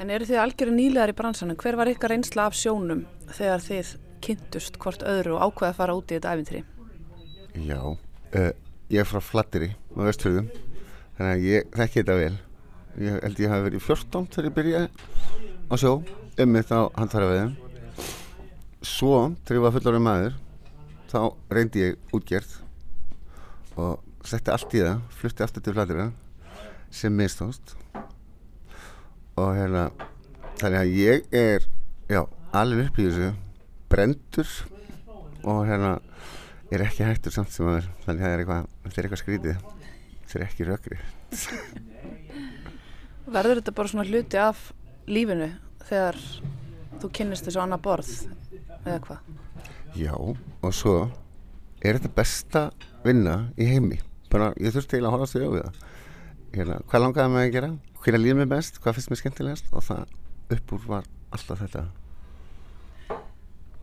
En 0.01 0.09
eru 0.09 0.25
þið 0.25 0.38
algjöru 0.40 0.73
nýlegar 0.73 1.11
í 1.12 1.14
bransanum? 1.19 1.59
Hver 1.61 1.77
var 1.77 1.90
ykkar 1.90 2.14
reynsla 2.14 2.47
af 2.49 2.55
sjónum 2.57 3.03
þegar 3.37 3.61
þið 3.61 3.90
kynntust 4.25 4.79
hvort 4.81 5.05
öðru 5.05 5.35
og 5.37 5.51
ákveða 5.51 5.75
að 5.75 5.77
fara 5.77 5.97
út 5.99 6.09
í 6.09 6.16
þetta 6.16 6.33
æfintri? 6.33 6.62
já, 7.55 7.81
uh, 7.85 8.53
ég 8.88 9.03
er 9.03 9.09
frá 9.09 9.21
Flatteri 9.21 9.71
á 9.75 10.01
Vestfjörðum 10.07 10.49
þannig 11.20 11.33
að 11.37 11.48
ég 11.50 11.72
þekki 11.76 12.00
þetta 12.00 12.14
vel. 12.16 12.37
Ég 13.00 13.18
held 13.20 13.42
ég 13.44 13.52
hafi 13.52 13.66
verið 13.68 13.80
í 13.80 13.85
14 13.85 14.30
þegar 14.33 14.48
ég 14.48 14.54
byrjaði 14.56 14.88
á 15.68 15.74
sjó. 15.76 15.92
Ummitt 16.40 16.72
á 16.72 16.80
handfæraveðum 16.96 17.59
svo 18.80 19.16
þegar 19.44 19.59
ég 19.59 19.64
var 19.66 19.74
fullorinn 19.74 20.04
maður 20.06 20.37
þá 21.11 21.20
reyndi 21.52 21.83
ég 21.83 22.16
útgerð 22.16 22.54
og 23.80 24.24
setti 24.24 24.52
allt 24.54 24.76
í 24.76 24.85
það 24.85 25.02
flutti 25.18 25.44
aftur 25.44 25.64
til 25.66 25.74
Flatteri 25.76 26.06
sem 26.94 27.14
mistóst 27.16 27.74
og 29.37 29.52
hérna 29.59 29.90
þannig 30.61 30.78
að 30.80 30.94
ég 30.96 31.28
er 31.37 31.66
já, 32.09 32.24
alveg 32.56 32.88
upp 32.88 33.00
í 33.00 33.09
þessu 33.11 33.30
brendur 33.92 34.54
og 35.44 35.62
hérna 35.68 35.98
er 36.70 36.87
ekki 36.87 37.04
hættur 37.04 37.35
samt 37.35 37.52
sem 37.52 37.68
aður 37.68 37.90
þannig 38.06 38.24
að 38.24 38.24
það 38.24 38.33
er 38.33 38.44
eitthvað, 38.44 38.72
eitthvað 38.96 39.22
skrítið 39.24 39.80
þetta 40.31 40.40
er 40.40 40.47
ekki 40.47 40.69
rökri 40.69 41.01
Verður 43.31 43.61
þetta 43.61 43.77
bara 43.77 43.93
svona 43.93 44.09
hluti 44.09 44.40
af 44.40 44.71
lífinu 45.11 45.51
þegar 45.87 46.19
þú 47.01 47.11
kynnist 47.19 47.47
þessu 47.47 47.61
annað 47.62 47.85
borð 47.85 48.11
eða 48.85 49.01
hvað? 49.05 49.21
já, 49.99 50.14
og 50.14 50.75
svo 50.75 50.97
er 51.83 51.99
þetta 51.99 52.12
besta 52.14 52.62
vinna 53.05 53.37
í 53.59 53.66
heimi. 53.71 54.01
Bara, 54.31 54.51
ég 54.61 54.75
þurfti 54.75 54.99
eiginlega 54.99 55.25
að 55.25 55.47
á 55.47 55.55
við 55.55 55.62
það. 55.64 55.79
Hérna, 56.55 56.77
hvað 56.90 57.05
langaði 57.05 57.33
mig 57.35 57.47
að 57.47 57.55
gera? 57.57 57.71
Hverja 58.01 58.21
líður 58.21 58.38
mér 58.40 58.51
best, 58.51 58.79
hvað 58.83 58.97
finnst 58.97 59.12
mér 59.12 59.21
skemmtilegast? 59.21 59.73
Og 59.73 59.87
það 59.87 60.57
upp 60.57 60.75
úr 60.77 60.85
var 60.90 61.09
alltaf 61.35 61.64
þetta. 61.64 61.85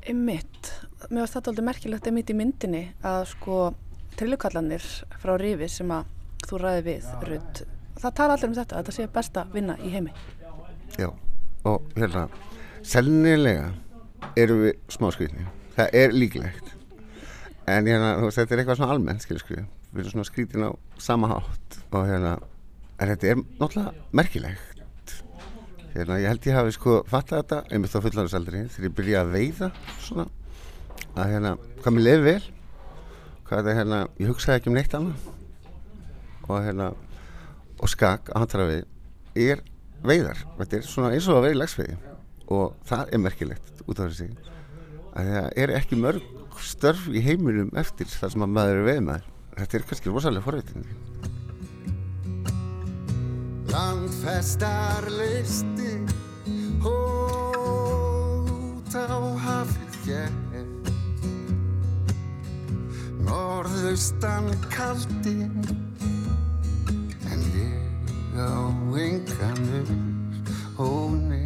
Einmitt, 0.08 0.72
mér 1.10 1.24
varst 1.24 1.38
þetta 1.38 1.52
aldrei 1.52 1.68
merkilegt 1.68 2.08
einmitt 2.08 2.32
í 2.32 2.38
myndinni 2.38 2.84
að 3.06 3.26
sko 3.34 3.58
trillukallanir 4.18 4.86
frá 5.22 5.36
Rífi 5.40 5.68
sem 5.72 5.92
að 5.94 6.14
þú 6.46 6.60
ræði 6.62 6.84
við, 6.86 7.08
Rudd, 7.28 7.62
það 8.02 8.16
tala 8.20 8.36
allir 8.38 8.50
um 8.50 8.56
þetta, 8.58 8.82
þetta 8.82 8.96
sé 8.96 9.08
besta 9.14 9.46
vinna 9.54 9.76
í 9.82 9.92
heimi. 9.94 10.14
Já, 10.98 11.10
og 11.68 11.88
hérna, 11.98 12.28
selnilega 12.86 13.72
erum 14.40 14.64
við 14.66 14.78
smá 14.94 15.10
skrýtni. 15.14 15.48
Það 15.78 15.98
er 16.02 16.16
líklegt. 16.16 16.74
En 17.68 17.90
hérna, 17.90 18.14
þú 18.22 18.30
veist, 18.30 18.40
þetta 18.40 18.56
er 18.56 18.62
eitthvað 18.64 18.80
svona 18.80 18.96
almennt, 18.96 19.26
skilur 19.26 19.44
skriðu. 19.44 19.66
Við 19.92 20.04
erum 20.04 20.16
svona 20.16 20.30
skrýtin 20.30 20.68
á 20.68 20.72
sama 21.02 21.30
hátt 21.34 21.78
og 21.92 22.08
hérna, 22.08 22.34
en 22.98 23.12
þetta 23.14 23.32
er 23.32 23.42
náttúrulega 23.44 24.18
merkilegt. 24.20 25.16
Hérna, 25.94 26.20
ég 26.22 26.30
held 26.32 26.48
ég 26.48 26.58
hafi 26.58 26.76
sko 26.76 27.00
fattað 27.10 27.42
þetta, 27.42 27.62
einmitt 27.72 27.96
á 27.98 28.00
fullandarsaldri, 28.06 28.68
þegar 28.74 28.90
ég 28.90 28.98
byrjaði 29.00 29.24
að 29.24 29.34
veiða 29.34 29.72
svona, 30.06 30.28
að 31.16 31.34
hérna, 31.34 31.56
hvað 31.82 31.98
mér 31.98 32.06
lefi 32.06 32.26
vel, 32.28 32.52
hvað 33.48 33.64
þetta 33.64 33.78
hérna, 33.82 34.04
ég 34.22 34.32
hugsaði 34.32 34.62
ekki 34.62 34.72
um 34.72 34.78
neitt 34.78 34.98
annað 34.98 35.37
og 36.48 36.62
hérna, 36.64 36.92
og 37.78 37.92
skak 37.92 38.32
að 38.34 38.44
handra 38.44 38.68
við 38.72 39.48
er 39.48 39.64
veiðar. 40.08 40.46
Þetta 40.58 40.80
er 40.80 40.88
svona 40.88 41.14
eins 41.14 41.28
og 41.28 41.40
að 41.40 41.50
veiða 41.50 41.64
lagsveiði 41.64 41.98
og 42.54 42.76
það 42.88 43.10
er 43.12 43.20
merkilegt 43.22 43.82
út 43.88 44.00
af 44.00 44.12
þessi 44.12 44.28
að 45.18 45.26
það 45.34 45.48
er 45.64 45.70
ekki 45.76 45.96
mörg 46.00 46.24
störf 46.64 47.08
í 47.12 47.20
heiminum 47.24 47.72
eftir 47.78 48.08
það 48.10 48.32
sem 48.34 48.44
að 48.46 48.54
maður 48.56 48.80
er 48.80 48.88
veið 48.88 49.02
maður 49.08 49.26
þetta 49.58 49.78
er 49.78 49.84
kannski 49.90 50.14
rosalega 50.14 50.46
forveitin 50.46 50.88
Langfestar 53.74 55.04
listi 55.12 55.92
út 56.88 58.94
á 58.96 59.20
hafið 59.44 59.94
ég 60.14 60.32
Norðaustan 63.28 64.48
kaldi 64.72 65.38
á 68.38 68.62
enganur 69.02 69.90
Óni 70.78 71.44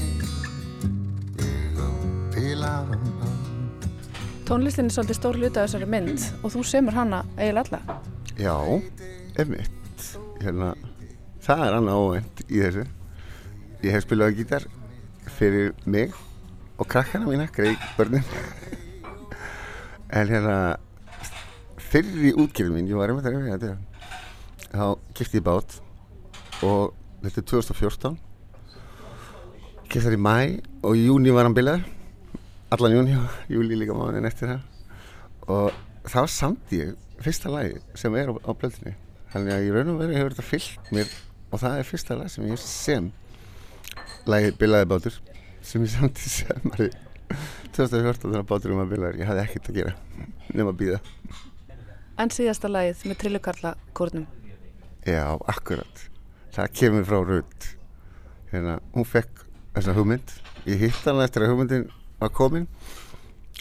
Ég 1.39 1.79
á 1.79 1.89
pilaðan 2.35 3.09
Tónlistin 4.47 4.89
er 4.91 4.95
svolítið 4.95 5.19
stór 5.19 5.39
hluti 5.39 5.59
af 5.61 5.69
þessari 5.69 5.87
mynd 5.87 6.25
og 6.43 6.51
þú 6.51 6.63
semur 6.67 6.97
hana 6.97 7.21
eiginlega 7.37 7.79
alla. 7.79 7.99
Já, 8.35 8.55
emitt 9.39 10.07
hérna, 10.41 10.73
Það 11.41 11.61
er 11.65 11.75
annað 11.77 11.99
óvænt 12.01 12.41
í 12.45 12.59
þessu. 12.61 12.83
Ég 13.81 13.95
hef 13.95 14.03
spilað 14.05 14.29
á 14.29 14.37
gítar 14.37 14.65
fyrir 15.37 15.71
mig 15.89 16.11
og 16.77 16.89
krakkana 16.91 17.25
mína, 17.25 17.47
greið 17.53 17.79
börnin. 17.97 18.27
En 20.11 20.27
hérna 20.27 20.57
fyrir 21.79 22.27
í 22.27 22.33
útgjörðum 22.35 22.75
mín, 22.75 22.89
ég 22.91 22.99
var 22.99 23.13
einmitt 23.13 23.29
að 23.29 23.37
reyna 23.37 23.55
þetta 23.55 23.77
þá 24.73 25.15
kipti 25.15 25.39
ég 25.39 25.45
bát 25.45 25.77
og 26.65 26.93
þetta 27.23 27.41
er 27.41 27.47
2014 27.51 28.19
kipti 29.91 30.05
það 30.05 30.15
í 30.15 30.19
mæ 30.23 30.35
og 30.87 30.95
í 30.95 31.05
júni 31.07 31.33
var 31.35 31.47
hann 31.47 31.55
bilaður. 31.55 31.87
Allan 32.71 32.93
júni 32.95 33.15
og 33.19 33.39
júli 33.55 33.79
líka 33.79 33.95
mánuðin 33.97 34.27
eftir 34.29 34.53
það. 34.53 34.61
Og 35.51 36.07
þá 36.07 36.21
samt 36.31 36.71
ég 36.75 36.93
fyrsta 37.21 37.51
lagi 37.51 37.81
sem 37.99 38.15
er 38.15 38.31
á, 38.31 38.33
á 38.39 38.51
blöðinni 38.55 38.95
þannig 39.33 39.55
að 39.55 39.65
í 39.67 39.73
raun 39.75 39.91
og 39.93 39.99
veru 39.99 40.15
hefur 40.15 40.35
þetta 40.35 40.47
fyllt 40.47 40.93
mér 40.95 41.11
og 41.51 41.61
það 41.61 41.81
er 41.81 41.87
fyrsta 41.87 42.17
lag 42.17 42.31
sem 42.31 42.47
ég 42.47 42.61
sem 42.63 43.11
lagi 44.31 44.53
bilaði 44.59 44.87
bátur 44.91 45.19
sem 45.65 45.83
ég 45.83 45.91
samt 45.93 46.23
í 46.23 46.31
semari 46.31 46.89
2014 47.75 48.25
þegar 48.31 48.47
bátur 48.47 48.73
um 48.75 48.81
að 48.83 48.95
bilaður. 48.95 49.19
Ég 49.21 49.29
hafði 49.29 49.43
ekkert 49.45 49.69
að 49.71 49.81
gera 49.81 49.93
nema 50.55 50.71
að 50.73 50.79
býða 50.85 51.01
En 52.21 52.29
síðasta 52.29 52.69
lagið 52.69 53.05
með 53.09 53.17
trillukarla 53.23 53.69
kórnum. 53.97 54.27
Já, 55.07 55.25
akkurat. 55.49 56.10
Það 56.51 56.73
kemur 56.79 57.07
frá 57.07 57.19
Rut. 57.27 57.67
Hérna, 58.51 58.79
hún 58.95 59.07
fekk 59.07 59.45
þessa 59.75 59.95
hugmynd. 59.95 60.33
Ég 60.67 60.81
hitt 60.85 61.05
hana 61.07 61.25
eftir 61.25 61.45
að 61.45 61.53
hugmyndin 61.53 61.87
var 62.19 62.33
komin 62.35 62.67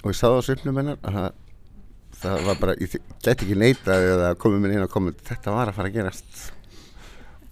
og 0.02 0.10
ég 0.10 0.18
sáði 0.18 0.40
á 0.40 0.46
svipnum 0.46 0.80
hennar 0.80 0.98
að 1.06 1.18
það, 1.18 1.28
það 2.22 2.46
var 2.48 2.62
bara, 2.64 2.76
ég 2.80 2.96
gæti 3.22 3.34
ekki 3.36 3.58
neitað 3.58 4.06
eða 4.14 4.32
komið 4.42 4.64
minn 4.64 4.76
inn 4.76 4.86
á 4.86 4.90
komund. 4.90 5.20
Þetta 5.26 5.54
var 5.54 5.70
að 5.70 5.78
fara 5.78 5.92
að 5.92 5.98
gerast 6.00 6.42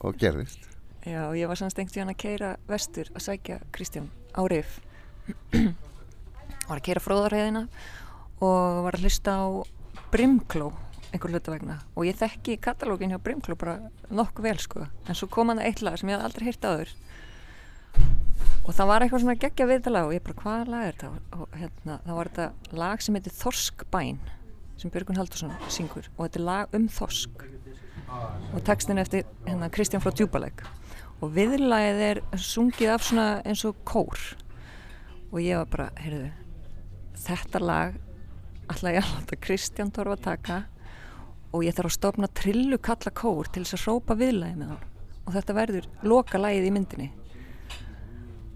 og 0.02 0.18
gerðist. 0.18 0.68
Já, 1.06 1.22
ég 1.38 1.48
var 1.48 1.58
samt 1.60 1.72
stengt 1.72 1.96
í 1.96 2.02
hann 2.02 2.12
að 2.12 2.20
keira 2.20 2.54
vestur 2.68 3.08
að 3.14 3.24
sækja 3.24 3.60
Kristján 3.72 4.10
á 4.34 4.42
Rif 4.50 4.80
var 6.68 6.76
að 6.76 6.84
keira 6.84 7.02
fróðarheiðina 7.02 7.64
og 8.44 8.82
var 8.84 8.98
að 8.98 9.06
hlusta 9.06 9.34
á 9.40 9.46
Brimkló 10.12 10.70
einhver 11.12 11.32
hluta 11.32 11.52
vegna. 11.52 11.78
Og 11.96 12.06
ég 12.08 12.16
þekki 12.18 12.58
katalógin 12.62 13.12
hjá 13.12 13.20
Brimkló 13.22 13.56
bara 13.58 13.78
nokkuð 14.10 14.48
vel 14.48 14.58
sko. 14.62 14.86
En 15.08 15.18
svo 15.18 15.28
kom 15.32 15.52
hann 15.52 15.62
eitt 15.62 15.82
lag 15.84 15.98
sem 15.98 16.10
ég 16.10 16.18
haf 16.18 16.28
aldrei 16.28 16.48
hýrt 16.48 16.66
áður. 16.68 16.94
Og 18.68 18.74
það 18.76 18.90
var 18.90 19.04
eitthvað 19.04 19.22
svona 19.24 19.38
geggja 19.40 19.68
viðtala 19.68 20.02
og 20.06 20.14
ég 20.16 20.24
bara 20.24 20.40
hvaða 20.42 20.72
lag 20.72 20.88
er 20.88 20.98
þetta? 20.98 21.38
Og 21.38 21.54
hérna 21.56 22.00
það 22.04 22.18
var 22.18 22.32
þetta 22.32 22.80
lag 22.82 23.04
sem 23.04 23.16
heitir 23.16 23.36
Þorskbæn 23.38 24.18
sem 24.78 24.92
Björgun 24.94 25.20
Haldursson 25.20 25.54
syngur. 25.72 26.10
Og 26.16 26.26
þetta 26.26 26.40
er 26.40 26.48
lag 26.48 26.76
um 26.76 26.90
Þorsk. 26.98 27.46
Og 28.52 28.60
textin 28.64 29.00
eftir 29.00 29.24
hérna, 29.46 29.70
Kristján 29.72 30.04
frá 30.04 30.12
Djúbaleg 30.16 30.64
og 31.18 31.32
viðlagið 31.34 32.02
er 32.04 32.20
sungið 32.38 32.92
af 32.94 33.08
svona 33.08 33.30
eins 33.48 33.64
og 33.66 33.80
kór. 33.88 34.20
Og 35.32 35.40
ég 35.42 35.58
var 35.58 35.72
bara, 35.72 35.88
heyrðu 35.98 36.28
þetta 37.18 37.60
lag 37.62 37.96
ætla 38.70 38.94
ég 38.94 39.02
að 39.02 39.14
láta 39.16 39.38
Kristján 39.42 39.92
Torfa 39.94 40.16
taka 40.22 40.58
og 41.52 41.64
ég 41.64 41.74
þarf 41.76 41.90
að 41.90 41.96
stopna 41.96 42.28
trillu 42.36 42.78
kalla 42.82 43.12
kór 43.14 43.48
til 43.52 43.64
þess 43.64 43.78
að 43.78 43.84
hrópa 43.86 44.16
viðlagið 44.18 44.60
með 44.60 44.72
hann 44.74 44.86
og 45.28 45.34
þetta 45.36 45.56
verður 45.56 45.88
loka 46.08 46.40
lægið 46.40 46.66
í 46.68 46.72
myndinni. 46.72 47.08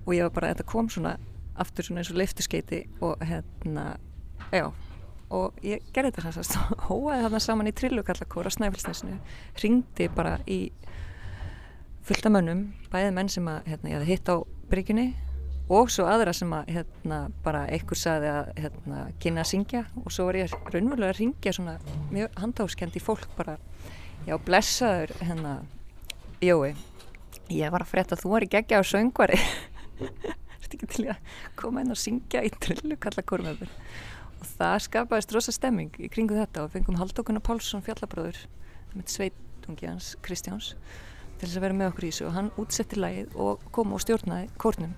Og 0.07 0.15
ég 0.17 0.25
var 0.25 0.33
bara, 0.35 0.53
þetta 0.55 0.69
kom 0.73 0.89
svona 0.91 1.19
aftur 1.61 1.87
svona 1.87 2.01
eins 2.01 2.11
og 2.11 2.19
leiftuskeiti 2.19 2.81
og 3.05 3.21
hérna, 3.29 3.99
já. 4.51 4.71
Og 5.33 5.61
ég 5.65 5.85
gerði 5.93 6.15
þetta 6.17 6.33
sem 6.33 6.47
sagt 6.49 6.81
hóaði 6.89 7.27
þarna 7.27 7.43
saman 7.45 7.69
í 7.69 7.75
trillukallakóra 7.77 8.53
Snæfellsnesinu. 8.53 9.19
Ringdi 9.61 10.09
bara 10.17 10.39
í 10.49 10.63
fullta 12.09 12.33
mönnum 12.33 12.71
bæði 12.93 13.13
menn 13.17 13.31
sem 13.33 13.47
að 13.49 13.69
hérna, 13.69 13.93
ég 13.93 14.01
hefði 14.01 14.11
hitt 14.17 14.33
á 14.33 14.37
bryggjunni 14.73 15.07
og 15.71 15.91
svo 15.93 16.07
aðra 16.11 16.35
sem 16.37 16.51
að 16.53 16.73
hérna, 16.77 17.19
bara 17.45 17.65
einhver 17.71 17.99
saði 17.99 18.31
að 18.33 18.51
hérna, 18.59 19.03
kynna 19.23 19.45
að 19.45 19.51
syngja. 19.53 19.85
Og 20.03 20.15
svo 20.15 20.27
var 20.29 20.41
ég 20.41 20.55
raunverulega 20.73 21.13
að 21.15 21.21
ringja 21.21 21.55
svona 21.57 21.77
mjög 22.13 22.39
handháskend 22.43 22.99
í 22.99 23.03
fólk 23.03 23.29
bara 23.39 23.59
já 24.27 24.37
blessaður 24.43 25.15
hérna 25.23 25.61
Jói, 26.43 26.73
ég 27.55 27.71
var 27.71 27.85
að 27.85 27.93
fretta 27.93 28.19
þú 28.19 28.33
var 28.33 28.43
í 28.43 28.51
gegja 28.51 28.81
á 28.81 28.83
söngvari. 28.83 29.39
Þetta 30.63 30.75
ekki 30.75 30.89
til 30.91 31.05
að 31.13 31.37
koma 31.59 31.85
inn 31.85 31.95
og 31.95 32.01
syngja 32.01 32.43
í 32.43 32.51
trillukallakórum 32.63 33.47
með 33.53 33.63
mér 33.63 33.77
og 34.43 34.51
það 34.59 34.77
skapaðist 34.89 35.33
rosa 35.37 35.55
stemming 35.55 35.95
í 36.03 36.09
kringu 36.11 36.35
þetta 36.35 36.65
og 36.65 36.73
fengum 36.75 36.99
Haldókunar 36.99 37.45
Pálsson 37.47 37.85
fjallabróður 37.87 38.41
með 38.97 39.13
sveitungi 39.15 39.87
hans 39.87 40.17
Kristjáns 40.25 40.73
til 41.39 41.47
þess 41.47 41.61
að 41.61 41.67
vera 41.69 41.79
með 41.79 41.93
okkur 41.93 42.07
í 42.09 42.11
þessu. 42.11 42.27
Og 42.27 42.35
hann 42.37 42.51
útsetti 42.59 42.99
lægið 42.99 43.37
og 43.47 43.63
kom 43.75 43.95
og 43.95 44.03
stjórnaði 44.03 44.51
kórnum 44.59 44.97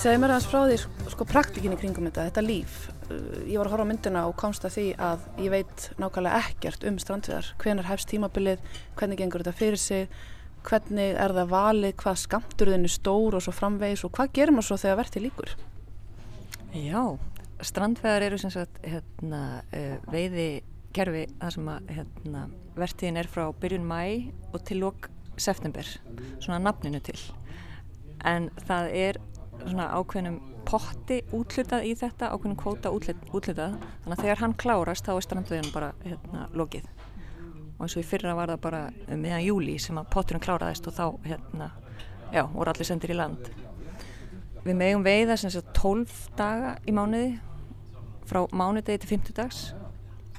segð 0.00 0.22
mér 0.22 0.32
aðeins 0.32 0.46
frá 0.48 0.60
því 0.64 1.10
sko 1.12 1.24
praktikinni 1.28 1.76
kringum 1.76 2.06
þetta, 2.08 2.30
þetta 2.30 2.44
líf. 2.46 2.99
Ég 3.10 3.56
var 3.58 3.68
að 3.68 3.72
horfa 3.74 3.86
á 3.86 3.90
myndina 3.90 4.26
og 4.28 4.36
komst 4.38 4.66
að 4.66 4.76
því 4.76 4.84
að 5.02 5.24
ég 5.44 5.54
veit 5.54 5.86
nákvæmlega 5.98 6.42
ekkert 6.50 6.84
um 6.86 6.98
strandviðar. 7.02 7.48
Hvenar 7.62 7.88
hefst 7.88 8.10
tímabilið, 8.12 8.62
hvernig 8.98 9.20
gengur 9.20 9.42
þetta 9.42 9.58
fyrir 9.58 9.80
sig, 9.80 10.06
hvernig 10.66 11.16
er 11.16 11.34
það 11.34 11.52
valið, 11.54 11.96
hvað 12.02 12.22
skamturðin 12.24 12.86
er 12.86 12.94
stór 12.94 13.36
og 13.38 13.44
svo 13.44 13.54
framvegis 13.56 14.04
og 14.06 14.14
hvað 14.16 14.34
gerir 14.38 14.54
maður 14.54 14.70
svo 14.70 14.80
þegar 14.84 15.00
verðið 15.02 15.26
líkur? 15.26 15.54
Já, 16.76 17.02
strandveðar 17.66 18.26
eru 18.28 18.40
sem 18.40 18.52
sagt 18.54 18.82
hérna, 18.86 19.42
uh, 19.74 19.96
veiði 20.12 20.50
kerfi 20.94 21.26
þar 21.38 21.56
sem 21.56 21.70
að 21.70 21.90
hérna, 21.96 22.44
vertiðin 22.78 23.20
er 23.20 23.30
frá 23.30 23.44
byrjun 23.62 23.86
mæ 23.86 24.02
og 24.52 24.62
til 24.66 24.80
lók 24.84 25.10
september, 25.40 25.86
svona 26.38 26.60
nafninu 26.62 27.00
til. 27.04 27.18
En 28.26 28.50
það 28.68 28.90
er 29.00 29.18
svona 29.66 29.88
ákveðnum 29.96 30.38
potti 30.68 31.20
útlutað 31.36 31.86
í 31.88 31.94
þetta, 31.98 32.30
ákveðnum 32.34 32.58
kvóta 32.60 32.92
útlutað, 32.92 33.76
þannig 34.04 34.16
að 34.16 34.22
þegar 34.24 34.42
hann 34.44 34.56
klárast 34.60 35.06
þá 35.06 35.12
er 35.16 35.26
strandveðinu 35.26 35.74
bara 35.74 35.90
hérna, 36.04 36.46
lokið. 36.56 36.88
Og 37.78 37.86
eins 37.86 37.96
og 37.96 38.02
í 38.02 38.08
fyrra 38.10 38.36
var 38.36 38.52
það 38.52 38.62
bara 38.66 38.82
um 39.08 39.22
meðan 39.24 39.44
júli 39.46 39.76
sem 39.80 39.98
að 39.98 40.10
potturinn 40.12 40.44
kláraðist 40.44 40.88
og 40.90 40.96
þá 40.96 41.04
hérna, 41.26 41.70
já, 42.34 42.44
voru 42.52 42.72
allir 42.72 42.88
sendir 42.88 43.14
í 43.14 43.18
land. 43.18 43.50
Við 44.60 44.76
megum 44.76 45.04
veiða 45.06 45.38
sem 45.40 45.52
sagt 45.52 45.72
12 45.78 46.16
daga 46.36 46.74
í 46.84 46.92
mánuði 46.92 47.38
frá 48.30 48.44
mánudegi 48.52 49.02
til 49.02 49.14
50 49.16 49.38
dags 49.40 49.62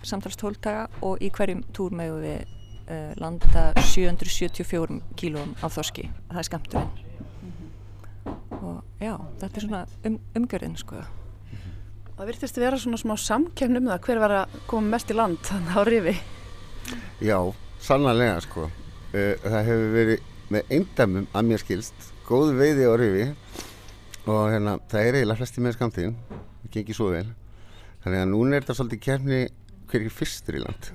samtals 0.07 0.37
12 0.39 0.61
daga 0.63 0.87
og 1.05 1.21
í 1.21 1.29
hverjum 1.33 1.63
túr 1.75 1.93
megum 1.95 2.23
við 2.23 2.41
uh, 2.87 3.13
landa 3.21 3.71
774 3.83 5.01
kílóum 5.19 5.55
af 5.61 5.77
þorski 5.77 6.09
það 6.29 6.43
er 6.43 6.49
skamturinn 6.49 7.10
og 8.61 9.01
já, 9.01 9.15
þetta 9.41 9.57
er 9.57 9.65
svona 9.65 9.81
um, 10.07 10.19
umgjörðin 10.39 10.77
sko 10.79 11.01
Það 12.11 12.27
virtist 12.29 12.57
að 12.59 12.63
vera 12.67 12.77
svona 12.77 12.99
smá 13.01 13.15
samkjöfn 13.17 13.79
um 13.79 13.89
það 13.89 14.05
hver 14.05 14.19
var 14.21 14.33
að 14.43 14.61
koma 14.69 14.93
mest 14.93 15.09
í 15.09 15.17
land 15.17 15.41
þannig 15.47 15.77
á 15.77 15.81
rifi 15.87 16.15
Já, 17.21 17.37
sannarlega 17.81 18.39
sko. 18.45 18.67
Uh, 19.11 19.35
það 19.43 19.67
hefur 19.67 19.91
verið 19.95 20.29
með 20.51 20.73
eindamum 20.75 21.27
að 21.37 21.47
mér 21.47 21.61
skilst, 21.61 22.07
góð 22.27 22.55
veiði 22.59 22.87
á 22.87 22.93
rifi 22.99 23.27
og 24.29 24.41
hérna, 24.51 24.77
það 24.91 25.07
er 25.07 25.17
eiginlega 25.19 25.39
flesti 25.39 25.63
með 25.63 25.77
skamtíðin, 25.77 26.15
það 26.31 26.73
gengir 26.75 26.97
svo 26.97 27.09
vel. 27.13 27.27
Þannig 28.03 28.23
að 28.23 28.31
núna 28.31 28.57
er 28.57 28.65
þetta 28.65 28.77
svolítið 28.79 29.03
kefni 29.05 29.41
hverjir 29.91 30.15
fyrstur 30.15 30.57
í 30.57 30.63
land. 30.63 30.89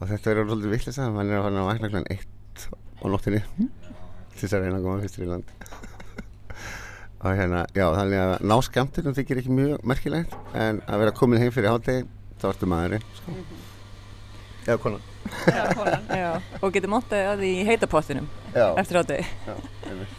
Og 0.00 0.10
þetta 0.10 0.32
verður 0.32 0.50
svolítið 0.52 0.74
vittlisa, 0.74 1.08
mann 1.14 1.30
er 1.30 1.38
að 1.38 1.46
fara 1.46 1.62
að 1.62 1.70
vakna 1.70 2.04
eitt 2.16 2.66
á 3.00 3.06
nóttinni 3.08 3.44
til 3.46 4.42
þess 4.42 4.56
að 4.56 4.66
reyna 4.66 4.80
að 4.80 4.88
koma 4.88 5.00
fyrstur 5.04 5.26
í 5.26 5.30
land. 5.30 5.89
Og 7.20 7.36
hérna, 7.36 7.64
já, 7.76 7.84
þannig 7.96 8.22
að 8.22 8.34
ná 8.48 8.56
skamtíðin 8.64 9.16
þykir 9.18 9.40
ekki 9.42 9.52
mjög 9.52 9.84
merkilegt, 9.92 10.36
en 10.56 10.80
að 10.88 11.02
vera 11.04 11.16
komin 11.16 11.42
heim 11.42 11.52
fyrir 11.52 11.74
hátegi, 11.74 12.06
þá 12.40 12.46
ertu 12.50 12.68
maðurinn, 12.70 13.04
sko. 13.18 13.34
Eða 14.64 14.78
konan. 14.80 15.06
Já, 15.44 15.62
konan. 15.76 16.08
Já, 16.22 16.30
og 16.60 16.72
getur 16.74 16.92
mótaði 16.92 17.28
að 17.28 17.44
því 17.44 17.52
heitapottinum 17.68 18.28
eftir 18.56 19.00
átegi. 19.02 19.26
Já, 19.46 19.54
einmitt. 19.90 20.18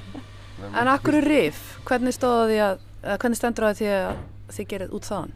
En 0.72 0.92
akkur 0.92 1.18
er 1.18 1.26
rif? 1.26 1.62
Hvernig 1.90 2.14
stóða 2.16 2.44
því 2.52 2.60
að, 2.68 2.84
eða 3.02 3.18
hvernig 3.24 3.40
stendur 3.40 3.68
það 3.68 3.80
því 3.80 3.90
að 3.96 4.22
þið 4.56 4.70
gerið 4.74 4.94
út 4.98 5.10
þaðan? 5.10 5.34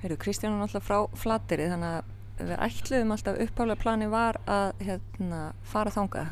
Heyrðu, 0.00 0.16
Kristján 0.24 0.54
er 0.54 0.62
náttúrulega 0.62 0.86
frá 0.86 1.20
flateri 1.20 1.68
þannig 1.68 1.98
að 1.98 2.16
við 2.40 2.62
ætluðum 2.64 3.10
alltaf 3.12 3.40
uppháðlega 3.44 3.82
plani 3.82 4.06
var 4.08 4.38
að 4.48 4.84
hérna, 4.86 5.40
fara 5.68 5.92
þangað 5.92 6.30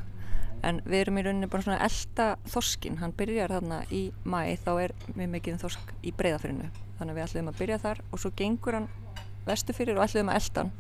en 0.66 0.80
við 0.84 1.02
erum 1.02 1.18
í 1.20 1.24
rauninni 1.26 1.50
bara 1.50 1.66
svona 1.66 1.82
elda 1.86 2.28
þorskin, 2.50 2.98
hann 3.02 3.14
byrjar 3.18 3.54
þarna 3.56 3.82
í 3.94 4.02
mæ 4.24 4.56
þá 4.64 4.72
er 4.84 4.94
mjög 5.14 5.30
mikið 5.34 5.60
þorsk 5.62 5.92
í 6.02 6.14
breyðafyrinu 6.18 6.70
þannig 6.98 7.12
að 7.12 7.18
við 7.18 7.26
ætluðum 7.26 7.52
að 7.52 7.60
byrja 7.60 7.78
þar 7.84 8.02
og 8.10 8.22
svo 8.22 8.32
gengur 8.38 8.78
hann 8.78 8.88
vestu 9.46 9.76
fyrir 9.76 9.98
og 9.98 10.06
ætluðum 10.06 10.32
að 10.32 10.40
elda 10.40 10.64
hann 10.64 10.72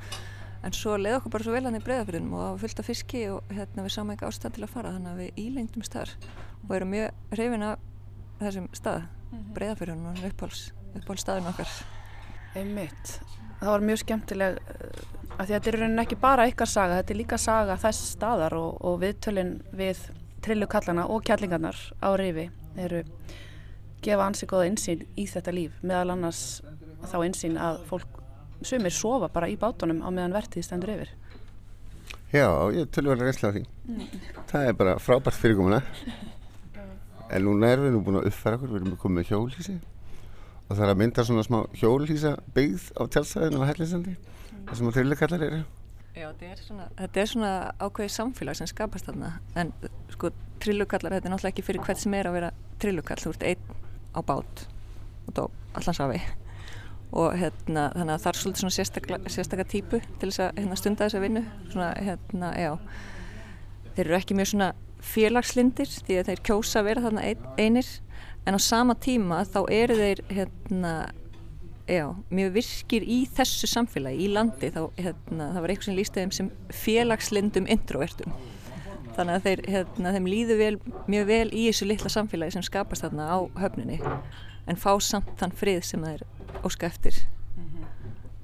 en 0.66 0.74
svo 0.74 0.96
leiði 0.98 1.18
okkur 1.20 1.34
bara 1.36 1.46
svo 1.46 1.54
vel 1.54 1.64
hann 1.68 1.78
í 1.78 1.84
breyðafyrinum 1.84 2.32
og 2.34 2.42
það 2.42 2.50
var 2.50 2.62
fullt 2.64 2.82
af 2.82 2.88
fiski 2.88 3.20
og 3.30 3.52
hérna, 3.54 3.84
við 3.84 3.94
sáum 3.94 4.10
ekki 4.14 4.26
ástæð 4.26 4.56
til 4.56 4.64
að 4.66 4.72
fara 4.72 4.94
þannig 4.96 5.12
að 5.12 5.22
við 5.22 5.38
ílengdumst 5.44 5.94
þar 5.94 6.16
og 6.64 6.74
erum 6.78 6.92
mjög 6.96 7.22
hrifin 7.36 7.68
af 7.68 7.86
þessum 8.40 8.66
stað 8.74 9.04
-hmm. 9.30 9.52
breyðafyrinu 9.54 10.10
og 10.10 10.24
uppáls, 10.30 10.72
uppáls 10.94 11.22
staðin 11.22 11.50
okkar 11.52 11.70
Einmitt. 12.56 13.20
Það 13.58 13.72
var 13.72 13.86
mjög 13.88 14.02
skemmtileg 14.04 14.58
að 15.38 15.46
því 15.46 15.54
að 15.54 15.54
þetta 15.54 15.70
er 15.70 15.78
raunin 15.78 16.02
ekki 16.02 16.18
bara 16.22 16.46
ykkar 16.50 16.70
saga, 16.70 16.98
þetta 17.00 17.14
er 17.14 17.18
líka 17.20 17.38
saga 17.38 17.76
þess 17.78 18.12
staðar 18.14 18.54
og, 18.58 18.78
og 18.82 18.98
viðtölinn 19.02 19.52
við 19.78 20.00
trillukallana 20.44 21.06
og 21.10 21.24
kjallingarnar 21.26 21.78
á 21.98 22.08
rifi 22.18 22.48
eru 22.78 23.02
gefa 24.02 24.26
ansi 24.28 24.46
góða 24.50 24.68
insýn 24.70 25.04
í 25.18 25.26
þetta 25.30 25.54
líf 25.54 25.78
meðal 25.82 26.14
annars 26.14 26.42
þá 27.10 27.18
insýn 27.26 27.58
að 27.58 27.82
fólk 27.90 28.22
sumir 28.66 28.94
sofa 28.94 29.30
bara 29.30 29.50
í 29.50 29.58
bátunum 29.58 30.02
á 30.02 30.08
meðan 30.10 30.34
vertið 30.34 30.66
stendur 30.66 30.94
yfir. 30.96 31.12
Já, 32.34 32.48
ég 32.74 32.90
tölur 32.92 33.14
verið 33.14 33.28
reynslega 33.28 33.50
á 33.50 33.56
því. 33.56 33.62
Það 34.50 34.66
er 34.66 34.74
bara 34.78 34.98
frábært 35.02 35.38
fyrirkomuna. 35.38 35.82
En 37.28 37.42
núna 37.44 37.68
erum 37.68 37.84
við 37.84 37.90
nú 37.92 37.98
búin 38.00 38.16
að 38.22 38.30
uppfæra 38.30 38.56
okkur, 38.56 38.70
við 38.72 38.78
erum 38.78 38.92
komið 39.02 39.18
með 39.18 39.26
hjólhísi 39.28 39.72
og 40.68 40.76
það 40.76 40.84
er 40.84 40.92
að 40.92 41.00
mynda 41.02 41.24
svona 41.24 41.44
smá 41.46 41.58
hjólhísa 41.80 42.34
byggð 42.56 42.88
á 43.00 43.02
tjálsæðinu 43.14 43.60
á 43.64 43.68
Hellinsandi, 43.70 44.16
það 44.68 44.80
sem 44.80 44.90
á 44.90 44.96
trillukallar 44.96 45.46
eru. 45.48 45.60
Já, 46.18 46.28
er 46.42 46.60
svona, 46.64 46.88
þetta 46.98 47.22
er 47.22 47.30
svona 47.30 47.52
ákveðið 47.78 48.14
samfélag 48.16 48.58
sem 48.58 48.68
skapast 48.70 49.08
þarna, 49.08 49.36
en 49.54 49.72
sko 50.12 50.32
trillukallar, 50.62 51.14
þetta 51.16 51.30
er 51.30 51.34
náttúrulega 51.34 51.54
ekki 51.54 51.66
fyrir 51.68 51.86
hvert 51.86 52.02
sem 52.02 52.18
er 52.18 52.28
að 52.28 52.38
vera 52.40 52.50
trillukall, 52.82 53.20
þú 53.22 53.34
ert 53.36 53.48
einn 53.52 53.80
á 54.12 54.20
bát 54.26 54.66
út 55.28 55.40
á 55.40 55.44
allansafi 55.78 56.20
og 57.16 57.36
hérna, 57.38 57.86
þannig 57.94 58.14
að 58.14 58.24
það 58.24 58.30
er 58.30 58.38
svolítið 58.42 58.62
svona 58.62 58.76
sérstakka, 58.76 59.18
sérstakka 59.32 59.64
típu 59.68 60.00
til 60.20 60.28
þess 60.28 60.42
að 60.44 60.58
hérna, 60.60 60.76
stunda 60.76 61.06
þessa 61.06 61.22
vinnu. 61.22 61.44
Svona, 61.72 61.88
hérna, 62.04 62.50
já. 62.60 62.72
Þeir 63.94 64.04
eru 64.04 64.18
ekki 64.18 64.36
mjög 64.36 64.50
svona 64.52 64.68
félagslindir 65.08 65.94
því 66.04 66.18
að 66.20 66.28
þeir 66.28 66.42
kjósa 66.50 66.82
að 66.82 66.88
vera 66.90 67.04
þarna 67.06 67.24
ein, 67.30 67.46
einir 67.56 67.88
en 68.48 68.56
á 68.56 68.60
sama 68.62 68.96
tíma 68.96 69.42
þá 69.44 69.60
eru 69.74 69.96
þeir 69.98 70.22
hérna, 70.32 70.92
já, 71.88 72.04
mjög 72.32 72.54
virkir 72.56 73.04
í 73.04 73.22
þessu 73.36 73.68
samfélagi, 73.68 74.24
í 74.24 74.30
landi 74.32 74.72
þá, 74.72 74.82
hérna, 74.96 75.50
það 75.54 75.64
var 75.64 75.74
eitthvað 75.74 75.90
sem 75.90 75.98
líst 75.98 76.16
þeim 76.16 76.34
sem 76.38 76.52
félagslindum 76.82 77.68
introvertum 77.68 78.32
þannig 79.18 79.34
að 79.34 79.46
þeir, 79.48 79.64
hérna, 79.74 80.12
þeim 80.14 80.28
líður 80.30 80.60
vel, 80.62 80.74
mjög 81.10 81.26
vel 81.28 81.48
í 81.50 81.64
þessu 81.68 81.88
litla 81.90 82.12
samfélagi 82.12 82.54
sem 82.54 82.66
skapast 82.66 83.04
þarna 83.04 83.26
á 83.34 83.38
höfninni 83.64 83.98
en 84.68 84.78
fá 84.78 84.92
samt 85.02 85.34
þann 85.40 85.54
frið 85.58 85.82
sem 85.88 86.04
þeir 86.04 86.24
óska 86.66 86.88
eftir. 86.88 87.18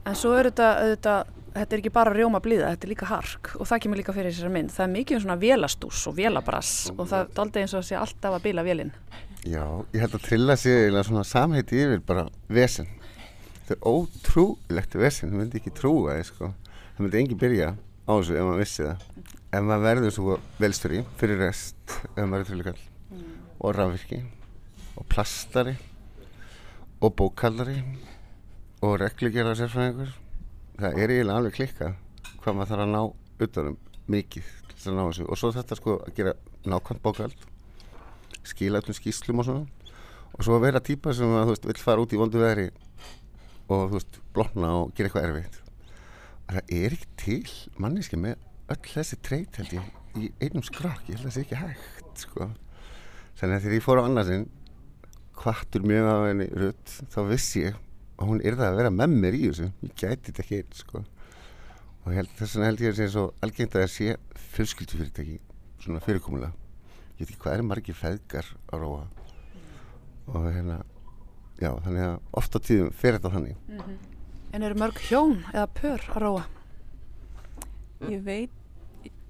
En 0.04 0.16
svo 0.18 0.34
er 0.36 0.50
þetta, 0.50 1.14
þetta 1.54 1.76
er 1.76 1.80
ekki 1.80 1.92
bara 1.94 2.12
rjóma 2.12 2.40
blíða, 2.44 2.72
þetta 2.74 2.86
er 2.88 2.92
líka 2.92 3.08
hark 3.08 3.52
og 3.56 3.68
það 3.70 3.84
kemur 3.84 4.00
líka 4.00 4.14
fyrir 4.16 4.34
þessari 4.34 4.52
mynd. 4.56 4.72
Það 4.74 4.86
er 4.86 4.92
mikið 4.96 5.18
um 5.18 5.22
svona 5.24 5.38
velastús 5.40 6.02
og 6.10 6.16
velabrass 6.18 6.74
og 6.96 7.06
það 7.06 7.20
er 7.22 7.44
aldrei 7.44 7.62
eins 7.62 7.76
og 7.76 7.80
að 7.80 7.88
sé 7.88 8.00
alltaf 8.00 8.36
að 8.36 8.44
bila 8.48 8.66
velin. 8.66 8.92
Já, 9.44 9.64
ég 9.92 10.00
held 10.00 10.14
að 10.16 10.22
trilla 10.24 10.54
sig 10.56 10.72
eiginlega 10.72 11.04
svona 11.04 11.22
samheiti 11.28 11.76
yfir 11.76 12.00
bara 12.08 12.22
vesen. 12.48 12.86
Þetta 13.66 13.74
er 13.74 13.82
ótrúlegt 13.90 14.96
vesen, 14.96 15.34
það 15.34 15.40
myndi 15.42 15.60
ekki 15.60 15.72
trúa 15.76 16.14
það, 16.14 16.22
sko. 16.30 16.48
Það 16.94 17.02
myndi 17.04 17.20
engi 17.20 17.36
byrja 17.42 17.68
á 17.76 18.12
þessu 18.14 18.38
ef 18.38 18.48
maður 18.48 18.62
vissi 18.62 18.86
það. 18.86 19.04
Ef 19.44 19.68
maður 19.68 19.84
verður 19.84 20.16
svo 20.16 20.38
velstöri 20.62 21.04
fyrir 21.20 21.42
rest, 21.44 21.98
ef 22.14 22.22
maður 22.22 22.40
er 22.40 22.48
trillukall, 22.48 22.82
mm. 23.12 23.30
og 23.60 23.76
rafvirki, 23.76 24.24
og 24.96 25.08
plastari, 25.12 25.76
og 27.04 27.16
bókallari, 27.20 27.78
og 28.80 28.96
reglugjara 29.04 29.56
sérfræðingur. 29.60 30.18
Það 30.80 31.02
er 31.04 31.18
eiginlega 31.18 31.40
alveg 31.42 31.58
klikkað 31.60 31.98
hvað 32.40 32.56
maður 32.62 32.72
þarf 32.72 32.86
að 32.88 32.94
ná 32.96 33.02
utanum 33.44 33.80
mikið 34.08 34.54
til 34.72 34.86
að 34.88 34.96
ná 34.96 35.04
þessu. 35.10 35.28
Og 35.28 35.40
svo 35.40 35.52
þetta 35.52 35.78
sko 35.84 36.00
að 36.00 36.16
gera 36.16 36.40
nákvæmt 36.64 37.04
bókald 37.04 37.50
skila 38.48 38.80
öllum 38.80 38.96
skýslum 38.96 39.42
og 39.42 39.48
svona. 39.48 39.90
Og 40.34 40.42
svo 40.42 40.56
að 40.58 40.64
vera 40.66 40.82
típa 40.82 41.14
sem 41.14 41.30
að, 41.30 41.46
þú 41.46 41.54
veist, 41.54 41.68
vill 41.70 41.82
fara 41.84 42.02
út 42.02 42.14
í 42.14 42.18
vondu 42.18 42.40
veri 42.42 42.66
og 43.70 43.86
þú 43.90 43.94
veist, 43.94 44.18
blokna 44.34 44.72
og 44.80 44.90
gera 44.96 45.08
eitthvað 45.10 45.28
erfitt. 45.28 45.60
Það 46.50 46.74
er 46.76 46.96
ekki 46.96 47.12
til 47.22 47.54
manniski 47.80 48.18
með 48.20 48.34
öll 48.74 48.90
þessi 48.90 49.20
treyt 49.24 49.60
held 49.60 49.76
ég 49.76 50.18
í 50.18 50.30
einum 50.42 50.64
skrakk, 50.64 51.06
ég 51.08 51.16
held 51.16 51.24
að 51.24 51.30
það 51.30 51.36
sé 51.36 51.44
ekki 51.44 51.60
hægt 51.60 52.24
sko. 52.26 52.50
Þannig 53.38 53.56
að 53.56 53.64
þegar 53.64 53.76
ég 53.76 53.86
fór 53.86 54.02
á 54.02 54.06
annarsinn 54.08 54.44
hvartur 55.38 55.86
mjög 55.88 56.10
af 56.10 56.26
henni 56.28 56.48
rutt 56.62 56.94
þá 57.14 57.18
vissi 57.30 57.64
ég 57.64 57.80
að 58.14 58.30
hún 58.30 58.44
er 58.44 58.58
það 58.58 58.68
að 58.68 58.80
vera 58.82 58.92
með 58.94 59.16
mér 59.24 59.38
í 59.38 59.44
þessu. 59.48 59.70
Ég 59.86 59.96
gæti 59.96 60.28
þetta 60.28 60.44
ekki 60.44 60.60
einn 60.60 60.76
sko. 60.80 61.04
Og 62.04 62.18
þess 62.36 62.58
vegna 62.58 62.68
held 62.68 62.84
ég 62.84 62.92
að 62.92 62.98
það 62.98 63.00
sé 63.00 63.08
svo 63.14 63.24
algengt 63.46 63.78
að 63.78 63.86
það 63.86 63.94
sé 63.94 64.18
fjölskyldufyrirtæki 64.54 65.40
svona 65.84 66.04
fyrirkomulega 66.04 66.63
ég 67.14 67.22
veit 67.22 67.30
ekki 67.30 67.42
hvað 67.44 67.58
er 67.58 67.68
margir 67.68 67.98
feðgar 67.98 68.50
að 68.72 68.84
róa 68.84 69.04
og 70.32 70.48
hérna 70.50 70.80
já, 71.60 71.70
þannig 71.84 72.04
að 72.08 72.18
ofta 72.40 72.60
tíðum 72.60 72.92
fer 72.92 73.18
þetta 73.18 73.34
þannig 73.36 73.56
mm 73.68 73.78
-hmm. 73.78 74.02
En 74.54 74.62
eru 74.62 74.74
mörg 74.78 74.98
hjón 75.08 75.40
eða 75.50 75.66
pör 75.66 76.02
að 76.14 76.22
róa? 76.22 76.44
Ég 78.06 78.22
veit 78.22 78.50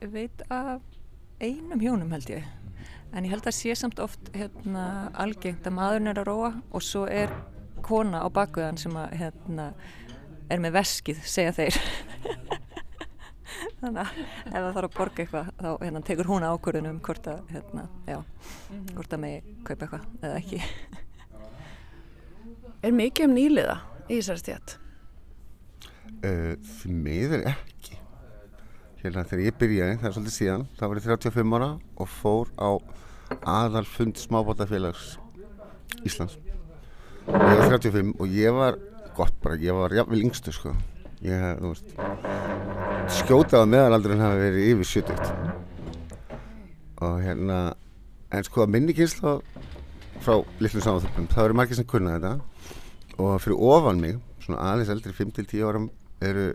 ég 0.02 0.10
veit 0.12 0.42
af 0.50 0.82
einum 1.40 1.80
hjónum 1.80 2.12
held 2.12 2.28
ég 2.30 2.44
en 3.14 3.24
ég 3.24 3.30
held 3.30 3.46
að 3.46 3.56
sé 3.56 3.74
samt 3.74 4.00
oft 4.02 4.30
hérna, 4.34 5.10
algengt 5.14 5.66
að 5.66 5.76
maðurinn 5.78 6.10
er 6.10 6.20
að 6.20 6.28
róa 6.28 6.50
og 6.70 6.82
svo 6.82 7.06
er 7.06 7.32
kona 7.82 8.24
á 8.24 8.28
bakveðan 8.32 8.80
sem 8.80 8.96
að 8.96 9.14
hérna, 9.20 9.68
er 10.50 10.62
með 10.62 10.76
veskið, 10.78 11.20
segja 11.28 11.52
þeir 11.52 11.78
þannig 13.84 14.02
að 14.02 14.20
ef 14.20 14.54
það 14.54 14.68
þarf 14.76 14.88
að 14.88 14.96
borga 14.98 15.24
eitthvað 15.24 15.50
þá 15.60 15.70
hérna, 15.84 16.04
tekur 16.08 16.30
hún 16.30 16.46
ákvörðunum 16.48 17.00
hvort 17.04 17.28
að 17.30 17.50
hérna, 17.54 17.88
já, 18.08 18.18
mm 18.18 18.76
-hmm. 18.76 18.94
hvort 18.94 19.12
að 19.12 19.22
mig 19.24 19.50
kaupa 19.64 19.86
eitthvað 19.86 20.04
eða 20.22 20.38
ekki 20.40 20.62
Er 22.84 22.92
mikið 22.92 23.30
um 23.30 23.32
nýliða 23.32 23.74
í 24.10 24.18
þessari 24.18 24.42
stjætt? 24.42 24.74
Uh, 26.20 26.52
því 26.60 26.96
miður 27.04 27.46
ekki 27.48 27.98
hérna 29.00 29.24
þegar 29.28 29.44
ég 29.44 29.56
byrjaði 29.60 29.96
það 30.00 30.08
er 30.08 30.14
svolítið 30.16 30.34
síðan, 30.38 30.66
það 30.78 30.88
var 30.88 31.00
ég 31.00 31.06
35 31.08 31.56
ára 31.56 31.70
og 32.00 32.08
fór 32.08 32.50
á 32.60 32.70
aðal 33.54 33.84
fund 33.88 34.20
smábátafélags 34.20 35.18
Íslands 36.04 36.36
og 37.24 37.40
ég 37.40 37.60
var 37.60 37.72
35 37.72 38.12
og 38.20 38.36
ég 38.36 38.56
var 38.56 38.78
gott 39.16 39.36
bara, 39.40 39.56
ég 39.60 39.76
var 39.76 39.92
jafnvel 39.96 40.24
yngstu 40.24 40.52
sko 40.52 40.74
ég, 41.24 41.44
þú 41.60 41.72
veist 41.72 41.88
skjótaða 43.20 43.68
meðalaldurinn 43.68 44.24
hafi 44.24 44.38
verið 44.40 44.70
yfir 44.72 44.86
70 45.04 45.44
og 47.04 47.16
hérna 47.24 47.58
en 48.34 48.46
sko 48.46 48.64
að 48.64 48.72
minni 48.74 48.94
kynsla 48.96 49.38
frá 50.24 50.38
litlum 50.62 50.82
samanþöppum, 50.84 51.26
það 51.30 51.48
eru 51.48 51.56
margir 51.58 51.78
sem 51.78 51.88
kunna 51.88 52.16
þetta. 52.16 52.32
Og 53.20 53.34
fyrir 53.42 53.60
ofan 53.68 54.00
mig 54.00 54.18
svona 54.42 54.62
aðeins 54.70 54.92
eldri 54.94 55.12
5-10 55.14 55.64
áram 55.68 55.88
eru 56.24 56.46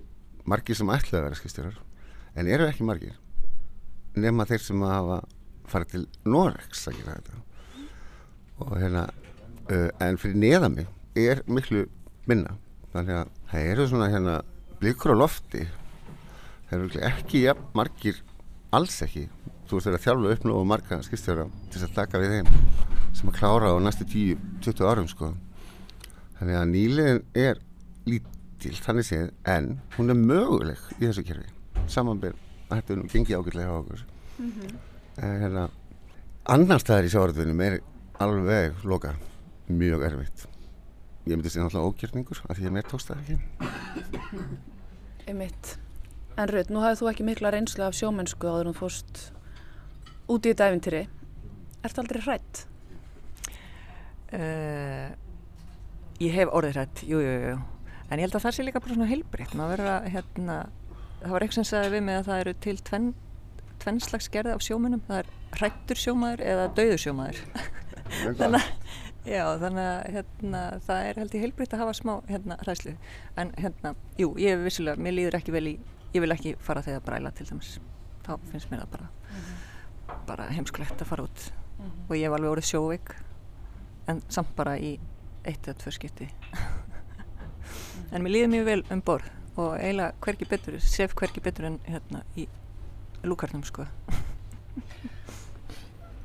margir 0.49 0.77
sem 0.77 0.89
ætlaði 0.89 1.19
að 1.19 1.27
vera 1.27 1.39
skistjórar 1.39 1.77
en 2.39 2.49
eru 2.49 2.67
ekki 2.67 2.87
margir 2.87 3.17
nema 4.19 4.47
þeir 4.49 4.63
sem 4.63 4.81
hafa 4.83 5.19
farið 5.69 5.93
til 5.93 6.03
Norex 6.25 6.87
að 6.89 6.97
gera 6.99 7.17
þetta. 7.19 7.41
Og 8.65 8.73
hérna 8.81 9.05
uh, 9.69 9.89
en 10.03 10.17
fyrir 10.19 10.39
neða 10.41 10.71
mig 10.73 10.89
er 11.19 11.43
miklu 11.47 11.85
minna. 12.29 12.57
Þannig 12.93 13.19
að 13.21 13.35
það 13.51 13.69
eru 13.73 13.87
svona 13.91 14.09
hérna 14.11 14.39
blikur 14.79 15.15
á 15.15 15.17
lofti. 15.19 15.65
Það 16.69 16.75
eru 16.79 17.03
ekki 17.09 17.43
ja, 17.43 17.55
margir 17.75 18.19
alls 18.75 19.01
ekki. 19.05 19.27
Þú 19.69 19.77
veist 19.77 19.85
það 19.85 19.91
er 19.91 19.97
að 19.97 20.05
þjálfa 20.05 20.33
upp 20.35 20.45
og 20.53 20.67
marga 20.69 20.99
skistjóra 21.05 21.45
til 21.69 21.81
að 21.85 21.95
taka 21.97 22.21
við 22.21 22.35
þeim 22.37 22.51
sem 23.17 23.29
að 23.29 23.37
klára 23.37 23.73
á 23.73 23.77
næstu 23.83 24.05
10-20 24.09 24.89
árum 24.89 25.09
sko. 25.09 25.31
Þannig 26.39 26.59
að 26.59 26.69
nýlegin 26.71 27.23
er 27.37 27.59
lítil 28.09 28.75
þannig 28.79 29.07
séð 29.09 29.31
en 29.53 29.71
hún 29.97 30.13
er 30.13 30.19
möguleg 30.19 30.85
í 30.97 31.03
þessu 31.03 31.25
kerfi. 31.27 31.49
Samanbyrg 31.89 32.37
að 32.69 32.79
þetta 32.79 32.95
er 32.95 33.01
nú 33.01 33.11
gengið 33.11 33.39
ágjörlega 33.39 33.73
á 33.75 33.79
okkur. 33.81 34.05
Mm 34.39 34.51
-hmm. 34.51 34.75
en 35.19 35.41
hérna 35.41 35.69
annar 36.45 36.79
staðar 36.79 37.05
í 37.05 37.11
sjáaröðunum 37.11 37.61
er 37.61 37.79
alveg 38.19 38.85
loka 38.85 39.15
mjög 39.67 40.03
erfitt. 40.03 40.47
Ég 41.25 41.35
myndi 41.35 41.47
að 41.47 41.51
segja 41.51 41.65
náttúrulega 41.65 41.89
ógjörningur 41.89 42.41
af 42.47 42.57
því 42.57 42.65
að 42.65 42.73
mér 42.73 42.87
tókst 42.89 43.07
það 43.07 43.19
ekki 43.19 43.37
Einmitt. 45.29 45.75
En 46.39 46.49
Rut, 46.49 46.71
nú 46.73 46.81
hafið 46.81 47.03
þú 47.03 47.09
ekki 47.11 47.25
mikla 47.27 47.53
reynslu 47.53 47.85
af 47.85 47.97
sjómennsku 47.97 48.49
áður 48.49 48.69
en 48.69 48.75
þú 48.75 48.79
fórst 48.79 49.23
út 50.29 50.45
í 50.45 50.53
þetta 50.53 50.69
eventýri 50.71 51.01
Er 51.79 51.91
þetta 51.91 52.03
aldrei 52.03 52.21
hrætt? 52.25 52.61
Uh, 54.35 55.07
ég 56.19 56.35
hef 56.35 56.51
orðið 56.53 56.75
hrætt, 56.75 57.03
jú, 57.07 57.21
jú, 57.23 57.35
jú. 57.45 57.55
En 58.09 58.19
ég 58.19 58.25
held 58.25 58.35
að 58.35 58.45
það 58.47 58.55
sé 58.57 58.65
líka 58.65 58.81
bara 58.83 58.97
svona 58.97 59.09
heilbrikt 59.09 59.55
hérna, 59.55 60.57
það 61.21 61.33
var 61.35 61.45
eitthvað 61.45 61.57
sem 61.59 61.67
sagði 61.69 61.93
við 61.93 62.05
mig 62.07 62.19
að 62.19 62.27
það 62.27 62.43
eru 62.43 62.53
til 62.65 62.75
tvenn, 62.89 63.07
tvennslags 63.83 64.29
gerði 64.33 64.55
af 64.55 64.65
sjómennum 64.65 65.03
það 65.07 65.21
er 65.21 65.31
hrættur 65.55 66.01
sjómaður 66.03 66.43
eða 66.51 66.67
döður 66.77 67.03
sjómaður. 67.05 67.41
Þannig 68.25 68.59
að 68.59 68.78
Já, 69.29 69.43
þannig 69.61 69.85
að 69.85 69.99
hérna, 70.15 70.59
það 70.87 71.07
er 71.07 71.19
held 71.21 71.35
ég 71.35 71.43
heilbritt 71.45 71.73
að 71.75 71.81
hafa 71.83 71.95
smá 71.99 72.13
hérna 72.25 72.55
hræslu 72.63 72.95
en 73.37 73.51
hérna, 73.61 73.91
jú, 74.17 74.31
ég 74.41 74.55
er 74.55 74.63
vissilega, 74.63 74.97
mér 74.97 75.13
líður 75.13 75.37
ekki 75.37 75.53
vel 75.53 75.67
í, 75.69 75.73
ég 76.15 76.23
vil 76.23 76.33
ekki 76.33 76.55
fara 76.65 76.81
þegar 76.85 77.03
bræla 77.05 77.31
til 77.37 77.45
dæmis, 77.51 77.75
þá 78.25 78.31
finnst 78.49 78.71
mér 78.71 78.81
það 78.81 78.95
bara 78.95 79.09
mm 79.09 79.35
-hmm. 79.35 80.15
bara 80.31 80.47
heimskulegt 80.49 81.01
að 81.01 81.11
fara 81.11 81.23
út. 81.23 81.51
Mm 81.77 81.85
-hmm. 81.85 82.09
og 82.09 82.15
ég 82.15 82.23
hef 82.25 82.33
alveg 82.33 82.51
orðið 82.51 82.69
sjóveik 82.71 83.15
en 84.07 84.21
samt 84.29 84.55
bara 84.55 84.77
í 84.77 84.99
eitt 85.45 85.67
eða 85.67 85.77
tvö 85.77 85.91
skipti. 85.91 86.29
En 88.11 88.23
mér 88.23 88.31
líður 88.31 88.47
mjög 88.47 88.65
vel 88.65 88.83
um 88.89 89.01
borð 89.01 89.29
og 89.55 89.75
eiginlega 89.77 90.13
hverki 90.21 90.45
betur, 90.45 90.79
sef 90.79 91.13
hverki 91.13 91.41
betur 91.41 91.65
en 91.65 91.79
hérna 91.85 92.23
í 92.35 92.47
lúkarnum 93.23 93.63
sko. 93.63 93.85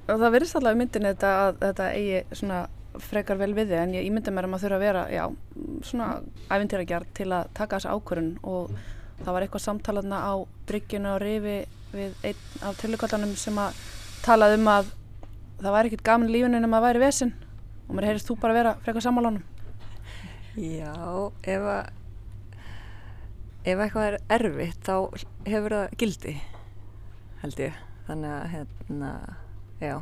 Og 0.08 0.20
það 0.20 0.32
verðist 0.32 0.56
allavega 0.56 0.78
myndin 0.78 1.02
þetta 1.02 1.28
að 1.42 1.58
þetta 1.60 1.90
eigi 1.92 2.24
svona 2.32 2.68
frekar 3.02 3.38
vel 3.40 3.52
við 3.56 3.72
þig 3.72 3.80
en 3.80 3.94
ég 3.96 4.08
ímynda 4.08 4.34
mér 4.34 4.48
að 4.48 4.52
maður 4.52 4.64
þurfa 4.64 4.76
að 4.78 4.84
vera 4.84 5.04
já, 5.12 5.24
svona 5.88 6.08
æfintýragjart 6.48 7.14
til 7.18 7.30
að 7.32 7.48
taka 7.56 7.78
þessu 7.80 7.94
ákvörun 7.94 8.30
og 8.42 8.74
það 9.22 9.32
var 9.32 9.46
eitthvað 9.46 9.64
samtalaðna 9.64 10.20
á 10.20 10.32
bryggjunu 10.68 11.10
og 11.14 11.22
rifi 11.22 11.56
við 11.94 12.14
einn 12.26 12.62
af 12.66 12.78
tillugallanum 12.80 13.34
sem 13.38 13.58
að 13.62 13.82
talað 14.24 14.56
um 14.58 14.70
að 14.70 14.94
það 15.62 15.76
væri 15.76 15.90
ekkit 15.90 16.06
gaman 16.06 16.32
lífinu 16.34 16.60
en 16.60 16.70
maður 16.70 16.88
væri 16.88 17.04
vesin 17.04 17.34
og 17.88 17.98
mér 17.98 18.08
heyrist 18.10 18.30
þú 18.30 18.38
bara 18.40 18.54
að 18.54 18.60
vera 18.62 18.78
frekar 18.86 19.06
sammálánum 19.06 19.44
Já, 20.54 20.94
ef 21.50 21.64
að 21.66 21.92
ef 23.64 23.80
eitthvað 23.80 24.04
er 24.06 24.18
erfitt 24.36 24.84
þá 24.86 25.24
hefur 25.48 25.74
það 25.74 25.94
gildi 25.98 26.34
held 27.44 27.60
ég. 27.60 27.78
Þannig 28.04 28.32
að 28.34 28.44
hérna, 28.52 29.10
já 29.80 29.94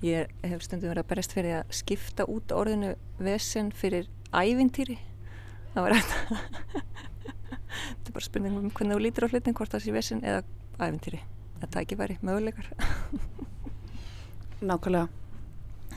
Ég 0.00 0.30
hef 0.48 0.62
stundum 0.64 0.88
verið 0.88 1.02
að 1.02 1.08
berjast 1.10 1.34
fyrir 1.36 1.58
að 1.58 1.72
skipta 1.76 2.24
út 2.24 2.52
orðinu 2.56 2.94
vesen 3.20 3.68
fyrir 3.76 4.06
ævintýri. 4.32 4.96
Það 5.74 5.84
var 5.84 5.94
eitthvað. 5.98 6.44
Þetta 7.90 8.08
er 8.08 8.14
bara 8.14 8.24
spurningum 8.24 8.64
um 8.64 8.72
hvernig 8.72 8.96
þú 8.96 9.02
lítir 9.04 9.26
á 9.28 9.30
hlutin, 9.30 9.56
hvort 9.58 9.74
það 9.74 9.84
sé 9.84 9.92
vesen 9.92 10.22
eða 10.24 10.40
ævintýri. 10.80 11.20
Þetta 11.60 11.82
ekki 11.82 11.98
væri 12.00 12.16
möguleikar. 12.24 12.70
Nákvæmlega. 14.70 15.10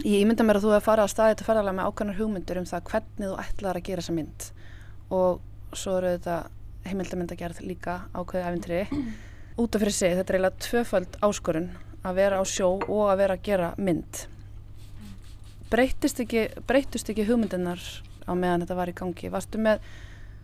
Ég 0.03 0.25
ímynda 0.25 0.43
mér 0.43 0.59
að 0.59 0.65
þú 0.65 0.73
hefði 0.73 0.87
farið 0.89 1.05
að 1.05 1.13
staði 1.13 1.33
þetta 1.35 1.47
ferðarlega 1.47 1.77
með 1.79 1.87
ákvæmnar 1.87 2.19
hugmyndur 2.19 2.59
um 2.59 2.67
það 2.67 2.85
hvernig 2.91 3.31
þú 3.31 3.39
ætlaði 3.45 3.83
að 3.83 3.87
gera 3.87 4.03
þessa 4.03 4.17
mynd. 4.17 4.49
Og 5.15 5.77
svo 5.79 5.95
eru 6.01 6.13
þetta 6.17 6.37
heimildamönd 6.89 7.31
að 7.31 7.41
gera 7.45 7.67
líka 7.71 7.97
ákvæðið 8.11 8.51
ævintýri. 8.51 8.83
Út 9.63 9.75
af 9.77 9.83
fyrir 9.85 9.95
sig, 9.95 10.15
þetta 10.19 10.33
er 10.33 10.39
eiginlega 10.41 10.63
tvöföld 10.67 11.19
áskorun 11.23 11.71
að 12.03 12.19
vera 12.19 12.39
á 12.39 12.43
sjó 12.47 12.69
og 12.77 13.03
að 13.09 13.19
vera 13.23 13.37
að 13.37 13.45
gera 13.47 13.73
mynd. 13.77 14.23
Breytist 15.73 16.19
ekki, 16.21 16.47
breytist 16.69 17.09
ekki 17.09 17.25
hugmyndinar 17.27 17.81
á 18.27 18.31
meðan 18.37 18.63
þetta 18.63 18.77
var 18.77 18.91
í 18.91 18.95
gangi? 18.97 19.31
Varstu 19.33 19.61
með, 19.61 19.83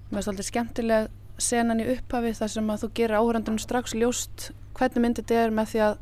með 0.09 0.25
svolítið 0.25 0.49
skemmtileg 0.49 1.09
senan 1.39 1.83
í 1.83 1.87
upphafi 1.93 2.33
þar 2.35 2.53
sem 2.55 2.71
að 2.73 2.83
þú 2.83 2.91
gerir 2.99 3.19
áhörandunum 3.21 3.61
strax 3.61 3.95
ljóst 3.95 4.49
hvernig 4.75 5.03
myndið 5.03 5.27
þetta 5.27 5.43
er 5.43 5.53
með 5.55 5.73
því 5.73 5.83
að 5.85 5.99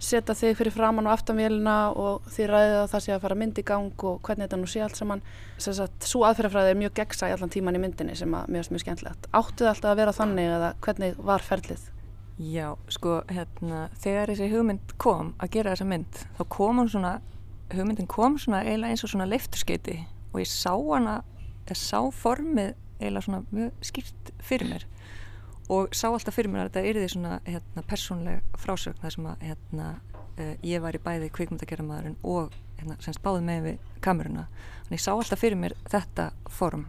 setja 0.00 0.34
þig 0.36 0.56
fyrir 0.56 0.72
framann 0.72 1.08
og 1.08 1.12
aftanvélina 1.12 1.76
og 1.92 2.26
þið 2.32 2.50
ræðið 2.50 2.76
að 2.78 2.90
það 2.92 3.02
sé 3.04 3.14
að 3.14 3.22
fara 3.26 3.36
mynd 3.36 3.60
í 3.60 3.64
gang 3.68 4.04
og 4.08 4.20
hvernig 4.24 4.46
þetta 4.46 4.58
nú 4.60 4.68
sé 4.72 4.82
allt 4.84 4.96
saman? 4.96 5.22
Svo 5.60 6.24
aðferðafræði 6.24 6.72
er 6.72 6.80
mjög 6.80 6.94
gegsa 7.02 7.28
í 7.28 7.34
allan 7.36 7.52
tíman 7.52 7.76
í 7.76 7.82
myndinni 7.82 8.16
sem 8.16 8.36
að 8.36 8.48
mjög, 8.54 8.70
mjög 8.72 8.84
skemmtilegt. 8.86 9.28
Áttu 9.36 9.66
það 9.66 9.72
alltaf 9.74 9.92
að 9.92 10.00
vera 10.00 10.16
þannig 10.16 10.52
eða 10.56 10.70
hvernig 10.86 11.20
var 11.30 11.44
ferlið? 11.44 11.84
Já, 12.40 12.70
sko, 12.88 13.18
hérna 13.28 13.88
þegar 14.00 14.30
þessi 14.32 14.46
hugmynd 14.48 14.94
kom 15.02 15.34
að 15.42 15.58
gera 15.58 15.74
þessa 15.74 15.88
mynd 15.90 16.20
þá 16.38 16.44
kom 16.54 16.78
hún 16.80 16.88
svona 16.88 17.10
hugmyndin 17.74 18.08
kom 18.10 18.38
svona 18.40 18.62
eiginlega 18.64 18.94
eins 18.94 19.04
og 19.04 19.12
svona 19.12 19.28
leifturskeiti 19.28 19.98
og 20.32 20.38
ég 20.40 20.48
sá 20.48 20.72
hana 20.72 21.18
ég 21.68 21.76
sá 21.76 22.00
formið 22.16 22.72
eiginlega 23.00 23.26
svona 23.26 23.42
mjög 23.50 23.84
skýrt 23.84 24.32
fyrir 24.40 24.72
mér 24.72 24.86
og 25.70 25.92
sá 25.94 26.08
alltaf 26.08 26.34
fyrir 26.34 26.50
mér 26.50 26.64
að 26.64 26.70
þetta 26.70 26.90
erði 26.90 27.10
svona 27.12 27.36
hérna, 27.46 27.84
persónleg 27.86 28.56
frásögn 28.58 28.98
þar 29.02 29.14
sem 29.14 29.28
að 29.30 29.44
hérna, 29.46 29.90
uh, 30.40 30.54
ég 30.66 30.82
var 30.82 30.96
í 30.96 31.02
bæði 31.04 31.30
kvikmyndagerðamæðurinn 31.36 32.16
og 32.26 32.56
hérna, 32.80 32.96
sem 33.04 33.14
spáði 33.14 33.44
með 33.46 33.66
við 33.68 33.84
kameruna. 34.02 34.48
Þannig 34.88 34.98
ég 34.98 35.04
sá 35.04 35.12
alltaf 35.12 35.42
fyrir 35.44 35.60
mér 35.60 35.76
þetta 35.92 36.30
form 36.50 36.88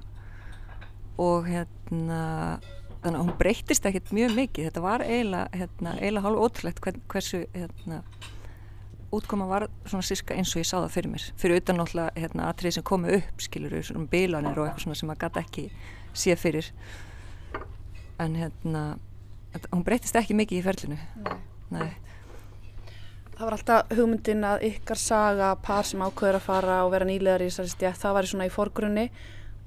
og 1.22 1.46
hérna 1.52 2.24
þannig 3.02 3.18
að 3.18 3.24
hún 3.26 3.38
breytist 3.40 3.88
ekkert 3.90 4.12
mjög 4.16 4.36
mikið. 4.38 4.68
Þetta 4.70 4.84
var 4.86 5.04
eiginlega, 5.06 5.62
hérna, 5.62 5.96
eiginlega 6.00 6.26
hálf 6.28 6.44
ótrúlegt 6.46 6.84
hversu 7.12 7.42
hérna, 7.56 8.02
útkoma 9.12 9.48
var 9.50 9.68
svona 9.86 10.06
síska 10.06 10.38
eins 10.38 10.54
og 10.56 10.62
ég 10.62 10.70
sá 10.70 10.78
það 10.78 10.92
fyrir 10.96 11.14
mér. 11.16 11.30
Fyrir 11.42 11.62
utan 11.62 11.82
náttúrulega 11.82 12.24
hérna, 12.24 12.50
aðtrið 12.50 12.78
sem 12.78 12.88
komi 12.88 13.16
upp 13.18 13.46
skilur 13.48 13.78
við 13.78 13.88
svona 13.90 14.12
bilanir 14.12 14.62
og 14.62 14.70
eitthvað 14.70 15.00
sem 15.00 15.12
maður 15.12 15.24
gæti 15.26 15.44
ekki 15.46 15.66
sé 16.14 16.38
fyrir. 16.40 16.72
En 18.22 18.38
hérna 18.38 18.86
hún 19.72 19.84
breytist 19.88 20.16
ekki 20.16 20.38
mikið 20.38 20.62
í 20.62 20.64
ferlinu. 20.66 21.02
Nei. 21.26 21.36
Nei. 21.72 21.92
Það 23.36 23.48
var 23.48 23.56
alltaf 23.58 23.94
hugmyndin 23.98 24.44
að 24.46 24.64
ykkar 24.68 25.00
saga 25.02 25.54
par 25.66 25.88
sem 25.90 26.02
ákveður 26.04 26.38
að 26.38 26.44
fara 26.46 26.82
og 26.86 26.92
vera 26.94 27.08
nýlegar 27.10 27.42
í 27.42 27.48
þessari 27.50 27.72
stjætt, 27.72 27.98
það 28.04 28.18
var 28.18 28.28
svona 28.30 28.46
í 28.46 28.52
forgrunni 28.54 29.06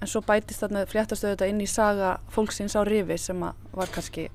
en 0.05 0.11
svo 0.11 0.21
bætist 0.25 0.61
þarna 0.61 0.85
fléttastöðu 0.91 1.35
þetta 1.35 1.49
inn 1.49 1.63
í 1.65 1.69
saga 1.71 2.19
fólksins 2.33 2.77
á 2.77 2.85
rifi 2.85 3.17
sem 3.21 3.41
var 3.41 3.93
kannski 3.93 4.29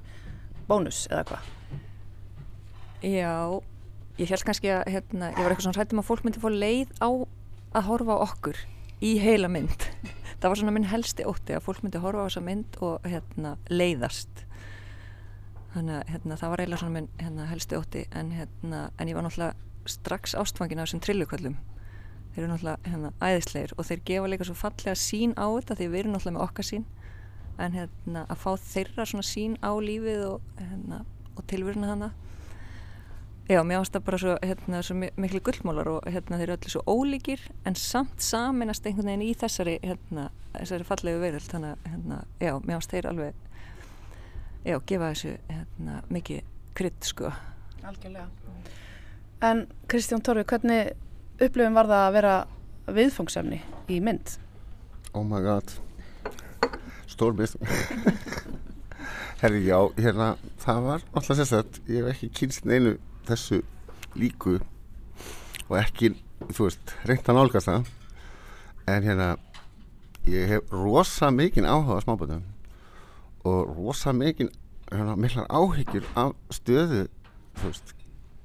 bónus 0.69 1.05
eða 1.11 1.25
hvað? 1.29 1.51
Já, 3.05 3.35
ég 4.19 4.33
held 4.33 4.45
kannski 4.47 4.73
að 4.73 4.89
hérna, 4.95 5.29
ég 5.31 5.39
var 5.39 5.53
eitthvað 5.53 5.67
svona 5.67 5.79
hrættum 5.79 6.01
að 6.01 6.09
fólk 6.09 6.25
myndi 6.25 6.41
fór 6.41 6.57
leið 6.57 6.91
á 6.99 7.09
að 7.77 7.85
horfa 7.85 8.17
á 8.17 8.25
okkur 8.25 8.59
í 9.05 9.13
heila 9.21 9.47
mynd. 9.51 9.87
Það 10.39 10.51
var 10.51 10.59
svona 10.61 10.73
minn 10.75 10.89
helsti 10.89 11.25
ótti 11.27 11.55
að 11.55 11.65
fólk 11.67 11.81
myndi 11.83 12.01
horfa 12.01 12.25
á 12.25 12.27
þessa 12.27 12.43
mynd 12.47 12.77
og 12.83 13.07
hérna, 13.07 13.55
leiðast. 13.69 14.45
Þannig 15.75 15.99
að 15.99 16.13
hérna, 16.13 16.37
það 16.39 16.51
var 16.51 16.61
eiginlega 16.63 16.81
svona 16.81 16.95
minn 16.95 17.09
hérna, 17.19 17.47
helsti 17.51 17.77
ótti. 17.77 18.03
En, 18.17 18.31
hérna, 18.33 18.79
en 18.97 19.11
ég 19.11 19.17
var 19.17 19.27
náttúrulega 19.27 19.89
strax 19.89 20.33
ástfangin 20.39 20.79
af 20.79 20.87
þessum 20.87 21.03
trillukvöllum 21.05 21.57
þeir 22.33 22.43
eru 22.43 22.51
náttúrulega 22.53 22.91
hérna, 22.91 23.11
æðisleir 23.19 23.75
og 23.77 23.89
þeir 23.89 24.05
gefa 24.05 24.31
líka 24.31 24.47
svo 24.47 24.55
fallega 24.57 24.95
sín 24.99 25.35
á 25.35 25.45
þetta 25.47 25.77
því 25.79 25.89
við 25.89 25.99
erum 26.03 26.15
náttúrulega 26.15 26.37
með 26.37 26.47
okkar 26.47 26.69
sín 26.69 26.87
en 27.59 27.75
hérna, 27.75 28.25
að 28.29 28.41
fá 28.43 28.51
þeirra 28.69 29.05
svona 29.09 29.27
sín 29.27 29.57
á 29.59 29.71
lífið 29.75 30.25
og, 30.29 30.49
hérna, 30.61 31.03
og 31.35 31.47
tilvöruna 31.51 31.93
hana 31.93 32.11
Já, 33.49 33.63
mér 33.65 33.79
ást 33.81 33.95
það 33.95 34.03
bara 34.05 34.17
svo, 34.21 34.33
hérna, 34.45 34.79
svo 34.85 34.95
miklu 35.01 35.39
gullmólar 35.41 35.87
og 35.89 36.03
hérna, 36.05 36.37
þeir 36.37 36.51
eru 36.51 36.55
allir 36.59 36.73
svo 36.75 36.83
ólíkir 36.85 37.41
en 37.65 37.73
samt 37.81 38.21
saminast 38.21 38.85
einhvern 38.85 39.09
veginn 39.09 39.23
í 39.25 39.31
þessari, 39.33 39.79
hérna, 39.81 40.27
þessari 40.53 40.85
fallegu 40.85 41.21
veröld 41.23 41.49
þannig 41.49 41.87
að, 41.89 42.27
já, 42.45 42.51
mér 42.61 42.75
ást 42.77 42.93
þeir 42.93 43.07
alveg, 43.09 43.39
já, 44.69 44.75
gefa 44.91 45.09
þessu, 45.15 45.33
mikið 46.13 46.53
krydd, 46.77 47.01
sko. 47.09 47.33
Algjörlega. 47.89 48.27
En 49.49 49.65
Kristján 49.89 50.21
Torfi, 50.21 50.45
hvernig 50.45 50.93
upplifin 51.39 51.77
var 51.77 51.89
það 51.89 52.05
að 52.05 52.15
vera 52.17 52.35
viðfóngsefni 52.99 53.61
í 53.89 53.99
mynd? 54.03 54.35
Oh 55.15 55.25
my 55.25 55.41
god, 55.43 55.71
stórbist. 57.09 57.57
Herri, 59.39 59.63
já, 59.69 59.77
hérna, 59.95 60.33
það 60.59 60.81
var 60.87 61.05
alltaf 61.13 61.37
sérstaklega, 61.39 61.85
ég 61.87 62.03
hef 62.03 62.15
ekki 62.15 62.31
kynst 62.41 62.65
neinu 62.67 62.97
þessu 63.29 63.61
líku 64.19 64.57
og 65.69 65.77
ekki, 65.79 66.11
þú 66.49 66.67
veist, 66.67 66.95
reynda 67.07 67.35
nálgast 67.37 67.69
það 67.69 67.87
en 68.89 69.05
hérna 69.05 69.29
ég 70.27 70.49
hef 70.49 70.73
rosa 70.73 71.29
mikinn 71.31 71.67
áhuga 71.69 72.01
á 72.01 72.03
smábötum 72.03 72.43
og 73.47 73.71
rosa 73.77 74.13
mikinn 74.13 74.51
hérna, 74.91 75.15
miklar 75.15 75.47
áhyggjur 75.47 76.05
af 76.19 76.35
stöðu 76.53 77.05
þú 77.59 77.69
veist, 77.69 77.93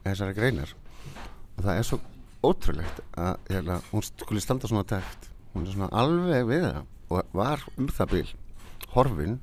þessari 0.04 0.36
greinar 0.36 0.74
og 1.56 1.64
það 1.64 1.78
er 1.78 1.88
svo 1.88 2.00
ótrúlegt 2.44 3.00
að 3.18 3.50
hérna, 3.50 3.80
hún 3.90 4.04
skuli 4.06 4.42
standa 4.42 4.70
svona 4.70 4.86
tækt 4.88 5.30
hún 5.54 5.66
er 5.66 5.74
svona 5.74 5.90
alveg 5.94 6.48
við 6.48 6.64
það 6.66 6.80
og 7.14 7.36
var 7.36 7.62
um 7.78 7.90
það 7.94 8.14
bíl 8.14 8.30
horfin 8.94 9.38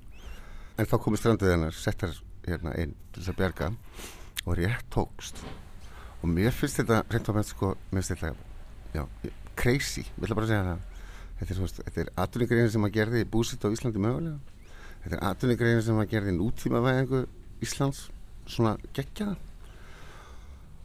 en 0.77 0.87
þá 0.89 0.95
komið 1.03 1.21
strandið 1.21 1.53
hennar 1.53 1.77
settar 1.77 2.15
hérna 2.47 2.73
inn 2.81 2.93
til 3.11 3.21
þess 3.21 3.33
að 3.33 3.39
berga 3.41 3.69
og 4.45 4.55
rétt 4.57 4.87
tókst. 4.93 5.41
Og 6.21 6.29
mér 6.29 6.53
finnst 6.55 6.79
þetta 6.81 7.01
reynd 7.09 7.29
með 7.35 7.47
sko, 7.49 7.73
mér 7.91 8.01
finnst 8.01 8.23
þetta 8.23 9.33
crazy, 9.57 10.05
ég 10.05 10.23
vil 10.25 10.37
bara 10.37 10.49
segja 10.49 10.63
það. 10.65 10.87
Þetta 11.41 11.53
er, 11.53 11.75
þetta 11.85 12.01
er 12.01 12.11
atvinningreinu 12.23 12.73
sem 12.73 12.87
að 12.87 12.95
gerði 12.97 13.21
búsitt 13.33 13.65
á 13.65 13.73
Íslandi 13.73 14.01
mögulega. 14.01 14.39
Þetta 15.03 15.15
er 15.17 15.23
atvinningreinu 15.29 15.85
sem 15.85 16.01
að 16.01 16.11
gerði 16.13 16.35
nútíma 16.37 16.81
væðingu 16.85 17.23
Íslands 17.65 18.03
svona 18.49 18.75
gegja 18.95 19.33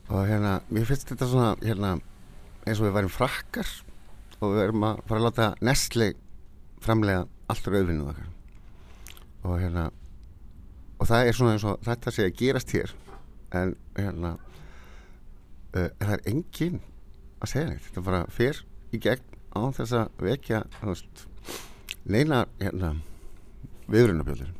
og 0.07 0.23
hérna, 0.29 0.61
mér 0.71 0.87
finnst 0.87 1.09
þetta 1.11 1.29
svona 1.31 1.53
hérna, 1.63 1.97
eins 2.67 2.81
og 2.81 2.87
við 2.87 2.97
værim 2.97 3.13
frakkar 3.13 3.71
og 4.41 4.53
við 4.53 4.63
erum 4.67 4.87
að 4.87 5.01
fara 5.09 5.21
að 5.21 5.27
láta 5.27 5.49
Nestle 5.65 6.11
framlega 6.85 7.25
allt 7.51 7.71
rauðvinnuð 7.71 8.11
okkar. 8.13 8.29
Og 9.47 9.61
hérna 9.63 9.87
og 10.97 11.09
það 11.11 11.29
er 11.29 11.37
svona 11.37 11.55
eins 11.57 11.67
og 11.69 11.81
þetta 11.87 12.13
sé 12.15 12.27
að 12.27 12.37
gerast 12.41 12.75
hér 12.77 12.93
en 13.57 13.75
hérna 13.97 14.35
uh, 14.37 15.89
það 16.01 16.13
er 16.17 16.25
engin 16.33 16.79
að 17.41 17.53
segja 17.53 17.71
neitt. 17.71 17.89
Þetta 17.89 18.07
bara 18.07 18.23
fer 18.33 18.63
í 18.95 19.01
gegn 19.03 19.35
á 19.57 19.61
þess 19.77 19.97
að 19.97 20.23
vekja 20.27 20.63
neina 22.07 22.45
hérna, 22.61 22.95
viðrunabjöldur 23.91 24.53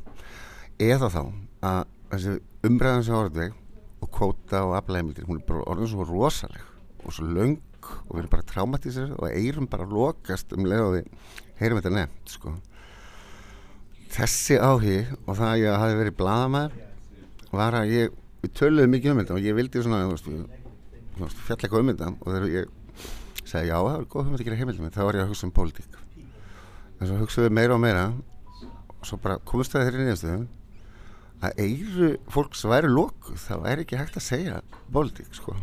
eða 0.83 1.09
þá 1.09 1.21
að 1.67 1.79
þessi 2.11 2.33
umræðan 2.67 3.05
sem 3.05 3.17
orðveg 3.17 3.55
og 4.01 4.11
kvóta 4.13 4.63
og 4.67 4.75
aflægmildir 4.77 5.27
hún 5.27 5.41
er 5.41 5.47
bara 5.47 5.65
orðin 5.71 5.91
svo 5.91 6.05
rosaleg 6.07 6.63
og 7.03 7.13
svo 7.15 7.25
laung 7.25 7.59
og 7.87 8.13
við 8.13 8.21
erum 8.21 8.31
bara 8.31 8.47
traumatísir 8.51 9.13
og 9.17 9.27
eirum 9.31 9.67
bara 9.71 9.87
lokast 9.87 10.53
um 10.55 10.67
leið 10.67 10.83
og 10.85 10.95
við 10.97 11.11
heyrum 11.61 11.79
þetta 11.79 11.93
nefnt 11.95 12.33
sko. 12.35 12.53
þessi 14.13 14.59
áhig 14.59 15.13
og 15.25 15.37
það 15.37 15.49
að 15.49 15.61
ég 15.63 15.81
hafi 15.83 15.99
verið 16.01 16.17
bladamæður 16.21 17.53
var 17.57 17.77
að 17.79 17.93
ég 17.93 18.17
við 18.43 18.53
töluðum 18.59 18.93
mikið 18.95 19.13
um 19.13 19.21
þetta 19.21 19.37
og 19.37 19.45
ég 19.45 19.57
vildi 19.57 19.83
svona 19.83 20.01
fjall 21.17 21.57
eitthvað 21.57 21.81
um 21.81 21.93
þetta 21.93 22.11
og 22.13 22.27
þegar 22.27 22.49
ég 22.53 22.73
segði 23.47 23.71
já 23.71 23.77
það 23.77 23.95
er 23.95 24.09
góð 24.11 24.27
um 24.27 24.35
að 24.37 24.43
gera 24.45 24.59
heimildum 24.59 24.91
þá 24.93 25.01
var 25.07 25.17
ég 25.17 25.23
að 25.23 25.31
hugsa 25.31 25.47
um 25.47 25.55
pólitík. 25.55 25.97
En 26.97 27.09
svo 27.09 27.17
hugsaðu 27.21 27.53
meira 27.53 27.75
og 27.75 27.81
meira 27.81 28.05
og 28.97 29.07
svo 29.07 29.19
bara 29.21 29.39
komist 29.47 29.73
það 29.73 29.87
þeirri 29.87 30.07
nýjastuðum 30.07 30.45
að 31.45 31.59
eiru 31.61 32.11
fólks 32.33 32.63
væri 32.65 32.89
lóku 32.89 33.35
það 33.37 33.65
væri 33.65 33.83
ekki 33.85 33.99
hægt 33.99 34.17
að 34.17 34.25
segja 34.25 34.61
pólitík 34.93 35.35
sko. 35.37 35.53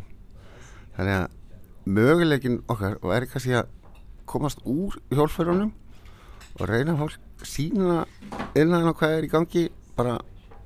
Þannig 0.95 1.17
að 1.19 1.95
möguleikin 1.97 2.61
okkar 2.71 2.99
væri 3.03 3.31
kannski 3.31 3.57
að 3.59 3.73
komast 4.31 4.63
úr 4.65 4.97
hjálpfærunum 5.13 5.73
og 6.61 6.69
reyna 6.71 6.95
fólk 6.99 7.19
sína 7.45 8.05
innan 8.57 8.87
á 8.87 8.93
hvað 8.95 9.17
er 9.19 9.27
í 9.27 9.33
gangi 9.33 9.65
bara 9.99 10.21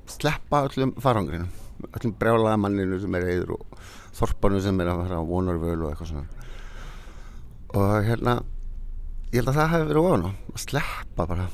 sleppa 0.09 0.61
öllum 0.67 0.93
farangrinum 1.01 1.49
öllum 1.89 2.13
brjálaða 2.19 2.59
manninu 2.61 2.99
sem 3.01 3.17
er 3.17 3.27
eður 3.33 3.55
og 3.57 3.81
þorpanu 4.19 4.61
sem 4.63 4.79
er 4.81 4.91
að 4.91 5.01
fara 5.05 5.21
á 5.21 5.29
vonarvölu 5.31 5.87
og 5.87 5.93
eitthvað 5.93 6.11
svona. 6.11 6.27
Og 7.79 7.89
hérna 8.05 8.35
ég 9.31 9.39
held 9.39 9.51
að 9.51 9.59
það 9.59 9.73
hefði 9.73 9.89
verið 9.89 10.05
ofan 10.05 10.29
að 10.29 10.63
sleppa 10.65 11.27
bara 11.33 11.49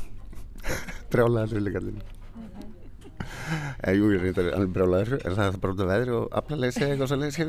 brjálaða 1.14 1.52
hrjuleikallinu 1.54 2.15
eða 3.84 3.96
jú, 3.96 4.12
ég 4.14 4.22
reyndar 4.24 4.52
alveg 4.58 4.76
brjálaður. 4.76 5.18
En 5.22 5.36
það 5.38 5.48
er 5.48 5.60
bara 5.64 5.76
út 5.76 5.84
af 5.86 5.92
veðri 5.92 6.16
og 6.20 6.38
afnalegi 6.42 6.78
segja 6.78 6.94
eitthvað 6.94 7.12
svo 7.12 7.18
leiðis 7.22 7.40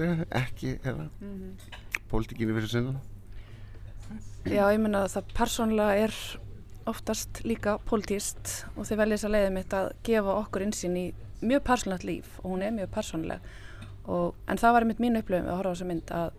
ekki 0.42 0.72
mm 0.82 1.10
-hmm. 1.22 1.52
pólitíkinu 2.10 2.54
fyrir 2.54 2.68
sinna 2.68 3.00
Já, 4.46 4.70
ég 4.70 4.78
menna 4.78 5.04
að 5.04 5.14
það 5.16 5.32
persónlega 5.34 5.94
er 6.04 6.14
oftast 6.86 7.40
líka 7.44 7.78
pólitíst 7.82 8.66
og 8.76 8.86
þið 8.86 9.00
veljið 9.00 9.16
þess 9.16 9.26
að 9.26 9.34
leiðið 9.34 9.54
mitt 9.56 9.72
að 9.74 9.88
gefa 10.06 10.34
okkur 10.42 10.62
insýn 10.62 10.96
í 10.96 11.06
mjög 11.42 11.64
persónlegt 11.66 12.04
líf 12.04 12.38
og 12.42 12.50
hún 12.52 12.62
er 12.62 12.70
mjög 12.76 12.92
persónleg 12.94 13.40
en 14.06 14.60
það 14.60 14.72
var 14.72 14.86
einmitt 14.86 15.02
mín 15.02 15.18
upplöfum 15.18 15.50
að 15.50 15.58
horfa 15.58 15.72
á 15.72 15.74
þessa 15.74 15.88
mynd 15.90 16.12
að 16.14 16.30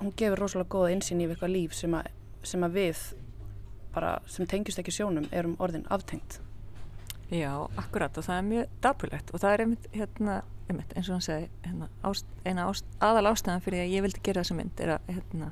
hún 0.00 0.12
gefur 0.20 0.42
rosalega 0.42 0.74
góða 0.74 0.92
insýn 0.92 1.22
í 1.22 1.28
eitthvað 1.28 1.54
líf 1.54 1.78
sem 1.78 1.94
að, 1.96 2.10
sem 2.42 2.66
að 2.66 2.76
við 2.76 3.00
bara 3.94 4.18
sem 4.28 4.46
tengjast 4.46 4.82
ekki 4.82 4.94
sjónum 4.94 5.28
erum 5.32 5.56
orðin 5.58 5.88
aftengt 5.88 6.40
Já, 7.28 7.52
akkurat 7.76 8.16
og 8.16 8.24
það 8.24 8.38
er 8.38 8.46
mjög 8.46 8.76
dapulegt 8.84 9.30
og 9.34 9.42
það 9.42 9.54
er 9.54 9.62
einmitt, 9.64 9.88
hérna, 9.92 10.36
einmitt 10.70 10.94
eins 10.96 11.10
og 11.10 11.18
hann 11.18 11.24
segi 11.26 11.50
hérna, 11.66 11.88
ást, 12.08 12.30
eina 12.48 12.64
ást, 12.70 12.88
aðal 13.04 13.28
ástæðan 13.34 13.64
fyrir 13.66 13.84
að 13.84 13.92
ég 13.92 14.04
vildi 14.06 14.22
gera 14.24 14.44
þessa 14.44 14.56
mynd 14.56 14.80
er 14.80 14.92
að 14.94 15.10
hérna, 15.12 15.48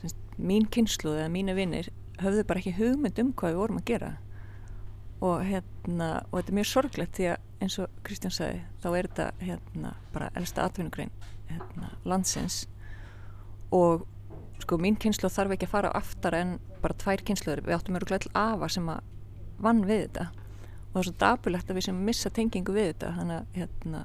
semst, 0.00 0.22
mín 0.40 0.64
kynsluð 0.72 1.18
eða 1.20 1.34
mínu 1.34 1.56
vinnir 1.58 1.90
höfðu 2.24 2.46
bara 2.48 2.62
ekki 2.62 2.72
hugmynd 2.78 3.20
um 3.20 3.34
hvað 3.36 3.52
við 3.52 3.60
vorum 3.60 3.82
að 3.82 3.86
gera. 3.92 4.10
Og 5.20 5.44
hérna 5.44 6.08
og 6.30 6.38
þetta 6.38 6.54
er 6.54 6.58
mjög 6.62 6.70
sorglegt 6.72 7.16
því 7.18 7.28
að 7.34 7.46
eins 7.60 7.78
og 7.84 8.00
Kristján 8.08 8.32
segi 8.32 8.64
þá 8.80 8.88
er 8.88 9.10
þetta 9.10 9.28
hérna 9.44 9.94
bara 10.14 10.32
elsta 10.40 10.64
atvinnugrein 10.64 11.12
hérna, 11.50 11.92
landsins. 12.08 12.62
Og 13.76 14.06
sko 14.64 14.80
mín 14.80 14.96
kynsluð 15.00 15.36
þarf 15.36 15.56
ekki 15.58 15.68
að 15.68 15.76
fara 15.76 15.94
aftar 16.00 16.40
en 16.40 16.58
bara 16.80 16.96
tvær 16.96 17.28
kynsluður 17.28 17.66
við 17.66 17.76
áttum 17.76 18.00
öruglega 18.00 18.32
all 18.32 18.54
afa 18.56 18.72
sem 18.72 18.88
að 18.88 19.04
vann 19.60 19.84
við 19.84 20.06
þetta 20.06 20.30
og 20.90 20.96
það 20.96 21.00
er 21.00 21.08
svo 21.08 21.16
dapulegt 21.20 21.70
að 21.70 21.78
við 21.78 21.86
sem 21.86 22.04
missa 22.06 22.30
tengingu 22.34 22.74
við 22.74 22.90
þetta 22.92 23.12
þannig 23.18 23.36
að 23.36 23.58
hérna, 23.60 24.00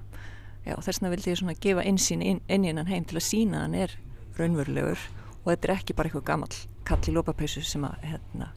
já, 0.66 0.76
þess 0.76 1.00
vegna 1.00 1.14
vildi 1.16 1.32
ég 1.32 1.40
svona 1.40 1.58
gefa 1.66 1.86
einsýn 1.86 2.22
inn, 2.22 2.42
inn 2.48 2.66
í 2.66 2.70
hennan 2.70 2.92
heim 2.92 3.08
til 3.10 3.18
að 3.18 3.26
sína 3.26 3.64
hann 3.64 3.78
er 3.80 3.96
raunverulegur 4.38 5.02
og 5.42 5.50
þetta 5.50 5.68
er 5.68 5.76
ekki 5.80 5.98
bara 5.98 6.12
eitthvað 6.12 6.28
gammal 6.30 6.54
kall 6.86 7.10
í 7.10 7.16
lópapausu 7.16 7.64
sem 7.66 7.86
að 7.88 8.06
hérna, 8.06 8.52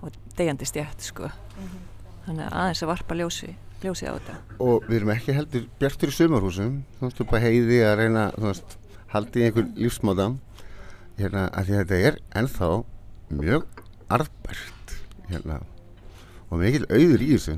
og 0.00 0.12
degjandi 0.36 0.68
stjætt 0.68 1.08
sko. 1.08 1.30
Mm 1.30 1.64
-hmm. 1.64 1.88
þannig 2.26 2.44
að 2.46 2.58
aðeins 2.60 2.82
að 2.82 2.92
varpa 2.92 3.14
ljósi 3.14 3.54
ljósi 3.80 4.06
á 4.08 4.12
þetta. 4.12 4.34
Og 4.60 4.84
við 4.88 4.96
erum 4.96 5.10
ekki 5.14 5.32
heldur 5.32 5.66
bjartur 5.80 6.12
í 6.12 6.12
sumarhúsum 6.12 6.84
þú 6.98 7.06
veist, 7.06 7.20
upp 7.20 7.32
að 7.32 7.44
heiði 7.46 7.80
að 7.86 7.96
reyna 7.96 8.30
þú 8.36 8.46
veist, 8.50 8.78
haldi 9.14 9.40
í 9.40 9.44
einhver 9.44 9.68
lífsmáta 9.76 10.36
hérna, 11.16 11.48
að 11.48 11.64
því 11.64 11.74
að 11.74 11.80
þetta 11.80 11.96
er 12.08 12.18
ennþá 12.40 12.70
mjög 13.30 13.64
arðbært 14.10 14.96
hérna 15.30 15.60
og 16.50 16.58
mikil 16.58 16.86
auður 16.90 17.22
í 17.24 17.28
þessu. 17.34 17.56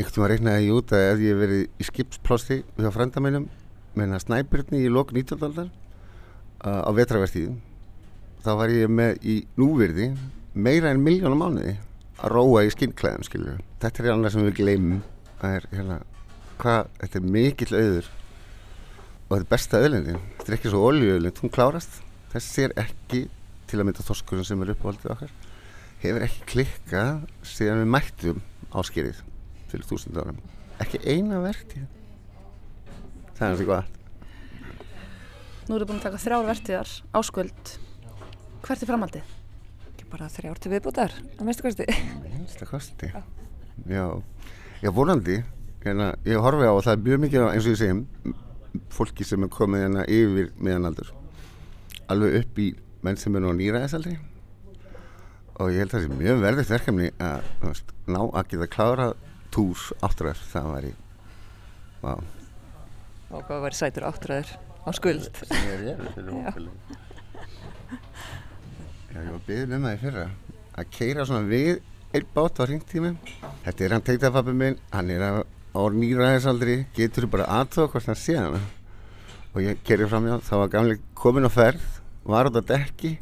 Ykkur 0.00 0.24
var 0.24 0.32
reiknaði 0.32 0.68
ég 0.68 0.78
út 0.78 0.94
að 0.96 1.08
ef 1.10 1.22
ég 1.22 1.38
verið 1.38 1.64
í 1.66 1.86
skipsplásti 1.86 2.62
hjá 2.80 2.90
frendamænum 2.94 3.48
meina 3.98 4.20
snæbyrni 4.20 4.80
í 4.86 4.90
lok 4.92 5.12
19. 5.12 5.36
aldar 5.44 5.68
uh, 6.64 6.80
á 6.88 6.90
vetravertíðum 6.96 7.58
þá 8.42 8.50
var 8.58 8.72
ég 8.72 8.88
með 8.90 9.20
í 9.20 9.36
núvirði 9.60 10.12
meira 10.54 10.90
en 10.92 11.02
miljónum 11.04 11.44
mánuði 11.44 11.76
að 12.22 12.32
róa 12.32 12.64
í 12.64 12.72
skinnklæðum 12.72 13.28
skilju 13.28 13.58
þetta 13.82 14.02
er 14.02 14.10
annað 14.14 14.34
sem 14.34 14.48
við 14.48 14.58
gleymum. 14.62 15.04
Það 15.42 15.58
er 15.58 15.68
hérna 15.74 16.00
hvað, 16.62 16.90
þetta 17.02 17.18
er 17.18 17.30
mikill 17.36 17.72
auður. 17.74 18.10
Og 19.22 19.30
þetta 19.32 19.42
er 19.42 19.48
besta 19.52 19.80
öðlendin 19.82 20.20
þetta 20.38 20.48
er 20.50 20.58
ekki 20.58 20.72
svo 20.72 20.82
oljuöðlind, 20.88 21.40
hún 21.42 21.52
klárast. 21.52 22.02
Þessi 22.32 22.66
er 22.68 22.76
ekki 22.80 23.26
til 23.68 23.80
að 23.80 23.88
mynda 23.88 24.04
þorskurinn 24.06 24.46
sem 24.46 24.62
er 24.64 24.72
uppvaldið 24.72 25.14
okkar 25.16 25.32
hefur 26.02 26.24
ekki 26.26 26.46
klikkað 26.50 27.22
síðan 27.46 27.82
við 27.82 27.90
mættum 27.94 28.40
áskerið 28.72 29.22
fyrir 29.70 29.86
þúsund 29.88 30.18
árum. 30.18 30.40
Ekki 30.82 31.00
eina 31.06 31.40
verktið 31.44 31.86
það 33.36 33.44
er 33.44 33.52
hansi 33.52 33.68
gott. 33.68 34.00
Nú 35.68 35.76
erum 35.76 35.84
við 35.84 35.88
búin 35.92 36.00
að 36.00 36.06
taka 36.08 36.20
þrjár 36.24 36.48
vertiðar 36.48 36.92
áskvöld 37.18 37.72
hvert 38.62 38.84
er 38.84 38.90
framhaldið? 38.90 39.32
Ekki 39.92 40.10
bara 40.10 40.30
þrjár 40.32 40.60
til 40.62 40.72
viðbútar 40.74 41.16
að 41.38 41.46
minnstu 41.46 41.66
kosti. 41.66 41.88
Minnstu 42.26 42.68
kosti. 42.70 43.10
Já, 43.88 44.06
já 44.82 44.90
vonandi. 44.94 45.40
Hérna, 45.82 46.12
ég 46.26 46.38
horfi 46.38 46.66
á 46.66 46.72
og 46.74 46.84
það 46.86 46.92
er 46.94 47.06
mjög 47.08 47.24
mikið 47.24 47.48
eins 47.48 47.64
og 47.66 47.72
ég 47.72 47.80
segjum 47.80 48.04
fólki 48.92 49.26
sem 49.26 49.42
er 49.42 49.50
komið 49.50 49.82
hérna 49.82 50.04
yfir 50.06 50.52
meðanaldur 50.62 51.10
alveg 52.12 52.36
upp 52.42 52.60
í 52.62 52.68
menn 53.02 53.18
sem 53.18 53.34
er 53.36 53.42
nú 53.44 53.52
nýraðisaldri 53.56 54.14
og 55.60 55.72
ég 55.72 55.82
held 55.82 55.92
að 55.92 55.96
það 55.98 56.04
sé 56.06 56.18
mjög 56.20 56.42
verðitt 56.42 56.72
verkefni 56.72 57.08
að 57.20 57.48
veist, 57.62 57.94
ná 58.08 58.20
að 58.24 58.48
geta 58.52 58.68
klára 58.72 59.08
tús 59.52 59.88
áttræður 60.00 60.40
það 60.52 60.68
var 60.72 60.84
í 60.88 60.92
wow. 62.02 62.20
og 63.32 63.40
hvað 63.48 63.64
var 63.66 63.76
sætur 63.76 64.08
áttræður 64.08 64.48
á 64.82 64.90
skuld. 64.96 65.28
Sem 65.44 65.68
ég 65.68 65.72
er 65.76 65.82
ég 65.86 65.98
Já, 69.12 69.18
ég 69.20 69.28
var 69.28 69.42
byggðin 69.46 69.76
um 69.76 69.84
það 69.84 69.96
í 69.96 70.02
fyrra 70.02 70.26
að 70.72 70.92
keira 70.96 71.26
svona 71.28 71.50
við 71.50 71.74
einn 72.16 72.28
bát 72.32 72.60
á 72.60 72.64
ringtími 72.68 73.10
þetta 73.64 73.84
er 73.84 73.94
hann 73.96 74.06
teitafabbi 74.06 74.54
minn 74.56 74.78
hann 74.92 75.10
er 75.12 75.22
á 75.42 75.82
nýræðisaldri 75.92 76.78
getur 76.96 77.28
bara 77.32 77.48
aðtóða 77.60 77.92
hvort 77.92 78.08
hann 78.08 78.20
sé 78.20 78.38
hann 78.38 78.56
og 79.52 79.60
ég 79.60 79.80
kerið 79.84 80.08
fram 80.12 80.28
hjá 80.28 80.38
þá 80.44 80.54
var 80.62 80.72
gamlega 80.72 81.16
komin 81.16 81.48
á 81.48 81.52
ferð 81.52 81.84
var 82.24 82.48
út 82.48 82.56
á 82.56 82.64
dekki 82.72 83.18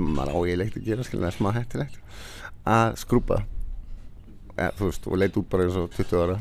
sem 0.00 0.14
maður 0.16 0.38
ágilegt 0.40 0.78
að 0.80 0.86
gera 0.88 1.04
skilja, 1.06 1.32
smá 1.36 1.50
hættilegt 1.56 2.00
að 2.68 2.94
skrúpa. 3.00 3.42
Ja, 4.56 4.70
þú 4.76 4.88
veist, 4.88 5.06
og 5.08 5.20
leita 5.20 5.40
út 5.40 5.50
bara 5.52 5.66
eins 5.66 5.76
og 5.80 5.92
20 5.96 6.24
ára. 6.24 6.38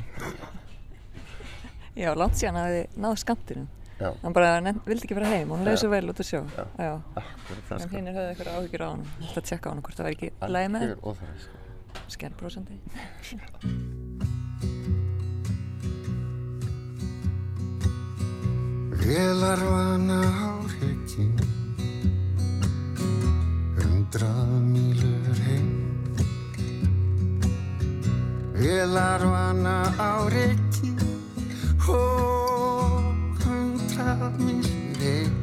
Já, 2.00 2.14
langt 2.16 2.40
síðan 2.40 2.60
að 2.62 2.74
þið 2.76 3.04
náðu 3.04 3.22
skamtinu 3.26 3.68
hann 4.00 4.34
bara 4.36 4.62
vildi 4.88 5.04
ekki 5.04 5.18
vera 5.18 5.32
heim 5.34 5.50
og 5.52 5.58
hann 5.58 5.68
leiði 5.68 5.82
svo 5.82 5.90
vel 5.92 6.08
út 6.12 6.22
að 6.24 6.30
sjá 6.30 6.40
Já, 6.40 6.64
Já. 6.80 6.94
en 7.20 7.82
sko. 7.84 7.90
hinn 7.92 8.08
er 8.08 8.16
höfðið 8.16 8.30
eitthvað 8.32 8.56
áhyggjur 8.56 8.84
á 8.84 8.90
hann 8.90 9.04
þetta 9.20 9.42
að 9.42 9.48
tjekka 9.50 9.66
á 9.68 9.72
hann 9.74 9.84
hvort 9.84 10.00
það 10.00 10.08
væri 10.08 10.16
ekki 10.16 10.30
lægi 10.56 10.70
með 10.76 10.84
skennbrósandi 12.16 12.76
Velar 19.10 19.62
vana 19.66 20.22
áhrifin 20.48 21.59
hundrað 24.10 24.62
mílur 24.66 25.38
heim. 25.46 25.70
Velar 28.58 29.22
vana 29.22 29.94
á 30.02 30.26
reiki 30.34 30.96
og 31.88 33.38
hundrað 33.44 34.40
mílur 34.42 34.98
heim. 34.98 35.36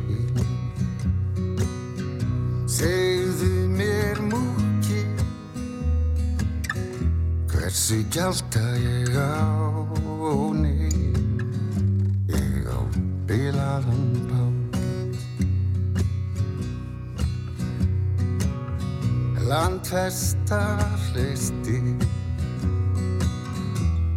Segðu 2.66 3.68
mér 3.78 4.18
múki 4.30 5.06
hversu 7.52 8.02
gjálta 8.10 8.66
ég 8.82 9.14
á 9.14 9.46
nei 10.58 10.90
ég 12.34 12.66
á 12.66 12.82
bilaðan 13.30 14.10
bá 14.26 14.45
landfestar 19.46 20.82
hlisti 21.06 21.78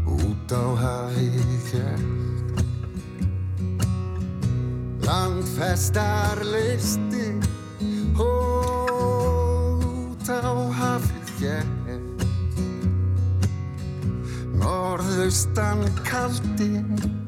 út 0.06 0.50
á 0.50 0.66
hafið. 0.82 1.70
Hjert 1.70 2.58
landfestar 5.06 6.42
listi 6.50 7.28
út 8.18 9.06
á 10.26 10.50
hafið. 10.80 11.28
Hjert 11.40 12.26
norðaustan 14.60 15.86
kaldin 16.10 17.19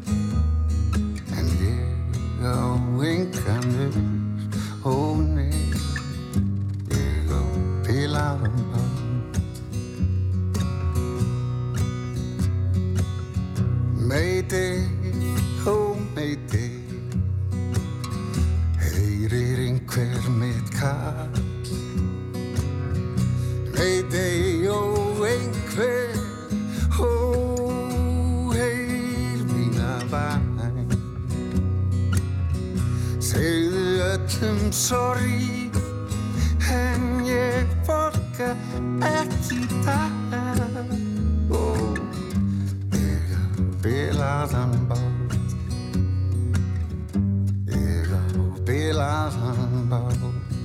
bilaðan 50.22 50.61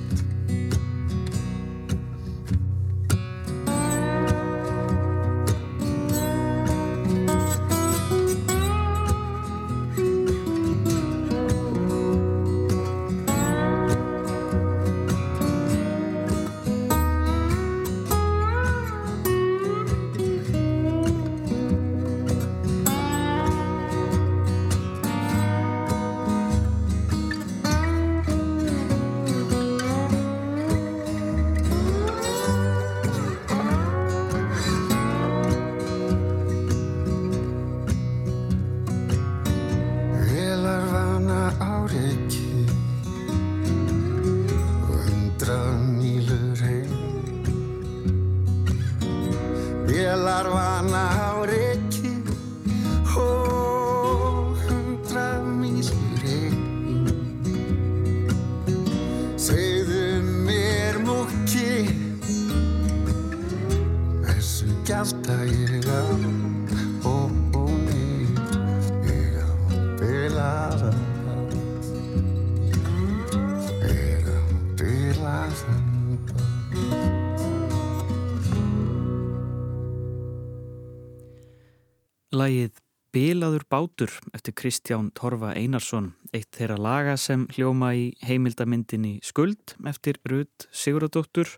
bátur 83.69 84.11
eftir 84.33 84.53
Kristján 84.53 85.11
Torfa 85.15 85.51
Einarsson, 85.55 86.13
eitt 86.33 86.55
þeirra 86.55 86.77
laga 86.79 87.17
sem 87.19 87.45
hljóma 87.55 87.91
í 87.95 88.09
heimildamindinni 88.23 89.17
Skuld 89.25 89.75
eftir 89.87 90.19
Rud 90.27 90.67
Siguradóttur. 90.71 91.49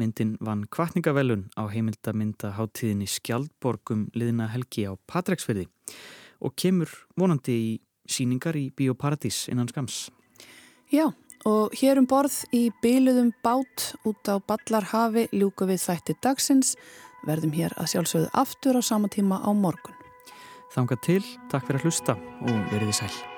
Myndin 0.00 0.38
vann 0.40 0.64
kvartningavelun 0.72 1.50
á 1.52 1.68
heimildamindaháttíðinni 1.68 3.08
Skjaldborgum 3.10 4.06
liðina 4.16 4.48
helgi 4.52 4.86
á 4.88 4.96
Patræksferði 5.06 5.68
og 6.40 6.56
kemur 6.56 6.90
vonandi 7.20 7.56
í 7.56 7.72
síningar 8.08 8.56
í 8.56 8.70
Bíóparadís 8.72 9.44
innan 9.52 9.68
skams. 9.68 10.08
Já, 10.92 11.12
og 11.44 11.76
hér 11.78 12.00
um 12.00 12.08
borð 12.08 12.42
í 12.56 12.70
byluðum 12.82 13.32
bát 13.44 13.92
út 14.08 14.32
á 14.32 14.40
Ballarhafi 14.40 15.28
ljúku 15.36 15.68
við 15.68 15.84
þætti 15.84 16.18
dagsins 16.24 16.76
verðum 17.28 17.54
hér 17.54 17.76
að 17.76 17.92
sjálfsögðu 17.94 18.30
aftur 18.32 18.80
á 18.80 18.82
sama 18.82 19.12
tíma 19.12 19.38
á 19.44 19.50
morgun. 19.52 20.01
Þanga 20.72 20.96
til, 21.04 21.20
takk 21.52 21.68
fyrir 21.68 21.82
að 21.82 21.90
hlusta 21.90 22.16
og 22.48 22.66
veriði 22.72 22.96
sæl. 23.02 23.31